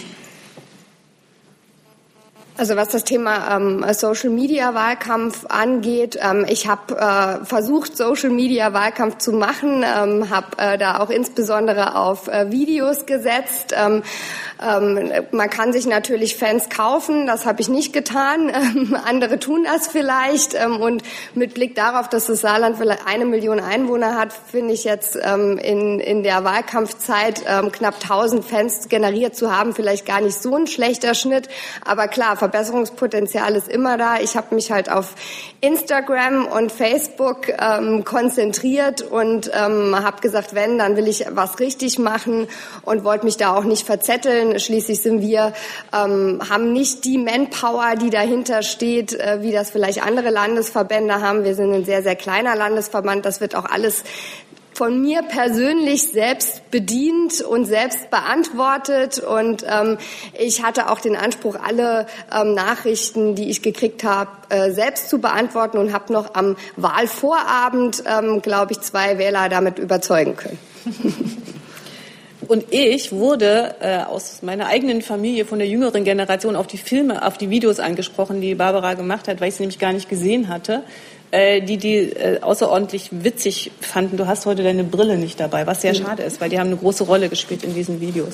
Also 2.58 2.76
was 2.76 2.89
das 2.89 3.03
Thema 3.03 3.55
ähm, 3.55 3.86
Social 3.93 4.32
Media 4.32 4.74
Wahlkampf 4.74 5.45
angeht, 5.47 6.18
ähm, 6.20 6.43
ich 6.49 6.68
habe 6.68 6.97
äh, 6.97 7.45
versucht, 7.45 7.95
Social 7.95 8.32
Media 8.32 8.74
Wahlkampf 8.74 9.20
zu 9.20 9.32
machen, 9.32 9.84
ähm, 9.84 10.32
habe 10.32 10.58
äh, 10.58 10.78
da 10.80 10.99
auch 10.99 11.12
insbesondere 11.12 11.95
auf 11.95 12.28
äh, 12.28 12.51
Videos 12.51 13.05
gesetzt. 13.05 13.76
Ähm, 13.78 14.01
ähm, 14.60 15.12
man 15.30 15.51
kann 15.51 15.72
sich 15.72 15.86
natürlich 15.86 16.36
Fans 16.36 16.70
kaufen, 16.70 17.28
das 17.28 17.45
habe 17.45 17.62
ich 17.62 17.70
nicht 17.70 17.93
getan. 17.93 18.51
Ähm, 18.58 18.97
andere 19.05 19.39
tun 19.39 19.66
das 19.66 19.88
vielleicht. 19.88 20.55
Ähm, 20.55 20.82
und 20.82 21.03
mit 21.36 21.53
Blick 21.53 21.76
darauf, 21.76 22.10
dass 22.10 22.26
das 22.26 22.41
Saarland 22.41 22.78
vielleicht 22.78 23.05
eine 23.05 23.26
Million 23.26 23.60
Einwohner 23.60 24.16
hat, 24.16 24.34
finde 24.34 24.74
ich 24.74 24.84
jetzt 24.84 25.16
in, 25.16 25.99
in 25.99 26.24
der 26.24 26.43
Wahlkampfzeit 26.43 27.43
knapp 27.72 27.95
1000 28.01 28.43
Fans 28.43 28.89
generiert 28.89 29.36
zu 29.36 29.55
haben, 29.55 29.74
vielleicht 29.74 30.05
gar 30.05 30.22
nicht 30.22 30.41
so 30.41 30.55
ein 30.55 30.68
schlechter 30.68 31.14
Schnitt. 31.14 31.49
Aber 31.86 32.08
klar, 32.08 32.36
Verbesserungspotenzial 32.48 33.56
ist 33.56 33.68
immer 33.68 33.98
da. 33.98 34.20
Ich 34.20 34.38
habe 34.38 34.56
mich 34.56 34.72
halt 34.72 34.89
auf 34.89 35.16
Instagram 35.60 36.45
und 36.45 36.72
Facebook 36.72 37.50
ähm, 37.50 38.06
konzentriert 38.06 39.02
und 39.02 39.52
habe 39.54 40.22
gesagt, 40.22 40.56
wenn, 40.56 40.78
dann 40.78 40.95
will 40.95 41.08
ich 41.08 41.26
was 41.32 41.60
richtig 41.60 42.00
machen 42.00 42.48
und 42.84 43.04
wollte 43.04 43.26
mich 43.26 43.38
da 43.38 43.56
auch 43.56 43.64
nicht 43.64 43.86
verzetteln. 43.86 44.60
Schließlich 44.60 45.02
sind 45.02 45.22
wir, 45.22 45.54
ähm, 45.93 46.39
haben 46.50 46.72
nicht 46.72 47.06
die 47.06 47.18
Manpower, 47.18 47.95
die 47.95 48.10
dahinter 48.10 48.64
steht, 48.64 49.14
äh, 49.14 49.39
wie 49.41 49.52
das 49.52 49.72
vielleicht 49.72 50.04
andere 50.04 50.30
Landesverbände 50.30 51.22
haben. 51.22 51.43
Wir 51.43 51.56
sind 51.56 51.74
ein 51.74 51.86
sehr, 51.86 52.04
sehr 52.04 52.16
kleiner 52.16 52.56
Landesverband. 52.56 53.26
Das 53.26 53.41
wird 53.41 53.56
auch 53.56 53.66
alles 53.66 54.04
von 54.78 55.02
mir 55.02 55.24
persönlich 55.24 56.04
selbst 56.12 56.70
bedient 56.70 57.42
und 57.42 57.66
selbst 57.66 58.12
beantwortet. 58.12 59.18
Und 59.18 59.66
ähm, 59.68 59.98
ich 60.38 60.62
hatte 60.62 60.92
auch 60.92 61.00
den 61.00 61.16
Anspruch, 61.16 61.56
alle 61.56 62.06
ähm, 62.32 62.54
Nachrichten, 62.54 63.34
die 63.34 63.50
ich 63.50 63.64
gekriegt 63.64 64.04
habe, 64.04 64.30
äh, 64.50 64.72
selbst 64.72 65.10
zu 65.10 65.18
beantworten 65.18 65.80
und 65.80 65.94
habe 65.94 66.14
noch 66.14 66.36
am 66.36 66.58
Wahlvorabend, 66.76 68.04
ähm, 68.06 68.44
glaube 68.44 68.74
ich, 68.74 68.82
zwei 68.82 69.18
Wähler 69.18 69.50
damit 69.50 69.80
überzeugen 69.80 70.36
können. 70.36 70.60
Und 72.48 72.66
ich 72.70 73.12
wurde 73.12 73.76
äh, 73.82 73.98
aus 74.04 74.42
meiner 74.42 74.68
eigenen 74.68 75.02
Familie 75.02 75.44
von 75.44 75.60
der 75.60 75.68
jüngeren 75.68 76.06
Generation 76.06 76.56
auf 76.56 76.68
die 76.68 76.78
Filme, 76.78 77.26
auf 77.26 77.38
die 77.38 77.50
Videos 77.50 77.80
angesprochen, 77.80 78.40
die 78.40 78.56
Barbara 78.56 78.94
gemacht 78.94 79.28
hat, 79.28 79.42
weil 79.42 79.50
ich 79.50 79.56
sie 79.56 79.64
nämlich 79.64 79.80
gar 79.80 79.92
nicht 79.92 80.08
gesehen 80.08 80.48
hatte, 80.48 80.84
äh, 81.32 81.62
die 81.62 81.78
die 81.78 81.98
äh, 81.98 82.42
außerordentlich 82.42 83.10
witzig 83.12 83.72
fanden. 83.82 84.18
Du 84.18 84.28
hast 84.28 84.46
heute 84.46 84.64
deine 84.64 84.84
Brille 84.84 85.18
nicht 85.18 85.40
dabei, 85.40 85.68
was 85.68 85.82
sehr 85.82 85.94
mhm. 85.94 86.04
schade 86.04 86.24
ist, 86.24 86.40
weil 86.42 86.50
die 86.50 86.60
haben 86.60 86.68
eine 86.68 86.78
große 86.78 87.04
Rolle 87.04 87.30
gespielt 87.30 87.64
in 87.64 87.74
diesen 87.74 88.02
Videos. 88.02 88.34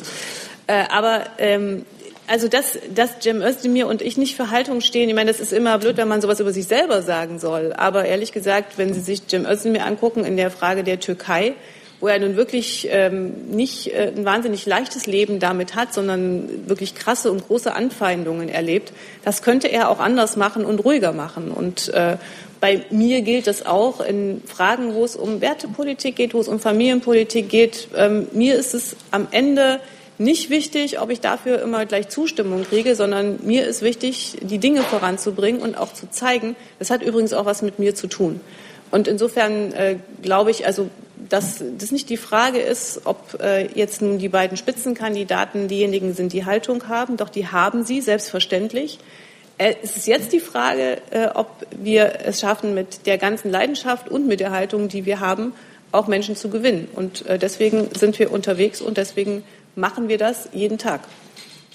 Äh, 0.68 0.84
aber 0.90 1.24
ähm, 1.38 1.86
also 2.28 2.48
dass, 2.48 2.80
dass 2.94 3.20
Cem 3.22 3.42
Özdemir 3.42 3.88
und 3.88 4.02
ich 4.02 4.18
nicht 4.18 4.36
für 4.36 4.50
Haltung 4.50 4.82
stehen, 4.82 5.10
ich 5.10 5.16
meine, 5.16 5.32
das 5.32 5.42
ist 5.42 5.52
immer 5.52 5.78
blöd, 5.78 5.98
wenn 5.98 6.08
man 6.08 6.22
sowas 6.22 6.40
über 6.40 6.54
sich 6.54 6.68
selber 6.68 7.02
sagen 7.02 7.40
soll. 7.40 7.74
Aber 7.74 8.06
ehrlich 8.06 8.32
gesagt, 8.32 8.78
wenn 8.78 8.94
Sie 8.94 9.02
sich 9.02 9.24
Cem 9.28 9.46
Özdemir 9.46 9.86
angucken 9.86 10.24
in 10.24 10.38
der 10.38 10.50
Frage 10.50 10.84
der 10.84 11.00
Türkei, 11.00 11.54
wo 12.00 12.08
er 12.10 12.20
nun 12.20 12.36
wirklich 12.36 12.90
ähm, 12.92 13.32
nicht 13.50 13.94
äh, 13.94 14.12
ein 14.16 14.26
wahnsinnig 14.26 14.66
leichtes 14.66 15.06
Leben 15.06 15.40
damit 15.40 15.76
hat, 15.76 15.94
sondern 15.94 16.68
wirklich 16.68 16.96
krasse 16.96 17.32
und 17.32 17.48
große 17.48 17.74
Anfeindungen 17.74 18.50
erlebt. 18.50 18.92
Das 19.24 19.42
könnte 19.42 19.70
er 19.70 19.90
auch 19.90 20.00
anders 20.00 20.36
machen 20.36 20.66
und 20.66 20.84
ruhiger 20.84 21.14
machen. 21.14 21.50
Und 21.50 21.94
äh, 21.94 22.18
bei 22.64 22.86
mir 22.92 23.24
gilt 23.24 23.48
es 23.48 23.66
auch 23.66 24.00
in 24.00 24.42
Fragen, 24.46 24.94
wo 24.94 25.04
es 25.04 25.18
um 25.18 25.42
Wertepolitik 25.42 26.16
geht, 26.16 26.34
wo 26.34 26.40
es 26.40 26.48
um 26.48 26.62
Familienpolitik 26.62 27.50
geht. 27.50 27.90
Ähm, 27.94 28.28
mir 28.32 28.56
ist 28.56 28.74
es 28.74 28.96
am 29.12 29.28
Ende 29.32 29.82
nicht 30.18 30.50
wichtig, 30.50 31.02
ob 31.02 31.10
ich 31.10 31.20
dafür 31.20 31.62
immer 31.62 31.86
gleich 31.86 32.08
Zustimmung 32.08 32.64
kriege, 32.64 32.96
sondern 32.96 33.40
mir 33.44 33.68
ist 33.68 33.82
wichtig, 33.82 34.38
die 34.40 34.60
Dinge 34.60 34.82
voranzubringen 34.84 35.62
und 35.62 35.78
auch 35.78 35.92
zu 35.92 36.10
zeigen. 36.10 36.56
Das 36.80 36.90
hat 36.90 37.04
übrigens 37.04 37.34
auch 37.34 37.44
was 37.44 37.64
mit 37.64 37.80
mir 37.80 37.96
zu 37.96 38.08
tun. 38.08 38.40
Und 38.92 39.10
insofern 39.10 39.74
äh, 39.74 39.98
glaube 40.22 40.50
ich, 40.50 40.66
also 40.66 40.90
dass 41.28 41.62
das 41.78 41.92
nicht 41.92 42.10
die 42.10 42.16
Frage 42.16 42.60
ist, 42.60 43.02
ob 43.04 43.42
äh, 43.42 43.68
jetzt 43.76 44.02
nun 44.02 44.20
die 44.20 44.30
beiden 44.30 44.56
Spitzenkandidaten 44.56 45.68
diejenigen 45.68 46.14
sind, 46.14 46.32
die 46.32 46.46
Haltung 46.46 46.88
haben. 46.88 47.18
Doch 47.18 47.30
die 47.30 47.48
haben 47.48 47.84
sie, 47.84 48.00
selbstverständlich. 48.00 49.00
Äh, 49.58 49.76
es 49.84 49.98
ist 49.98 50.08
jetzt 50.08 50.34
die 50.34 50.40
Frage, 50.40 51.02
äh, 51.12 51.28
ob 51.34 51.66
wir 51.72 52.20
es 52.26 52.40
schaffen, 52.40 52.74
mit 52.74 53.06
der 53.06 53.18
ganzen 53.18 53.52
Leidenschaft 53.52 54.10
und 54.10 54.28
mit 54.28 54.40
der 54.40 54.52
Haltung, 54.52 54.88
die 54.88 55.06
wir 55.06 55.20
haben, 55.20 55.54
auch 55.92 56.08
Menschen 56.08 56.36
zu 56.36 56.50
gewinnen. 56.50 56.88
Und 56.94 57.26
äh, 57.28 57.38
deswegen 57.38 57.90
sind 57.94 58.18
wir 58.20 58.32
unterwegs 58.32 58.82
und 58.82 58.98
deswegen 58.98 59.44
machen 59.76 60.10
wir 60.10 60.18
das 60.18 60.50
jeden 60.54 60.78
Tag. 60.78 61.02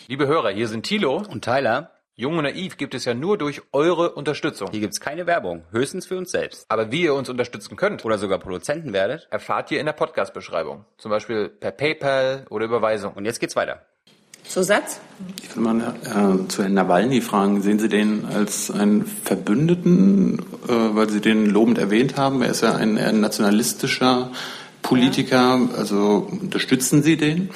Liebe 0.09 0.27
Hörer, 0.27 0.51
hier 0.51 0.69
sind 0.69 0.85
Thilo 0.85 1.23
und 1.31 1.45
Tyler. 1.45 1.93
Jung 2.21 2.37
und 2.37 2.43
Naiv 2.43 2.79
gibt 2.79 2.95
es 2.95 3.05
ja 3.05 3.15
nur 3.15 3.39
durch 3.39 3.63
eure 3.73 4.11
Unterstützung. 4.11 4.73
Hier 4.73 4.81
gibt 4.81 4.93
es 4.93 5.01
keine 5.01 5.29
Werbung, 5.29 5.63
höchstens 5.71 6.05
für 6.05 6.19
uns 6.19 6.33
selbst. 6.33 6.67
Aber 6.69 6.91
wie 6.91 7.03
ihr 7.03 7.15
uns 7.15 7.29
unterstützen 7.29 7.77
könnt 7.77 8.05
oder 8.05 8.19
sogar 8.19 8.41
Produzenten 8.41 8.93
werdet, 8.93 9.29
erfahrt 9.31 9.71
ihr 9.71 9.79
in 9.79 9.87
der 9.87 9.93
Podcast-Beschreibung. 9.93 10.85
Zum 10.97 11.13
Beispiel 11.13 11.49
per 11.49 11.71
PayPal 11.71 12.45
oder 12.51 12.65
Überweisung. 12.65 13.13
Und 13.13 13.25
jetzt 13.25 13.39
geht's 13.39 13.55
weiter. 13.55 13.87
Zusatz? 14.49 15.01
Ich 15.43 15.55
will 15.55 15.63
mal 15.63 15.95
äh, 16.05 16.49
zu 16.49 16.63
Herrn 16.63 16.75
Nawalny 16.75 17.21
fragen. 17.21 17.63
Sehen 17.63 17.79
Sie 17.79 17.89
den 17.89 18.25
als 18.25 18.71
einen 18.71 19.05
Verbündeten, 19.25 20.39
äh, 20.67 20.73
weil 20.73 21.11
Sie 21.11 21.21
den 21.21 21.47
lobend 21.47 21.79
erwähnt 21.79 22.17
haben? 22.17 22.43
Er 22.43 22.51
ist 22.51 22.63
ja 22.63 22.75
ein, 22.75 22.99
ein 22.99 23.21
nationalistischer 23.21 24.31
Politiker. 24.83 25.37
Ja. 25.37 25.69
Also 25.77 26.29
unterstützen 26.31 27.03
Sie 27.03 27.17
den? 27.17 27.51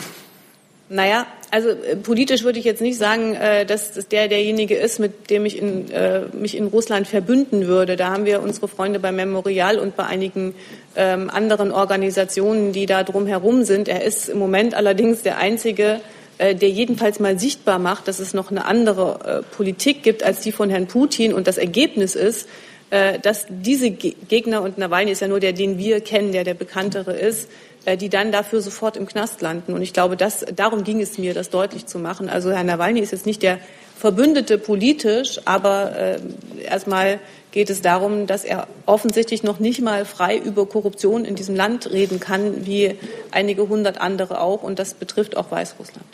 Naja, 0.88 1.26
also 1.50 1.70
äh, 1.70 1.96
politisch 1.96 2.44
würde 2.44 2.58
ich 2.58 2.64
jetzt 2.64 2.82
nicht 2.82 2.98
sagen, 2.98 3.34
äh, 3.34 3.64
dass 3.64 3.92
das 3.92 4.08
der 4.08 4.28
derjenige 4.28 4.74
ist, 4.74 4.98
mit 4.98 5.30
dem 5.30 5.46
ich 5.46 5.56
in, 5.58 5.90
äh, 5.90 6.22
mich 6.32 6.56
in 6.56 6.66
Russland 6.66 7.06
verbünden 7.06 7.66
würde. 7.66 7.96
Da 7.96 8.10
haben 8.10 8.26
wir 8.26 8.42
unsere 8.42 8.68
Freunde 8.68 8.98
beim 8.98 9.16
Memorial 9.16 9.78
und 9.78 9.96
bei 9.96 10.04
einigen 10.04 10.54
ähm, 10.96 11.30
anderen 11.30 11.70
Organisationen, 11.70 12.72
die 12.72 12.86
da 12.86 13.04
drumherum 13.04 13.64
sind. 13.64 13.88
Er 13.88 14.04
ist 14.04 14.28
im 14.28 14.38
Moment 14.38 14.74
allerdings 14.74 15.22
der 15.22 15.38
einzige, 15.38 16.00
äh, 16.42 16.56
der 16.56 16.70
jedenfalls 16.70 17.20
mal 17.20 17.38
sichtbar 17.38 17.78
macht, 17.78 18.08
dass 18.08 18.18
es 18.18 18.34
noch 18.34 18.50
eine 18.50 18.64
andere 18.64 19.42
äh, 19.44 19.54
Politik 19.54 20.02
gibt 20.02 20.24
als 20.24 20.40
die 20.40 20.50
von 20.50 20.70
Herrn 20.70 20.88
Putin. 20.88 21.32
Und 21.32 21.46
das 21.46 21.56
Ergebnis 21.56 22.16
ist, 22.16 22.48
äh, 22.90 23.20
dass 23.20 23.46
diese 23.48 23.90
Gegner 23.90 24.62
und 24.62 24.76
Nawalny 24.76 25.12
ist 25.12 25.20
ja 25.20 25.28
nur 25.28 25.38
der, 25.38 25.52
den 25.52 25.78
wir 25.78 26.00
kennen, 26.00 26.32
der 26.32 26.42
der 26.42 26.54
bekanntere 26.54 27.12
ist, 27.12 27.48
äh, 27.84 27.96
die 27.96 28.08
dann 28.08 28.32
dafür 28.32 28.60
sofort 28.60 28.96
im 28.96 29.06
Knast 29.06 29.40
landen. 29.40 29.72
Und 29.72 29.82
ich 29.82 29.92
glaube, 29.92 30.16
das, 30.16 30.44
darum 30.56 30.82
ging 30.82 31.00
es 31.00 31.16
mir, 31.16 31.32
das 31.32 31.48
deutlich 31.50 31.86
zu 31.86 32.00
machen. 32.00 32.28
Also 32.28 32.50
Herr 32.50 32.64
Nawalny 32.64 32.98
ist 32.98 33.12
jetzt 33.12 33.26
nicht 33.26 33.44
der 33.44 33.60
Verbündete 33.96 34.58
politisch, 34.58 35.38
aber 35.44 35.96
äh, 35.96 36.18
erstmal 36.64 37.20
geht 37.52 37.70
es 37.70 37.82
darum, 37.82 38.26
dass 38.26 38.42
er 38.42 38.66
offensichtlich 38.84 39.44
noch 39.44 39.60
nicht 39.60 39.80
mal 39.80 40.04
frei 40.04 40.38
über 40.38 40.66
Korruption 40.66 41.24
in 41.24 41.36
diesem 41.36 41.54
Land 41.54 41.88
reden 41.92 42.18
kann, 42.18 42.66
wie 42.66 42.96
einige 43.30 43.68
hundert 43.68 44.00
andere 44.00 44.40
auch. 44.40 44.64
Und 44.64 44.80
das 44.80 44.94
betrifft 44.94 45.36
auch 45.36 45.52
Weißrussland. 45.52 46.06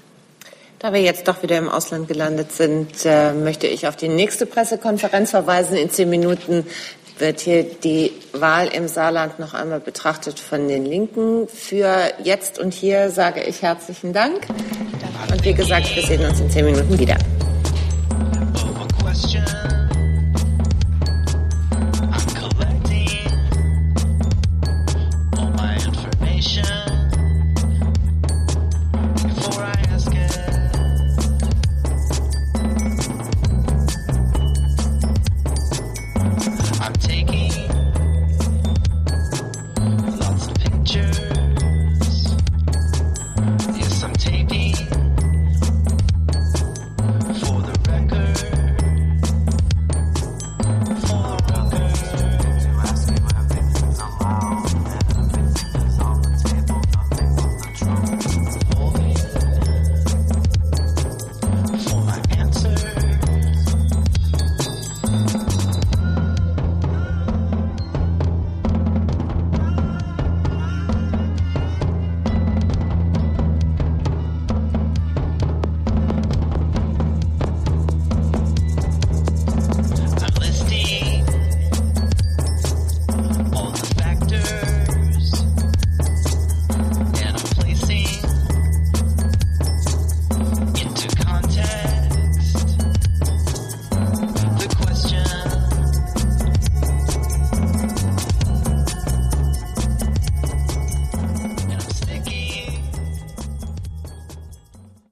Da 0.79 0.93
wir 0.93 1.01
jetzt 1.01 1.26
doch 1.26 1.43
wieder 1.43 1.59
im 1.59 1.68
Ausland 1.68 2.07
gelandet 2.07 2.53
sind, 2.53 3.05
äh, 3.05 3.33
möchte 3.33 3.66
ich 3.66 3.89
auf 3.89 3.97
die 3.97 4.07
nächste 4.07 4.47
Pressekonferenz 4.47 5.31
verweisen. 5.31 5.76
In 5.76 5.91
zehn 5.91 6.09
Minuten 6.09 6.64
wird 7.18 7.41
hier 7.41 7.64
die 7.64 8.12
Wahl 8.33 8.68
im 8.68 8.87
Saarland 8.87 9.41
noch 9.41 9.55
einmal 9.55 9.81
betrachtet 9.81 10.39
von 10.39 10.68
den 10.68 10.87
Linken. 10.87 11.49
Für 11.49 12.12
jetzt 12.22 12.61
und 12.61 12.72
hier 12.72 13.11
sage 13.11 13.43
ich 13.43 13.62
herzlichen 13.62 14.12
Dank. 14.12 14.47
Und 15.33 15.45
wie 15.45 15.55
gesagt, 15.55 15.95
wir 15.97 16.03
sehen 16.05 16.24
uns 16.24 16.39
in 16.39 16.49
zehn 16.49 16.64
Minuten 16.64 16.97
wieder. 16.97 17.16